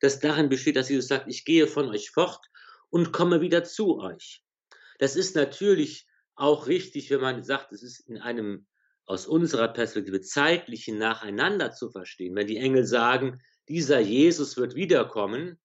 das 0.00 0.18
darin 0.18 0.48
besteht, 0.48 0.76
dass 0.76 0.88
Jesus 0.88 1.08
sagt, 1.08 1.28
ich 1.28 1.44
gehe 1.44 1.66
von 1.66 1.88
euch 1.88 2.10
fort 2.10 2.44
und 2.90 3.12
komme 3.12 3.40
wieder 3.40 3.64
zu 3.64 3.98
euch. 3.98 4.42
Das 4.98 5.16
ist 5.16 5.36
natürlich 5.36 6.06
auch 6.34 6.66
richtig, 6.66 7.10
wenn 7.10 7.20
man 7.20 7.42
sagt, 7.42 7.72
es 7.72 7.82
ist 7.82 8.00
in 8.00 8.18
einem 8.18 8.66
aus 9.06 9.26
unserer 9.26 9.68
Perspektive 9.68 10.20
zeitlichen 10.20 10.98
Nacheinander 10.98 11.72
zu 11.72 11.90
verstehen. 11.90 12.34
Wenn 12.36 12.46
die 12.46 12.58
Engel 12.58 12.84
sagen, 12.86 13.40
dieser 13.68 14.00
Jesus 14.00 14.56
wird 14.56 14.74
wiederkommen, 14.74 15.58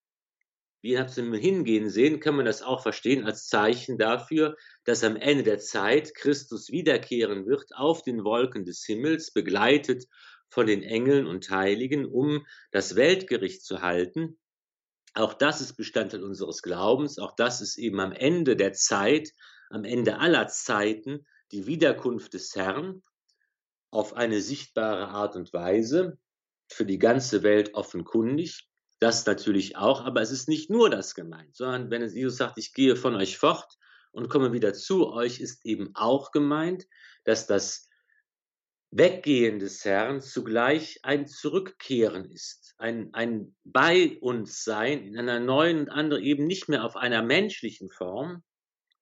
wie 0.86 1.00
habt 1.00 1.18
ihr 1.18 1.24
hingehen 1.34 1.90
sehen, 1.90 2.20
kann 2.20 2.36
man 2.36 2.46
das 2.46 2.62
auch 2.62 2.84
verstehen 2.84 3.26
als 3.26 3.48
Zeichen 3.48 3.98
dafür, 3.98 4.56
dass 4.84 5.04
am 5.04 5.16
Ende 5.16 5.42
der 5.42 5.58
Zeit 5.58 6.14
Christus 6.14 6.70
wiederkehren 6.70 7.48
wird 7.48 7.76
auf 7.76 8.04
den 8.04 8.24
Wolken 8.24 8.66
des 8.66 8.86
Himmels, 8.86 9.32
begleitet 9.32 10.06
von 10.48 10.68
den 10.68 10.84
Engeln 10.84 11.26
und 11.26 11.50
Heiligen, 11.50 12.06
um 12.06 12.46
das 12.70 12.96
Weltgericht 12.96 13.66
zu 13.66 13.82
halten. 13.82 14.38
Auch 15.16 15.34
das 15.34 15.60
ist 15.60 15.76
Bestandteil 15.76 16.24
unseres 16.24 16.62
Glaubens. 16.62 17.18
Auch 17.18 17.36
das 17.36 17.62
ist 17.62 17.78
eben 17.78 18.00
am 18.00 18.12
Ende 18.12 18.56
der 18.56 18.74
Zeit, 18.74 19.32
am 19.72 19.86
Ende 19.86 20.20
aller 20.20 20.48
Zeiten 20.50 21.26
die 21.52 21.66
Wiederkunft 21.66 22.36
des 22.36 22.56
Herrn 22.56 23.02
auf 23.90 24.14
eine 24.14 24.40
sichtbare 24.40 25.08
Art 25.08 25.36
und 25.36 25.52
Weise, 25.52 26.20
für 26.68 26.86
die 26.86 27.00
ganze 27.00 27.42
Welt 27.42 27.74
offenkundig. 27.74 28.70
Das 29.06 29.24
natürlich 29.28 29.78
auch, 29.78 30.04
aber 30.04 30.22
es 30.22 30.32
ist 30.32 30.50
nicht 30.50 30.72
nur 30.72 30.90
das 30.90 31.14
gemeint, 31.14 31.56
sondern 31.56 31.92
wenn 31.92 32.02
Jesus 32.10 32.38
sagt, 32.38 32.58
ich 32.58 32.74
gehe 32.74 32.96
von 32.96 33.14
euch 33.14 33.38
fort 33.38 33.78
und 34.12 34.30
komme 34.30 34.52
wieder 34.52 34.74
zu 34.74 35.14
euch, 35.14 35.40
ist 35.40 35.64
eben 35.64 35.92
auch 35.94 36.32
gemeint, 36.32 36.88
dass 37.24 37.46
das 37.46 37.88
Weggehen 38.90 39.60
des 39.60 39.86
Herrn 39.86 40.22
zugleich 40.22 41.02
ein 41.04 41.28
Zurückkehren 41.28 42.32
ist, 42.32 42.74
ein, 42.80 43.14
ein 43.14 43.56
bei 43.64 44.18
uns 44.22 44.64
sein 44.64 45.04
in 45.04 45.20
einer 45.20 45.40
neuen 45.40 45.82
und 45.82 45.90
anderen 45.90 46.24
eben 46.24 46.48
nicht 46.48 46.68
mehr 46.68 46.84
auf 46.84 46.96
einer 46.96 47.22
menschlichen 47.22 47.92
Form, 47.92 48.42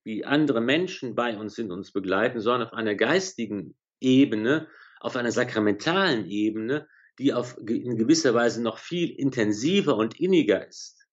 wie 0.02 0.26
andere 0.26 0.60
Menschen 0.60 1.14
bei 1.14 1.34
uns 1.34 1.54
sind, 1.54 1.72
uns 1.72 1.92
begleiten, 1.92 2.40
sondern 2.40 2.68
auf 2.68 2.74
einer 2.74 2.94
geistigen 2.94 3.74
Ebene, 4.00 4.68
auf 5.00 5.16
einer 5.16 5.32
sakramentalen 5.32 6.26
Ebene, 6.26 6.86
die 7.18 7.32
auf, 7.32 7.56
in 7.58 7.96
gewisser 7.96 8.34
Weise 8.34 8.62
noch 8.62 8.78
viel 8.78 9.10
intensiver 9.10 9.96
und 9.96 10.18
inniger 10.18 10.66
ist 10.66 11.04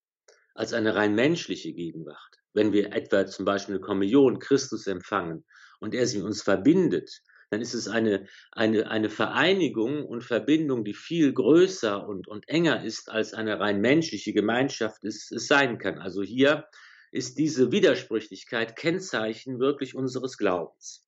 als 0.53 0.73
eine 0.73 0.95
rein 0.95 1.15
menschliche 1.15 1.73
Gegenwart. 1.73 2.37
Wenn 2.53 2.73
wir 2.73 2.93
etwa 2.93 3.25
zum 3.25 3.45
Beispiel 3.45 3.75
eine 3.75 3.81
Kommunion 3.81 4.39
Christus 4.39 4.87
empfangen 4.87 5.45
und 5.79 5.95
er 5.95 6.05
sie 6.07 6.21
uns 6.21 6.41
verbindet, 6.41 7.21
dann 7.49 7.61
ist 7.61 7.73
es 7.73 7.87
eine, 7.87 8.27
eine, 8.51 8.89
eine 8.89 9.09
Vereinigung 9.09 10.05
und 10.05 10.23
Verbindung, 10.23 10.83
die 10.83 10.93
viel 10.93 11.33
größer 11.33 12.07
und, 12.07 12.27
und 12.27 12.47
enger 12.47 12.83
ist, 12.83 13.09
als 13.09 13.33
eine 13.33 13.59
rein 13.59 13.81
menschliche 13.81 14.33
Gemeinschaft 14.33 15.03
es, 15.03 15.31
es 15.31 15.47
sein 15.47 15.77
kann. 15.77 15.99
Also 15.99 16.21
hier 16.21 16.65
ist 17.11 17.37
diese 17.37 17.71
Widersprüchlichkeit 17.71 18.77
Kennzeichen 18.77 19.59
wirklich 19.59 19.95
unseres 19.95 20.37
Glaubens. 20.37 21.05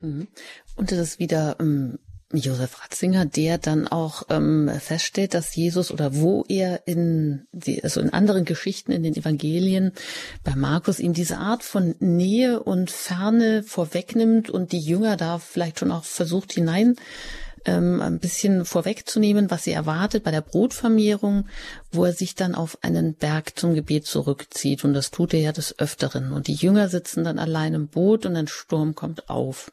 Mhm. 0.00 0.28
Und 0.74 0.90
das 0.90 1.18
wieder 1.18 1.56
ähm, 1.60 1.98
Josef 2.32 2.82
Ratzinger, 2.82 3.24
der 3.24 3.56
dann 3.56 3.88
auch 3.88 4.24
ähm, 4.28 4.70
feststellt, 4.80 5.32
dass 5.32 5.56
Jesus 5.56 5.90
oder 5.90 6.14
wo 6.14 6.44
er 6.46 6.86
in 6.86 7.46
die, 7.52 7.82
also 7.82 8.00
in 8.00 8.12
anderen 8.12 8.44
Geschichten 8.44 8.92
in 8.92 9.02
den 9.02 9.16
Evangelien 9.16 9.92
bei 10.44 10.54
Markus 10.54 11.00
ihm 11.00 11.14
diese 11.14 11.38
Art 11.38 11.62
von 11.62 11.94
Nähe 12.00 12.62
und 12.62 12.90
Ferne 12.90 13.62
vorwegnimmt 13.62 14.50
und 14.50 14.72
die 14.72 14.80
Jünger 14.80 15.16
da 15.16 15.38
vielleicht 15.38 15.78
schon 15.78 15.90
auch 15.90 16.04
versucht 16.04 16.52
hinein 16.52 16.96
ähm, 17.64 18.00
ein 18.00 18.18
bisschen 18.18 18.64
vorwegzunehmen, 18.64 19.50
was 19.50 19.64
sie 19.64 19.72
erwartet 19.72 20.24
bei 20.24 20.30
der 20.30 20.40
Brotvermehrung, 20.40 21.46
wo 21.90 22.04
er 22.04 22.12
sich 22.12 22.34
dann 22.34 22.54
auf 22.54 22.78
einen 22.82 23.14
Berg 23.14 23.58
zum 23.58 23.74
Gebet 23.74 24.06
zurückzieht. 24.06 24.84
Und 24.84 24.94
das 24.94 25.10
tut 25.10 25.34
er 25.34 25.40
ja 25.40 25.52
des 25.52 25.78
Öfteren. 25.78 26.32
Und 26.32 26.46
die 26.46 26.54
Jünger 26.54 26.88
sitzen 26.88 27.24
dann 27.24 27.38
allein 27.38 27.74
im 27.74 27.88
Boot 27.88 28.26
und 28.26 28.36
ein 28.36 28.48
Sturm 28.48 28.94
kommt 28.94 29.28
auf. 29.28 29.72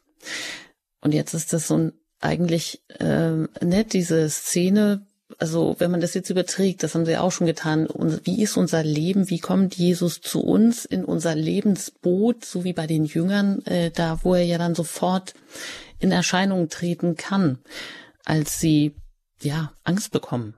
Und 1.00 1.12
jetzt 1.12 1.34
ist 1.34 1.52
das 1.52 1.68
so 1.68 1.76
ein 1.76 1.92
eigentlich 2.20 2.82
äh, 2.98 3.46
nett, 3.64 3.92
diese 3.92 4.28
Szene, 4.30 5.06
also 5.38 5.76
wenn 5.78 5.90
man 5.90 6.00
das 6.00 6.14
jetzt 6.14 6.30
überträgt, 6.30 6.82
das 6.82 6.94
haben 6.94 7.06
sie 7.06 7.16
auch 7.16 7.32
schon 7.32 7.46
getan, 7.46 7.86
und 7.86 8.26
wie 8.26 8.42
ist 8.42 8.56
unser 8.56 8.82
Leben, 8.82 9.28
wie 9.28 9.38
kommt 9.38 9.74
Jesus 9.74 10.20
zu 10.20 10.42
uns 10.42 10.84
in 10.84 11.04
unser 11.04 11.34
Lebensboot, 11.34 12.44
so 12.44 12.64
wie 12.64 12.72
bei 12.72 12.86
den 12.86 13.04
Jüngern, 13.04 13.62
äh, 13.66 13.90
da 13.90 14.20
wo 14.22 14.34
er 14.34 14.44
ja 14.44 14.58
dann 14.58 14.74
sofort 14.74 15.34
in 15.98 16.12
Erscheinung 16.12 16.68
treten 16.68 17.16
kann, 17.16 17.58
als 18.24 18.58
sie 18.58 18.94
ja 19.42 19.72
Angst 19.84 20.10
bekommen. 20.12 20.54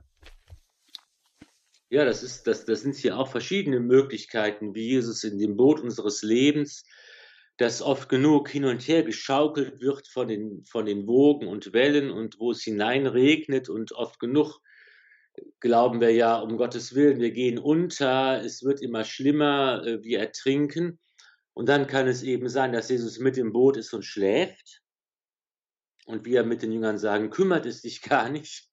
Ja, 1.91 2.05
das 2.05 2.21
ist, 2.21 2.45
das, 2.45 2.65
das 2.65 2.81
sind 2.81 2.95
hier 2.95 3.17
auch 3.17 3.29
verschiedene 3.29 3.79
Möglichkeiten, 3.79 4.75
wie 4.75 4.89
Jesus 4.89 5.23
in 5.23 5.39
dem 5.39 5.57
Boot 5.57 5.79
unseres 5.79 6.21
Lebens 6.21 6.83
das 7.59 7.81
oft 7.81 8.07
genug 8.07 8.49
hin 8.49 8.63
und 8.63 8.87
her 8.87 9.03
geschaukelt 9.03 9.81
wird 9.81 10.07
von 10.07 10.29
den, 10.29 10.65
von 10.65 10.85
den 10.85 11.05
Wogen 11.07 11.45
und 11.45 11.73
Wellen 11.73 12.09
und 12.09 12.39
wo 12.39 12.51
es 12.51 12.63
hineinregnet 12.63 13.67
und 13.69 13.91
oft 13.91 14.19
genug 14.19 14.61
glauben 15.59 16.01
wir 16.01 16.11
ja, 16.11 16.39
um 16.39 16.57
Gottes 16.57 16.95
Willen, 16.95 17.19
wir 17.19 17.31
gehen 17.31 17.59
unter, 17.59 18.41
es 18.43 18.63
wird 18.63 18.81
immer 18.81 19.03
schlimmer, 19.03 19.83
äh, 19.85 20.03
wir 20.03 20.19
ertrinken. 20.19 20.99
Und 21.53 21.67
dann 21.67 21.87
kann 21.87 22.07
es 22.07 22.23
eben 22.23 22.49
sein, 22.49 22.71
dass 22.71 22.89
Jesus 22.89 23.19
mit 23.19 23.37
im 23.37 23.51
Boot 23.51 23.77
ist 23.77 23.93
und 23.93 24.03
schläft. 24.03 24.81
Und 26.05 26.25
wir 26.25 26.43
mit 26.43 26.61
den 26.61 26.71
Jüngern 26.71 26.97
sagen, 26.97 27.29
kümmert 27.29 27.65
es 27.65 27.81
dich 27.81 28.01
gar 28.09 28.29
nicht, 28.29 28.69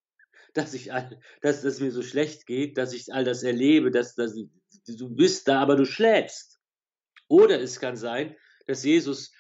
dass, 0.55 0.75
ich 0.75 0.93
all, 0.93 1.21
dass 1.43 1.65
es 1.65 1.81
mir 1.81 1.91
so 1.91 2.03
schlecht 2.03 2.47
geht, 2.47 2.79
dass 2.79 2.93
ich 2.93 3.13
all 3.13 3.25
das 3.25 3.43
erlebe, 3.43 3.91
dass, 3.91 4.15
dass 4.15 4.35
du 4.87 5.09
bist 5.15 5.49
da, 5.49 5.61
aber 5.61 5.77
du 5.77 5.85
schläfst. 5.85 6.61
Oder 7.29 7.61
es 7.61 7.81
kann 7.81 7.97
sein, 7.97 8.37
dass 8.67 8.85
Jesus 8.85 9.33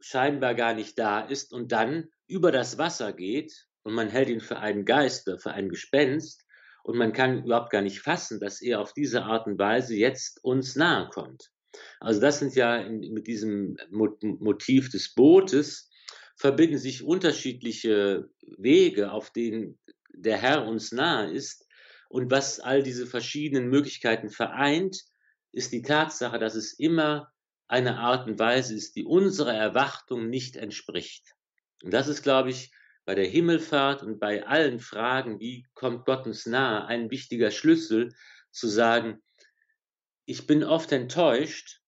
scheinbar 0.00 0.54
gar 0.54 0.74
nicht 0.74 0.98
da 0.98 1.20
ist 1.20 1.52
und 1.52 1.72
dann 1.72 2.08
über 2.26 2.52
das 2.52 2.78
Wasser 2.78 3.12
geht 3.12 3.66
und 3.82 3.94
man 3.94 4.08
hält 4.08 4.28
ihn 4.28 4.40
für 4.40 4.58
einen 4.58 4.84
Geister, 4.84 5.38
für 5.38 5.52
ein 5.52 5.68
Gespenst 5.68 6.44
und 6.84 6.96
man 6.96 7.12
kann 7.12 7.44
überhaupt 7.44 7.70
gar 7.70 7.82
nicht 7.82 8.00
fassen, 8.00 8.40
dass 8.40 8.60
er 8.60 8.80
auf 8.80 8.92
diese 8.92 9.22
Art 9.22 9.46
und 9.46 9.58
Weise 9.58 9.94
jetzt 9.94 10.42
uns 10.42 10.76
nahe 10.76 11.08
kommt. 11.08 11.50
Also 12.00 12.20
das 12.20 12.38
sind 12.38 12.54
ja 12.54 12.76
in, 12.76 13.00
mit 13.12 13.26
diesem 13.26 13.76
Motiv 13.90 14.90
des 14.90 15.14
Bootes 15.14 15.88
verbinden 16.36 16.78
sich 16.78 17.04
unterschiedliche 17.04 18.28
Wege, 18.58 19.12
auf 19.12 19.30
denen 19.30 19.78
der 20.12 20.38
Herr 20.38 20.66
uns 20.66 20.92
nahe 20.92 21.32
ist. 21.32 21.66
Und 22.08 22.30
was 22.30 22.60
all 22.60 22.82
diese 22.82 23.06
verschiedenen 23.06 23.68
Möglichkeiten 23.68 24.28
vereint, 24.28 25.02
ist 25.52 25.72
die 25.72 25.82
Tatsache, 25.82 26.38
dass 26.38 26.54
es 26.54 26.78
immer 26.78 27.31
eine 27.72 27.96
Art 27.96 28.28
und 28.28 28.38
Weise 28.38 28.74
ist, 28.74 28.96
die 28.96 29.04
unserer 29.06 29.54
Erwartung 29.54 30.28
nicht 30.28 30.56
entspricht. 30.56 31.34
Und 31.82 31.94
das 31.94 32.06
ist, 32.06 32.22
glaube 32.22 32.50
ich, 32.50 32.70
bei 33.06 33.14
der 33.14 33.24
Himmelfahrt 33.24 34.02
und 34.02 34.20
bei 34.20 34.46
allen 34.46 34.78
Fragen, 34.78 35.40
wie 35.40 35.66
kommt 35.72 36.04
Gott 36.04 36.26
uns 36.26 36.44
nahe, 36.44 36.84
ein 36.84 37.10
wichtiger 37.10 37.50
Schlüssel 37.50 38.14
zu 38.50 38.68
sagen, 38.68 39.22
ich 40.26 40.46
bin 40.46 40.62
oft 40.62 40.92
enttäuscht, 40.92 41.80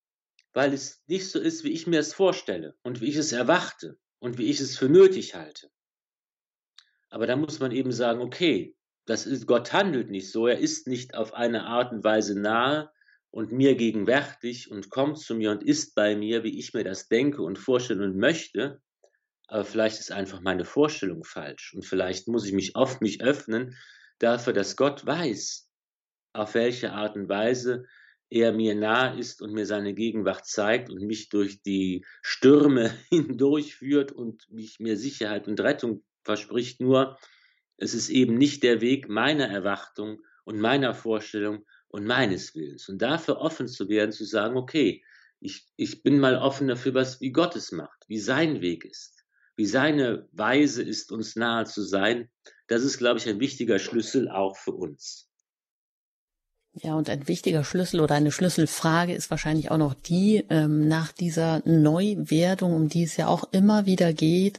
weil 0.55 0.73
es 0.73 1.03
nicht 1.07 1.31
so 1.31 1.39
ist, 1.39 1.65
wie 1.65 1.73
ich 1.73 1.87
mir 1.87 2.01
es 2.01 2.15
vorstelle 2.15 2.75
und 2.83 3.03
wie 3.03 3.09
ich 3.11 3.17
es 3.17 3.33
erwarte 3.33 3.99
und 4.21 4.39
wie 4.39 4.49
ich 4.49 4.61
es 4.61 4.79
für 4.79 4.89
nötig 4.89 5.35
halte. 5.35 5.71
Aber 7.11 7.27
da 7.27 7.37
muss 7.37 7.61
man 7.61 7.73
eben 7.73 7.93
sagen, 7.93 8.23
okay, 8.23 8.75
das 9.05 9.27
ist, 9.27 9.47
Gott 9.47 9.75
handelt 9.75 10.09
nicht 10.09 10.33
so, 10.33 10.47
er 10.47 10.59
ist 10.59 10.87
nicht 10.87 11.15
auf 11.15 11.35
eine 11.35 11.67
Art 11.67 11.93
und 11.93 12.03
Weise 12.05 12.41
nahe, 12.41 12.91
und 13.35 13.51
mir 13.51 13.75
gegenwärtig 13.75 14.71
und 14.71 14.91
kommt 14.91 15.19
zu 15.19 15.35
mir 15.35 15.51
und 15.51 15.65
ist 15.65 15.97
bei 15.97 16.15
mir, 16.15 16.45
wie 16.45 16.57
ich 16.57 16.73
mir 16.73 16.85
das 16.85 17.09
denke 17.09 17.43
und 17.43 17.59
vorstelle 17.59 18.05
und 18.05 18.17
möchte. 18.17 18.81
Aber 19.49 19.65
vielleicht 19.65 19.99
ist 19.99 20.13
einfach 20.13 20.41
meine 20.41 20.65
Vorstellung 20.65 21.25
falsch 21.25 21.75
und 21.75 21.85
vielleicht 21.85 22.29
muss 22.29 22.47
ich 22.47 22.53
mich 22.53 22.77
auf 22.77 23.01
mich 23.01 23.23
öffnen 23.23 23.77
dafür, 24.21 24.53
dass 24.53 24.77
Gott 24.77 25.05
weiß, 25.05 25.69
auf 26.33 26.55
welche 26.55 26.93
Art 26.93 27.17
und 27.17 27.29
Weise 27.29 27.87
er 28.31 28.53
mir 28.53 28.77
nahe 28.77 29.19
ist 29.19 29.43
und 29.43 29.53
mir 29.53 29.67
seine 29.67 29.95
Gegenwart 29.95 30.47
zeigt 30.47 30.89
und 30.89 31.03
mich 31.03 31.29
durch 31.29 31.61
die 31.61 32.07
Stürme 32.23 32.95
hindurchführt 33.11 34.13
und 34.13 34.49
mich 34.49 34.79
mir 34.79 34.97
Sicherheit 34.97 35.49
und 35.49 35.59
Rettung 35.59 36.05
verspricht. 36.23 36.81
Nur 36.81 37.19
es 37.79 37.95
ist 37.95 38.11
eben 38.11 38.39
nicht 38.39 38.63
der 38.63 38.81
Weg 38.81 39.09
meiner 39.09 39.49
Erwartung 39.49 40.21
und 40.45 40.61
meiner 40.61 40.95
Vorstellung, 40.95 41.65
und 41.95 42.07
meines 42.07 42.57
Willens. 42.57 42.89
Und 42.89 43.01
dafür 43.01 43.39
offen 43.39 43.69
zu 43.69 43.89
werden, 43.89 44.11
zu 44.11 44.25
sagen, 44.25 44.57
okay, 44.57 45.05
ich, 45.39 45.65
ich 45.77 46.03
bin 46.03 46.19
mal 46.19 46.37
offen 46.37 46.67
dafür, 46.67 46.93
was, 46.93 47.21
wie 47.21 47.31
Gott 47.31 47.55
es 47.55 47.71
macht, 47.71 48.05
wie 48.09 48.19
sein 48.19 48.61
Weg 48.61 48.85
ist, 48.85 49.25
wie 49.55 49.67
seine 49.67 50.29
Weise 50.33 50.83
ist, 50.83 51.13
uns 51.13 51.37
nahe 51.37 51.67
zu 51.67 51.83
sein. 51.83 52.29
Das 52.67 52.83
ist, 52.83 52.99
glaube 52.99 53.21
ich, 53.21 53.29
ein 53.29 53.39
wichtiger 53.39 53.79
Schlüssel 53.79 54.29
auch 54.29 54.57
für 54.57 54.73
uns. 54.73 55.31
Ja, 56.73 56.97
und 56.97 57.09
ein 57.09 57.29
wichtiger 57.29 57.63
Schlüssel 57.63 58.01
oder 58.01 58.17
eine 58.17 58.33
Schlüsselfrage 58.33 59.15
ist 59.15 59.31
wahrscheinlich 59.31 59.71
auch 59.71 59.79
noch 59.79 59.95
die 59.95 60.45
ähm, 60.51 60.89
nach 60.89 61.13
dieser 61.13 61.63
Neuwerdung, 61.65 62.75
um 62.75 62.89
die 62.89 63.05
es 63.05 63.17
ja 63.17 63.29
auch 63.29 63.45
immer 63.53 63.87
wieder 63.87 64.13
geht, 64.13 64.59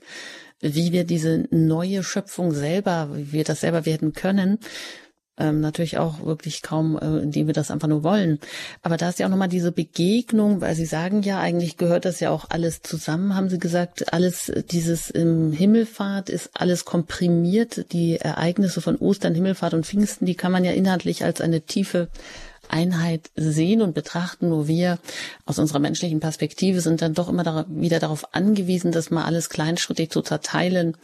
wie 0.61 0.93
wir 0.93 1.03
diese 1.03 1.49
neue 1.51 2.01
Schöpfung 2.01 2.53
selber, 2.53 3.09
wie 3.11 3.33
wir 3.33 3.43
das 3.43 3.59
selber 3.59 3.85
werden 3.85 4.13
können 4.13 4.59
ähm, 5.37 5.59
natürlich 5.59 5.97
auch 5.97 6.25
wirklich 6.25 6.61
kaum, 6.61 6.97
äh, 6.97 7.19
indem 7.19 7.47
wir 7.47 7.53
das 7.53 7.71
einfach 7.71 7.87
nur 7.87 8.03
wollen. 8.03 8.39
Aber 8.81 8.97
da 8.97 9.09
ist 9.09 9.19
ja 9.19 9.25
auch 9.25 9.29
nochmal 9.29 9.49
diese 9.49 9.71
Begegnung, 9.71 10.61
weil 10.61 10.75
Sie 10.75 10.85
sagen 10.85 11.21
ja, 11.23 11.39
eigentlich 11.39 11.77
gehört 11.77 12.05
das 12.05 12.19
ja 12.19 12.29
auch 12.29 12.45
alles 12.49 12.81
zusammen, 12.81 13.35
haben 13.35 13.49
Sie 13.49 13.59
gesagt, 13.59 14.13
alles 14.13 14.51
dieses 14.71 15.09
im 15.09 15.51
Himmelfahrt 15.51 16.29
ist 16.29 16.51
alles 16.53 16.85
komprimiert. 16.85 17.91
Die 17.91 18.17
Ereignisse 18.17 18.81
von 18.81 18.95
Ostern, 18.95 19.35
Himmelfahrt 19.35 19.73
und 19.73 19.85
Pfingsten, 19.85 20.25
die 20.25 20.35
kann 20.35 20.51
man 20.51 20.63
ja 20.63 20.71
inhaltlich 20.71 21.23
als 21.23 21.41
eine 21.41 21.61
tiefe 21.61 22.07
Einheit 22.69 23.29
sehen 23.35 23.81
und 23.81 23.93
betrachten. 23.93 24.49
Nur 24.49 24.67
wir 24.67 24.99
aus 25.45 25.59
unserer 25.59 25.79
menschlichen 25.79 26.19
Perspektive 26.19 26.81
sind 26.81 27.01
dann 27.01 27.13
doch 27.13 27.29
immer 27.29 27.65
wieder 27.69 27.99
darauf 27.99 28.33
angewiesen, 28.33 28.91
das 28.91 29.11
mal 29.11 29.25
alles 29.25 29.49
kleinschrittig 29.49 30.09
zu 30.09 30.21
zerteilen 30.21 30.95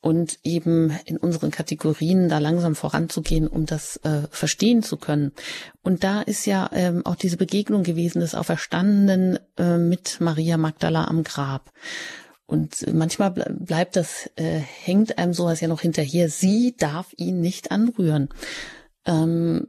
und 0.00 0.38
eben 0.44 0.98
in 1.04 1.16
unseren 1.18 1.50
Kategorien 1.50 2.28
da 2.28 2.38
langsam 2.38 2.74
voranzugehen, 2.74 3.46
um 3.46 3.66
das 3.66 3.96
äh, 3.98 4.22
verstehen 4.30 4.82
zu 4.82 4.96
können. 4.96 5.32
Und 5.82 6.04
da 6.04 6.22
ist 6.22 6.46
ja 6.46 6.70
ähm, 6.72 7.04
auch 7.04 7.16
diese 7.16 7.36
Begegnung 7.36 7.82
gewesen 7.82 8.20
des 8.20 8.34
Auferstandenen 8.34 9.38
äh, 9.58 9.76
mit 9.76 10.20
Maria 10.20 10.56
Magdala 10.56 11.04
am 11.04 11.22
Grab. 11.22 11.70
Und 12.46 12.92
manchmal 12.92 13.30
bleibt 13.30 13.94
das, 13.94 14.28
äh, 14.36 14.58
hängt 14.58 15.18
einem 15.18 15.34
sowas 15.34 15.60
ja 15.60 15.68
noch 15.68 15.82
hinterher. 15.82 16.28
Sie 16.28 16.74
darf 16.76 17.12
ihn 17.16 17.40
nicht 17.40 17.70
anrühren. 17.70 18.28
Ähm, 19.06 19.68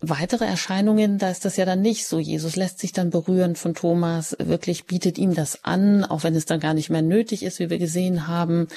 weitere 0.00 0.44
Erscheinungen, 0.44 1.18
da 1.18 1.30
ist 1.30 1.44
das 1.44 1.56
ja 1.56 1.64
dann 1.64 1.80
nicht 1.80 2.06
so. 2.06 2.18
Jesus 2.18 2.54
lässt 2.54 2.78
sich 2.78 2.92
dann 2.92 3.10
berühren 3.10 3.56
von 3.56 3.74
Thomas, 3.74 4.36
wirklich 4.38 4.86
bietet 4.86 5.18
ihm 5.18 5.34
das 5.34 5.64
an, 5.64 6.04
auch 6.04 6.22
wenn 6.22 6.36
es 6.36 6.46
dann 6.46 6.60
gar 6.60 6.74
nicht 6.74 6.88
mehr 6.88 7.02
nötig 7.02 7.42
ist, 7.42 7.58
wie 7.58 7.70
wir 7.70 7.78
gesehen 7.78 8.28
haben. 8.28 8.68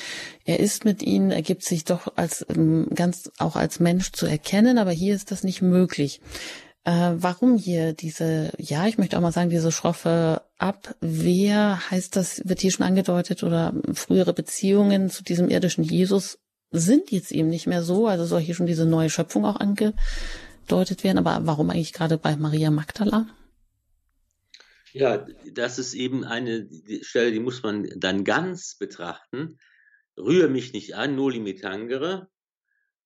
Er 0.46 0.60
ist 0.60 0.84
mit 0.84 1.04
ihnen, 1.04 1.32
er 1.32 1.44
gibt 1.44 1.64
sich 1.64 1.84
doch 1.84 2.14
als 2.16 2.46
ähm, 2.50 2.88
ganz 2.94 3.32
auch 3.38 3.56
als 3.56 3.80
Mensch 3.80 4.12
zu 4.14 4.26
erkennen, 4.26 4.78
aber 4.80 4.92
hier 4.92 5.14
ist 5.14 5.32
das 5.32 5.44
nicht 5.44 5.62
möglich. 5.62 6.22
Äh, 6.84 7.12
warum 7.14 7.58
hier 7.58 7.94
diese, 7.94 8.52
ja, 8.58 8.88
ich 8.88 8.98
möchte 8.98 9.16
auch 9.16 9.22
mal 9.22 9.32
sagen, 9.32 9.52
diese 9.52 9.72
schroffe 9.72 10.42
Abwehr, 10.58 11.80
heißt 11.92 12.16
das, 12.16 12.42
wird 12.46 12.62
hier 12.62 12.72
schon 12.72 12.86
angedeutet, 12.86 13.44
oder 13.44 13.74
frühere 13.94 14.34
Beziehungen 14.34 15.12
zu 15.12 15.24
diesem 15.24 15.50
irdischen 15.50 15.84
Jesus 15.84 16.40
sind 16.72 17.12
jetzt 17.12 17.32
eben 17.32 17.50
nicht 17.50 17.68
mehr 17.68 17.84
so, 17.84 18.08
also 18.08 18.26
soll 18.26 18.42
hier 18.42 18.56
schon 18.56 18.66
diese 18.66 18.86
neue 18.86 19.10
Schöpfung 19.10 19.46
auch 19.46 19.60
ange 19.60 19.94
angedeutet 20.62 21.04
werden, 21.04 21.18
aber 21.18 21.46
warum 21.46 21.70
eigentlich 21.70 21.94
gerade 21.94 22.18
bei 22.18 22.36
Maria 22.36 22.72
Magdala? 22.72 23.28
Ja, 24.94 25.26
das 25.54 25.80
ist 25.80 25.94
eben 25.94 26.24
eine 26.26 26.68
Stelle, 27.02 27.32
die 27.32 27.40
muss 27.40 27.64
man 27.64 27.88
dann 27.96 28.24
ganz 28.24 28.76
betrachten. 28.78 29.58
Rühre 30.18 30.50
mich 30.50 30.74
nicht 30.74 30.96
an, 30.96 31.16
noli 31.16 31.40
me 31.40 31.56
tangere, 31.56 32.28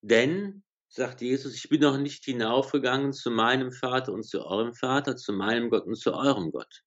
denn, 0.01 0.63
sagt 0.87 1.21
Jesus, 1.21 1.55
ich 1.55 1.69
bin 1.69 1.81
noch 1.81 1.97
nicht 1.97 2.25
hinaufgegangen 2.25 3.13
zu 3.13 3.29
meinem 3.29 3.71
Vater 3.71 4.13
und 4.13 4.23
zu 4.23 4.43
eurem 4.43 4.73
Vater, 4.73 5.15
zu 5.15 5.33
meinem 5.33 5.69
Gott 5.69 5.85
und 5.85 5.95
zu 5.95 6.13
eurem 6.13 6.51
Gott. 6.51 6.81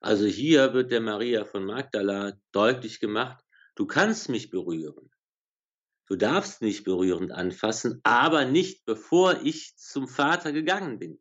Also 0.00 0.24
hier 0.24 0.72
wird 0.72 0.90
der 0.90 1.02
Maria 1.02 1.44
von 1.44 1.66
Magdala 1.66 2.32
deutlich 2.52 3.00
gemacht, 3.00 3.44
du 3.74 3.86
kannst 3.86 4.30
mich 4.30 4.48
berühren. 4.48 5.09
Du 6.10 6.16
darfst 6.16 6.60
mich 6.60 6.82
berührend 6.82 7.30
anfassen, 7.30 8.00
aber 8.02 8.44
nicht 8.44 8.84
bevor 8.84 9.42
ich 9.44 9.76
zum 9.76 10.08
Vater 10.08 10.50
gegangen 10.50 10.98
bin. 10.98 11.20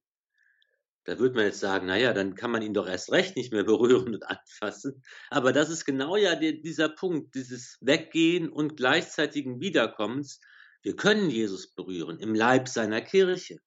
Da 1.03 1.19
würde 1.19 1.35
man 1.35 1.45
jetzt 1.45 1.59
sagen, 1.59 1.85
naja, 1.85 2.11
dann 2.11 2.33
kann 2.33 2.49
man 2.49 2.63
ihn 2.63 2.73
doch 2.73 2.87
erst 2.87 3.11
recht 3.11 3.35
nicht 3.35 3.53
mehr 3.53 3.63
berühren 3.65 4.15
und 4.15 4.23
anfassen. 4.23 5.03
Aber 5.29 5.53
das 5.53 5.69
ist 5.69 5.85
genau 5.85 6.15
ja 6.15 6.33
der, 6.33 6.53
dieser 6.53 6.89
Punkt, 6.89 7.35
dieses 7.35 7.77
Weggehen 7.81 8.49
und 8.49 8.77
gleichzeitigen 8.77 9.61
Wiederkommens. 9.61 10.39
Wir 10.81 10.95
können 10.95 11.29
Jesus 11.29 11.71
berühren 11.75 12.17
im 12.17 12.33
Leib 12.33 12.67
seiner 12.67 13.01
Kirche. 13.01 13.59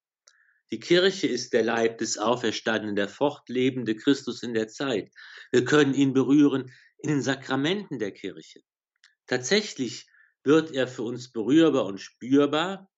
Die 0.72 0.80
Kirche 0.80 1.28
ist 1.28 1.52
der 1.52 1.62
Leib 1.62 1.98
des 1.98 2.18
Auferstandenen, 2.18 2.96
der 2.96 3.08
fortlebende 3.08 3.94
Christus 3.94 4.42
in 4.42 4.54
der 4.54 4.66
Zeit. 4.66 5.12
Wir 5.52 5.64
können 5.64 5.94
ihn 5.94 6.14
berühren 6.14 6.72
in 6.98 7.10
den 7.10 7.22
Sakramenten 7.22 8.00
der 8.00 8.10
Kirche. 8.10 8.60
Tatsächlich 9.28 10.08
wird 10.44 10.72
er 10.72 10.88
für 10.88 11.02
uns 11.02 11.30
berührbar 11.30 11.86
und 11.86 12.00
spürbar 12.00 12.88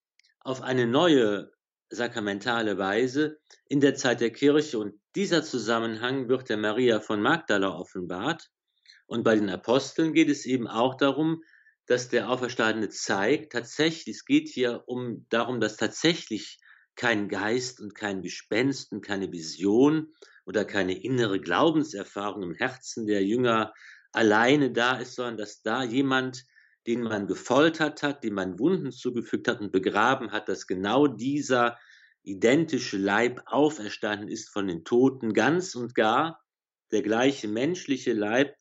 auf 0.40 0.62
eine 0.62 0.86
neue 0.86 1.52
sakramentale 1.90 2.78
Weise 2.78 3.38
in 3.68 3.80
der 3.80 3.94
Zeit 3.94 4.20
der 4.20 4.30
Kirche 4.30 4.78
und 4.78 5.00
dieser 5.14 5.42
Zusammenhang 5.42 6.28
wird 6.28 6.48
der 6.48 6.56
Maria 6.56 7.00
von 7.00 7.20
Magdala 7.22 7.68
offenbart. 7.68 8.50
Und 9.06 9.22
bei 9.22 9.36
den 9.36 9.50
Aposteln 9.50 10.12
geht 10.12 10.28
es 10.28 10.44
eben 10.46 10.66
auch 10.66 10.96
darum, 10.96 11.42
dass 11.86 12.08
der 12.08 12.30
Auferstandene 12.30 12.88
zeigt, 12.88 13.52
tatsächlich, 13.52 14.16
es 14.16 14.24
geht 14.24 14.48
hier 14.48 14.84
um 14.86 15.26
darum, 15.28 15.60
dass 15.60 15.76
tatsächlich 15.76 16.58
kein 16.96 17.28
Geist 17.28 17.80
und 17.80 17.94
kein 17.94 18.22
Gespenst 18.22 18.92
und 18.92 19.02
keine 19.02 19.30
Vision 19.30 20.12
oder 20.46 20.64
keine 20.64 21.00
innere 21.02 21.40
Glaubenserfahrung 21.40 22.42
im 22.42 22.54
Herzen 22.54 23.06
der 23.06 23.24
Jünger 23.24 23.72
alleine 24.12 24.72
da 24.72 24.96
ist, 24.96 25.16
sondern 25.16 25.36
dass 25.36 25.62
da 25.62 25.82
jemand 25.82 26.44
den 26.86 27.02
man 27.02 27.26
gefoltert 27.26 28.02
hat, 28.02 28.24
dem 28.24 28.34
man 28.34 28.58
Wunden 28.58 28.92
zugefügt 28.92 29.48
hat 29.48 29.60
und 29.60 29.72
begraben 29.72 30.32
hat, 30.32 30.48
dass 30.48 30.66
genau 30.66 31.06
dieser 31.06 31.78
identische 32.22 32.96
Leib 32.96 33.42
auferstanden 33.46 34.28
ist 34.28 34.50
von 34.50 34.66
den 34.66 34.84
Toten, 34.84 35.32
ganz 35.32 35.74
und 35.74 35.94
gar 35.94 36.42
der 36.90 37.02
gleiche 37.02 37.48
menschliche 37.48 38.12
Leib 38.12 38.54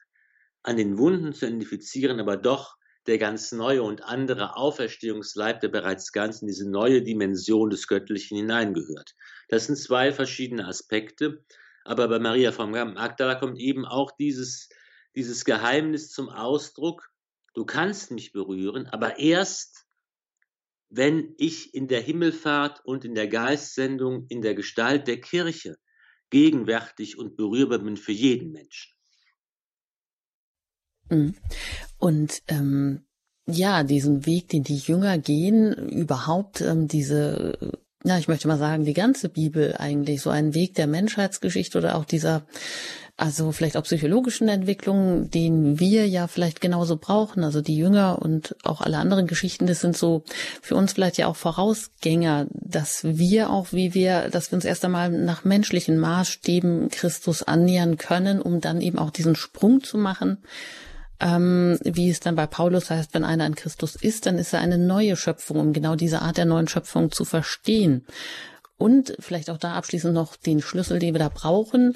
an 0.64 0.78
den 0.78 0.98
Wunden 0.98 1.34
zu 1.34 1.46
identifizieren, 1.46 2.20
aber 2.20 2.38
doch 2.38 2.78
der 3.06 3.18
ganz 3.18 3.52
neue 3.52 3.84
und 3.84 4.04
andere 4.04 4.56
Auferstehungsleib, 4.56 5.60
der 5.60 5.68
bereits 5.68 6.12
ganz 6.14 6.42
in 6.42 6.48
diese 6.48 6.70
neue 6.70 7.02
Dimension 7.02 7.70
des 7.70 7.88
Göttlichen 7.88 8.38
hineingehört. 8.38 9.14
Das 9.50 9.66
sind 9.66 9.76
zwei 9.76 10.14
verschiedene 10.14 10.66
Aspekte, 10.66 11.44
aber 11.84 12.08
bei 12.08 12.20
Maria 12.20 12.54
von 12.54 12.72
Magdala 12.72 13.36
kommt 13.36 13.60
eben 13.60 13.86
auch 13.86 14.12
dieses, 14.12 14.70
dieses 15.16 15.44
Geheimnis 15.44 16.12
zum 16.12 16.30
Ausdruck, 16.30 17.10
du 17.54 17.66
kannst 17.66 18.12
mich 18.12 18.32
berühren, 18.32 18.88
aber 18.88 19.20
erst, 19.20 19.86
wenn 20.89 21.34
ich 21.38 21.74
in 21.74 21.88
der 21.88 22.01
Himmelfahrt 22.01 22.86
und 22.86 23.06
in 23.06 23.16
der 23.16 23.28
Geistsendung 23.28 24.28
in 24.30 24.41
der 24.41 24.54
Gestalt 24.54 25.08
der 25.08 25.20
Kirche 25.22 25.78
gegenwärtig 26.30 27.18
und 27.18 27.36
berührbar 27.36 27.80
bin 27.80 27.97
für 27.97 28.12
jeden 28.12 28.51
Menschen. 28.51 28.93
Mhm. 31.10 31.36
Und 31.97 32.41
ähm, 32.47 33.06
ja, 33.45 33.84
diesen 33.84 34.26
Weg, 34.26 34.49
den 34.49 34.64
die 34.64 34.78
Jünger 34.78 35.18
gehen, 35.18 35.74
überhaupt 35.89 36.62
ähm, 36.62 36.88
diese, 36.88 37.58
ja, 38.04 38.18
ich 38.18 38.28
möchte 38.28 38.47
mal 38.47 38.58
sagen, 38.58 38.86
die 38.86 38.93
ganze 38.93 39.30
Bibel 39.30 39.76
eigentlich, 39.78 40.22
so 40.22 40.30
ein 40.30 40.54
Weg 40.54 40.76
der 40.76 40.88
Menschheitsgeschichte 40.88 41.78
oder 41.78 41.97
auch 41.97 42.06
dieser 42.06 42.45
also 43.16 43.51
vielleicht 43.51 43.78
auch 43.78 43.84
psychologischen 43.84 44.47
Entwicklungen, 44.47 45.30
den 45.30 45.80
wir 45.80 46.07
ja 46.07 46.28
vielleicht 46.28 46.61
genauso 46.61 46.97
brauchen. 46.97 47.43
Also 47.43 47.61
die 47.61 47.78
Jünger 47.78 48.20
und 48.20 48.55
auch 48.64 48.82
alle 48.82 48.97
anderen 48.97 49.28
Geschichten, 49.28 49.68
das 49.68 49.82
sind 49.82 49.95
so 49.95 50.24
für 50.61 50.76
uns 50.76 50.93
vielleicht 50.93 51.18
ja 51.18 51.28
auch 51.28 51.36
Vorausgänger, 51.36 52.47
dass 52.49 53.03
wir 53.03 53.51
auch, 53.51 53.68
wie 53.72 53.93
wir, 53.93 54.30
dass 54.30 54.51
wir 54.51 54.55
uns 54.55 54.66
erst 54.66 54.84
einmal 54.84 55.11
nach 55.11 55.43
menschlichen 55.43 55.99
Maßstäben 55.99 56.89
Christus 56.89 57.43
annähern 57.43 57.97
können, 57.97 58.41
um 58.41 58.61
dann 58.61 58.82
eben 58.82 58.97
auch 58.97 59.11
diesen 59.11 59.36
Sprung 59.36 59.84
zu 59.84 59.99
machen. 59.99 60.39
Ähm, 61.20 61.78
wie 61.84 62.09
es 62.09 62.20
dann 62.20 62.36
bei 62.36 62.47
Paulus 62.47 62.89
heißt, 62.89 63.14
wenn 63.14 63.24
einer 63.24 63.45
in 63.45 63.53
Christus 63.53 63.95
ist, 63.95 64.26
dann 64.26 64.39
ist 64.39 64.53
er 64.53 64.59
eine 64.59 64.80
neue 64.80 65.16
Schöpfung, 65.16 65.59
um 65.59 65.72
genau 65.72 65.95
diese 65.95 66.24
Art 66.24 66.38
der 66.38 66.45
neuen 66.45 66.68
Schöpfung 66.68 67.11
zu 67.11 67.26
verstehen. 67.26 68.07
Und 68.78 69.16
vielleicht 69.20 69.49
auch 69.49 69.57
da 69.57 69.76
abschließend 69.76 70.14
noch 70.14 70.36
den 70.36 70.61
Schlüssel, 70.61 70.99
den 70.99 71.14
wir 71.14 71.20
da 71.20 71.30
brauchen, 71.30 71.95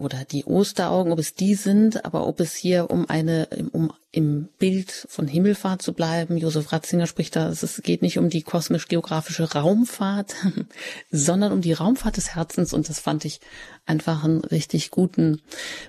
oder 0.00 0.24
die 0.24 0.44
Osteraugen, 0.44 1.12
ob 1.12 1.18
es 1.18 1.34
die 1.34 1.54
sind, 1.54 2.04
aber 2.04 2.26
ob 2.26 2.40
es 2.40 2.54
hier 2.54 2.90
um 2.90 3.08
eine, 3.08 3.48
um 3.72 3.92
im 4.12 4.48
Bild 4.58 4.90
von 5.08 5.28
Himmelfahrt 5.28 5.82
zu 5.82 5.92
bleiben. 5.92 6.36
Josef 6.36 6.72
Ratzinger 6.72 7.06
spricht 7.06 7.36
da, 7.36 7.48
es 7.50 7.80
geht 7.82 8.02
nicht 8.02 8.18
um 8.18 8.30
die 8.30 8.42
kosmisch-geografische 8.42 9.52
Raumfahrt, 9.52 10.34
sondern 11.10 11.52
um 11.52 11.60
die 11.60 11.74
Raumfahrt 11.74 12.16
des 12.16 12.34
Herzens 12.34 12.72
und 12.72 12.88
das 12.88 12.98
fand 12.98 13.24
ich 13.24 13.40
einfach 13.86 14.24
einen 14.24 14.40
richtig 14.40 14.90
guten 14.90 15.42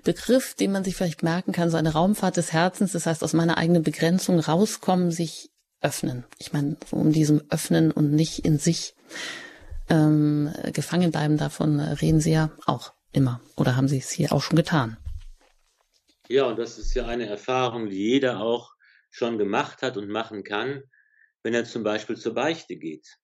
Begriff, 0.04 0.54
den 0.56 0.72
man 0.72 0.84
sich 0.84 0.96
vielleicht 0.96 1.24
merken 1.24 1.54
kann, 1.54 1.72
so 1.72 1.78
eine 1.78 1.94
Raumfahrt 1.94 2.38
des 2.38 2.52
Herzens, 2.52 2.92
das 2.92 3.06
heißt 3.06 3.24
aus 3.24 3.34
meiner 3.34 3.58
eigenen 3.58 3.82
Begrenzung 3.82 4.40
rauskommen, 4.40 5.12
sich 5.12 5.50
öffnen. 5.80 6.26
Ich 6.38 6.54
meine, 6.54 6.76
so 6.90 6.98
um 6.98 7.12
diesem 7.12 7.42
Öffnen 7.50 7.92
und 7.92 8.12
nicht 8.12 8.46
in 8.46 8.60
sich 8.60 8.94
ähm, 9.90 10.52
gefangen 10.74 11.12
bleiben, 11.12 11.38
davon 11.38 11.80
reden 11.80 12.20
Sie 12.20 12.32
ja 12.32 12.52
auch 12.66 12.94
immer. 13.14 13.42
Oder 13.56 13.76
haben 13.76 13.88
Sie 13.88 13.98
es 13.98 14.12
hier 14.12 14.32
auch 14.32 14.42
schon 14.42 14.56
getan? 14.56 14.98
Ja, 16.28 16.46
und 16.46 16.58
das 16.58 16.78
ist 16.78 16.94
ja 16.94 17.08
eine 17.08 17.28
Erfahrung, 17.28 17.90
die 17.90 17.98
jeder 17.98 18.40
auch 18.40 18.74
schon 19.10 19.38
gemacht 19.38 19.82
hat 19.82 19.98
und 19.98 20.10
machen 20.10 20.44
kann, 20.44 20.84
wenn 21.44 21.54
er 21.54 21.66
zum 21.66 21.84
Beispiel 21.84 22.16
zur 22.16 22.34
Beichte 22.34 22.78
geht. 22.78 23.18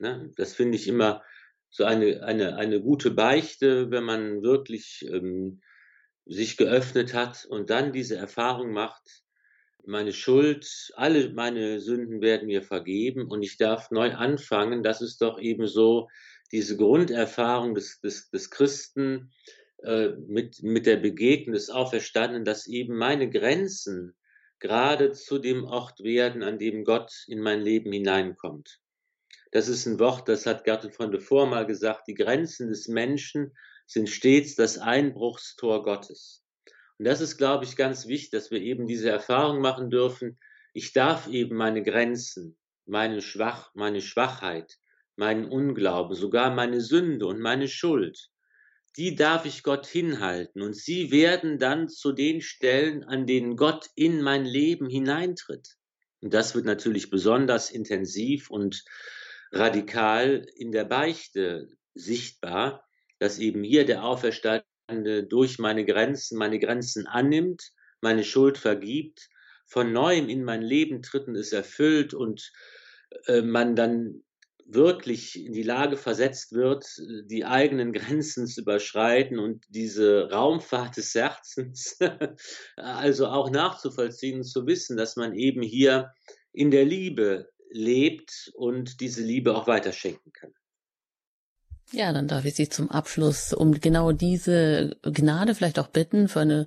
Ne? 0.00 0.30
Das 0.36 0.54
finde 0.54 0.76
ich 0.76 0.88
immer 0.88 1.22
so 1.70 1.84
eine, 1.84 2.22
eine, 2.22 2.56
eine 2.56 2.80
gute 2.80 3.10
Beichte, 3.10 3.90
wenn 3.90 4.04
man 4.04 4.42
wirklich 4.42 5.06
ähm, 5.10 5.60
sich 6.24 6.56
geöffnet 6.56 7.14
hat 7.14 7.44
und 7.44 7.70
dann 7.70 7.92
diese 7.92 8.16
Erfahrung 8.16 8.72
macht, 8.72 9.22
meine 9.84 10.12
Schuld, 10.12 10.90
alle 10.96 11.30
meine 11.30 11.80
Sünden 11.80 12.20
werden 12.20 12.46
mir 12.46 12.62
vergeben 12.62 13.28
und 13.28 13.42
ich 13.42 13.56
darf 13.56 13.90
neu 13.90 14.14
anfangen. 14.14 14.82
Das 14.82 15.00
ist 15.00 15.22
doch 15.22 15.38
eben 15.38 15.66
so 15.68 16.08
diese 16.52 16.76
Grunderfahrung 16.76 17.74
des, 17.74 18.00
des, 18.00 18.30
des 18.30 18.50
Christen 18.50 19.32
äh, 19.82 20.10
mit, 20.26 20.62
mit 20.62 20.86
der 20.86 20.96
Begegnung 20.96 21.54
des 21.54 21.70
Auferstandenen, 21.70 22.44
dass 22.44 22.66
eben 22.66 22.96
meine 22.96 23.28
Grenzen 23.28 24.14
gerade 24.58 25.12
zu 25.12 25.38
dem 25.38 25.64
Ort 25.64 26.00
werden, 26.00 26.42
an 26.42 26.58
dem 26.58 26.84
Gott 26.84 27.12
in 27.26 27.40
mein 27.40 27.60
Leben 27.60 27.92
hineinkommt. 27.92 28.80
Das 29.52 29.68
ist 29.68 29.86
ein 29.86 29.98
Wort, 29.98 30.28
das 30.28 30.46
hat 30.46 30.64
Gertrud 30.64 30.94
von 30.94 31.10
de 31.10 31.20
Vor 31.20 31.46
mal 31.46 31.66
gesagt, 31.66 32.08
die 32.08 32.14
Grenzen 32.14 32.68
des 32.68 32.88
Menschen 32.88 33.56
sind 33.86 34.08
stets 34.08 34.54
das 34.54 34.78
Einbruchstor 34.78 35.82
Gottes. 35.82 36.42
Und 36.98 37.06
das 37.06 37.20
ist, 37.20 37.36
glaube 37.36 37.64
ich, 37.64 37.76
ganz 37.76 38.06
wichtig, 38.06 38.30
dass 38.30 38.50
wir 38.50 38.60
eben 38.60 38.86
diese 38.86 39.10
Erfahrung 39.10 39.60
machen 39.60 39.90
dürfen. 39.90 40.38
Ich 40.72 40.92
darf 40.92 41.28
eben 41.28 41.56
meine 41.56 41.82
Grenzen, 41.82 42.56
meine 42.86 43.20
Schwach, 43.20 43.70
meine 43.74 44.00
Schwachheit, 44.00 44.78
meinen 45.16 45.46
Unglauben, 45.46 46.14
sogar 46.14 46.54
meine 46.54 46.80
Sünde 46.80 47.26
und 47.26 47.40
meine 47.40 47.68
Schuld, 47.68 48.28
die 48.96 49.14
darf 49.14 49.44
ich 49.44 49.62
Gott 49.62 49.86
hinhalten 49.86 50.62
und 50.62 50.74
sie 50.74 51.10
werden 51.10 51.58
dann 51.58 51.88
zu 51.88 52.12
den 52.12 52.40
Stellen, 52.40 53.04
an 53.04 53.26
denen 53.26 53.56
Gott 53.56 53.88
in 53.94 54.22
mein 54.22 54.44
Leben 54.44 54.88
hineintritt. 54.88 55.76
Und 56.20 56.32
das 56.32 56.54
wird 56.54 56.64
natürlich 56.64 57.10
besonders 57.10 57.70
intensiv 57.70 58.50
und 58.50 58.84
radikal 59.52 60.46
in 60.56 60.72
der 60.72 60.84
Beichte 60.84 61.68
sichtbar, 61.94 62.86
dass 63.18 63.38
eben 63.38 63.62
hier 63.62 63.84
der 63.84 64.04
Auferstandene 64.04 65.24
durch 65.28 65.58
meine 65.58 65.84
Grenzen, 65.84 66.38
meine 66.38 66.58
Grenzen 66.58 67.06
annimmt, 67.06 67.72
meine 68.00 68.24
Schuld 68.24 68.58
vergibt, 68.58 69.28
von 69.66 69.92
neuem 69.92 70.28
in 70.28 70.44
mein 70.44 70.62
Leben 70.62 71.02
tritt 71.02 71.26
und 71.26 71.36
es 71.36 71.52
erfüllt 71.52 72.14
und 72.14 72.52
äh, 73.26 73.42
man 73.42 73.76
dann 73.76 74.22
wirklich 74.68 75.44
in 75.44 75.52
die 75.52 75.62
Lage 75.62 75.96
versetzt 75.96 76.52
wird, 76.52 76.86
die 77.24 77.44
eigenen 77.44 77.92
Grenzen 77.92 78.46
zu 78.46 78.62
überschreiten 78.62 79.38
und 79.38 79.64
diese 79.68 80.30
Raumfahrt 80.30 80.96
des 80.96 81.14
Herzens 81.14 81.98
also 82.76 83.28
auch 83.28 83.50
nachzuvollziehen 83.50 84.42
zu 84.42 84.66
wissen, 84.66 84.96
dass 84.96 85.16
man 85.16 85.34
eben 85.34 85.62
hier 85.62 86.12
in 86.52 86.70
der 86.70 86.84
Liebe 86.84 87.48
lebt 87.70 88.50
und 88.54 89.00
diese 89.00 89.22
Liebe 89.22 89.54
auch 89.56 89.66
weiterschenken 89.66 90.32
kann. 90.32 90.52
Ja, 91.92 92.12
dann 92.12 92.26
darf 92.26 92.44
ich 92.44 92.56
Sie 92.56 92.68
zum 92.68 92.90
Abschluss 92.90 93.52
um 93.52 93.80
genau 93.80 94.10
diese 94.10 94.96
Gnade 95.02 95.54
vielleicht 95.54 95.78
auch 95.78 95.88
bitten 95.88 96.28
für 96.28 96.40
eine 96.40 96.66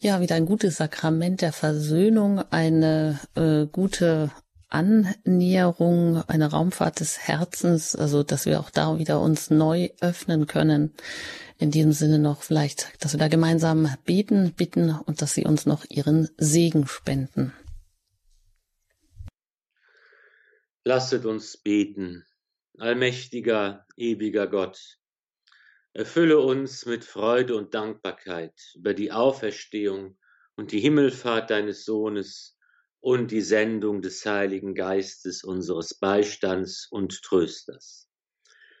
ja, 0.00 0.20
wieder 0.20 0.34
ein 0.34 0.44
gutes 0.44 0.76
Sakrament 0.76 1.40
der 1.40 1.52
Versöhnung, 1.52 2.40
eine 2.50 3.20
äh, 3.36 3.66
gute 3.66 4.30
Annäherung, 4.74 6.22
eine 6.26 6.50
Raumfahrt 6.50 7.00
des 7.00 7.20
Herzens, 7.20 7.94
also 7.94 8.22
dass 8.22 8.44
wir 8.44 8.60
auch 8.60 8.70
da 8.70 8.98
wieder 8.98 9.20
uns 9.20 9.50
neu 9.50 9.90
öffnen 10.00 10.46
können. 10.46 10.92
In 11.58 11.70
diesem 11.70 11.92
Sinne 11.92 12.18
noch 12.18 12.42
vielleicht, 12.42 12.92
dass 13.02 13.12
wir 13.12 13.20
da 13.20 13.28
gemeinsam 13.28 13.88
beten, 14.04 14.52
bitten 14.52 14.90
und 14.90 15.22
dass 15.22 15.34
Sie 15.34 15.44
uns 15.44 15.64
noch 15.64 15.84
Ihren 15.88 16.28
Segen 16.36 16.86
spenden. 16.88 17.52
Lasset 20.82 21.24
uns 21.24 21.56
beten. 21.56 22.26
Allmächtiger, 22.78 23.86
ewiger 23.96 24.48
Gott, 24.48 24.98
erfülle 25.92 26.40
uns 26.40 26.84
mit 26.86 27.04
Freude 27.04 27.54
und 27.56 27.72
Dankbarkeit 27.72 28.60
über 28.74 28.92
die 28.92 29.12
Auferstehung 29.12 30.18
und 30.56 30.72
die 30.72 30.80
Himmelfahrt 30.80 31.50
deines 31.50 31.84
Sohnes 31.84 32.53
und 33.04 33.30
die 33.30 33.42
Sendung 33.42 34.00
des 34.00 34.24
Heiligen 34.24 34.74
Geistes, 34.74 35.44
unseres 35.44 35.92
Beistands 35.92 36.88
und 36.90 37.20
Trösters. 37.20 38.08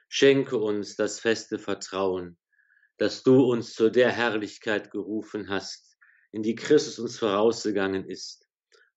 Schenke 0.08 0.56
uns 0.56 0.96
das 0.96 1.20
feste 1.20 1.58
Vertrauen, 1.58 2.38
dass 2.96 3.22
du 3.22 3.44
uns 3.44 3.74
zu 3.74 3.90
der 3.90 4.10
Herrlichkeit 4.10 4.90
gerufen 4.90 5.50
hast, 5.50 5.98
in 6.32 6.42
die 6.42 6.54
Christus 6.54 6.98
uns 6.98 7.18
vorausgegangen 7.18 8.08
ist, 8.08 8.48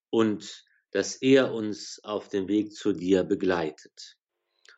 und 0.10 0.64
dass 0.92 1.18
er 1.18 1.54
uns 1.54 2.00
auf 2.06 2.30
dem 2.30 2.48
Weg 2.48 2.74
zu 2.74 2.94
dir 2.94 3.26
begleitet 3.26 4.18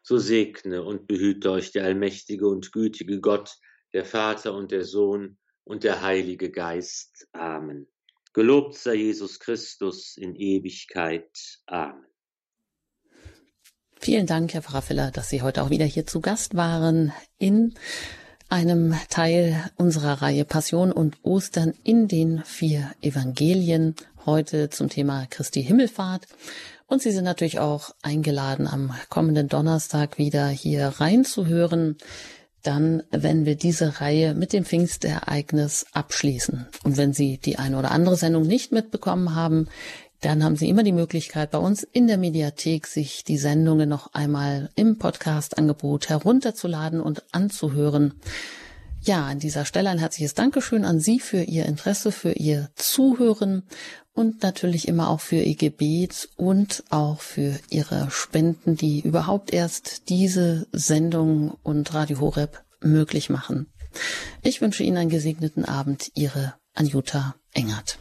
so 0.02 0.18
segne 0.18 0.82
und 0.82 1.06
behüte 1.06 1.52
euch 1.52 1.72
der 1.72 1.84
allmächtige 1.84 2.48
und 2.48 2.72
gütige 2.72 3.20
Gott, 3.22 3.60
der 3.94 4.06
Vater 4.06 4.56
und 4.56 4.72
der 4.72 4.84
Sohn 4.84 5.38
und 5.66 5.84
der 5.84 6.02
Heilige 6.02 6.50
Geist. 6.50 7.28
Amen. 7.34 7.88
Gelobt 8.34 8.76
sei 8.76 8.96
Jesus 8.96 9.40
Christus 9.40 10.16
in 10.18 10.36
Ewigkeit. 10.36 11.60
Amen. 11.66 12.06
Vielen 14.02 14.28
Dank, 14.28 14.54
Herr 14.54 14.62
Pfarrer 14.62 15.12
dass 15.12 15.30
Sie 15.30 15.42
heute 15.42 15.62
auch 15.62 15.70
wieder 15.70 15.86
hier 15.86 16.08
zu 16.08 16.22
Gast 16.22 16.56
waren 16.56 17.12
in 17.38 17.74
einem 18.48 18.96
Teil 19.10 19.70
unserer 19.76 20.22
Reihe 20.22 20.46
Passion 20.46 20.92
und 20.92 21.18
Ostern 21.24 21.74
in 21.84 22.08
den 22.08 22.44
vier 22.46 22.92
Evangelien. 23.02 23.96
Heute 24.26 24.70
zum 24.70 24.90
Thema 24.90 25.26
Christi 25.30 25.64
Himmelfahrt. 25.64 26.28
Und 26.88 27.02
Sie 27.02 27.12
sind 27.12 27.26
natürlich 27.26 27.60
auch 27.60 27.94
eingeladen, 28.02 28.68
am 28.68 28.96
kommenden 29.10 29.48
Donnerstag 29.48 30.18
wieder 30.18 30.48
hier 30.48 30.88
reinzuhören. 30.88 31.98
Dann, 32.64 33.04
wenn 33.12 33.46
wir 33.46 33.56
diese 33.56 34.02
Reihe 34.02 34.34
mit 34.34 34.52
dem 34.54 34.66
Pfingstereignis 34.66 35.86
abschließen. 35.94 36.68
Und 36.84 36.98
wenn 36.98 37.14
Sie 37.14 37.38
die 37.38 37.58
eine 37.58 37.78
oder 37.78 37.92
andere 37.92 38.18
Sendung 38.18 38.46
nicht 38.46 38.72
mitbekommen 38.72 39.36
haben, 39.36 39.68
dann 40.22 40.44
haben 40.44 40.58
Sie 40.58 40.68
immer 40.68 40.84
die 40.84 40.92
Möglichkeit, 40.92 41.52
bei 41.52 41.58
uns 41.58 41.84
in 41.84 42.08
der 42.08 42.18
Mediathek 42.18 42.88
sich 42.88 43.24
die 43.24 43.38
Sendungen 43.38 43.88
noch 43.88 44.14
einmal 44.14 44.70
im 44.76 44.98
Podcast-Angebot 44.98 46.10
herunterzuladen 46.10 47.00
und 47.00 47.24
anzuhören. 47.32 48.16
Ja, 49.02 49.26
an 49.26 49.40
dieser 49.40 49.66
Stelle 49.66 49.90
ein 49.90 49.98
herzliches 49.98 50.34
Dankeschön 50.34 50.84
an 50.84 51.00
Sie 51.00 51.20
für 51.20 51.42
Ihr 51.42 51.66
Interesse, 51.66 52.12
für 52.12 52.34
Ihr 52.34 52.70
Zuhören 52.76 53.64
und 54.14 54.44
natürlich 54.44 54.88
immer 54.88 55.10
auch 55.10 55.22
für 55.22 55.38
Ihr 55.38 55.56
Gebet 55.56 56.30
und 56.36 56.84
auch 56.90 57.22
für 57.22 57.58
Ihre 57.70 58.12
Spenden, 58.12 58.76
die 58.76 59.00
überhaupt 59.00 59.54
erst 59.54 60.10
diese 60.10 60.68
Sendung 60.74 61.52
und 61.64 61.94
Radio 61.94 62.20
Horeb 62.20 62.64
möglich 62.82 63.30
machen. 63.30 63.72
Ich 64.42 64.62
wünsche 64.62 64.84
Ihnen 64.84 64.98
einen 64.98 65.10
gesegneten 65.10 65.64
Abend. 65.66 66.12
Ihre 66.16 66.56
Anjuta 66.76 67.36
Engert. 67.54 68.00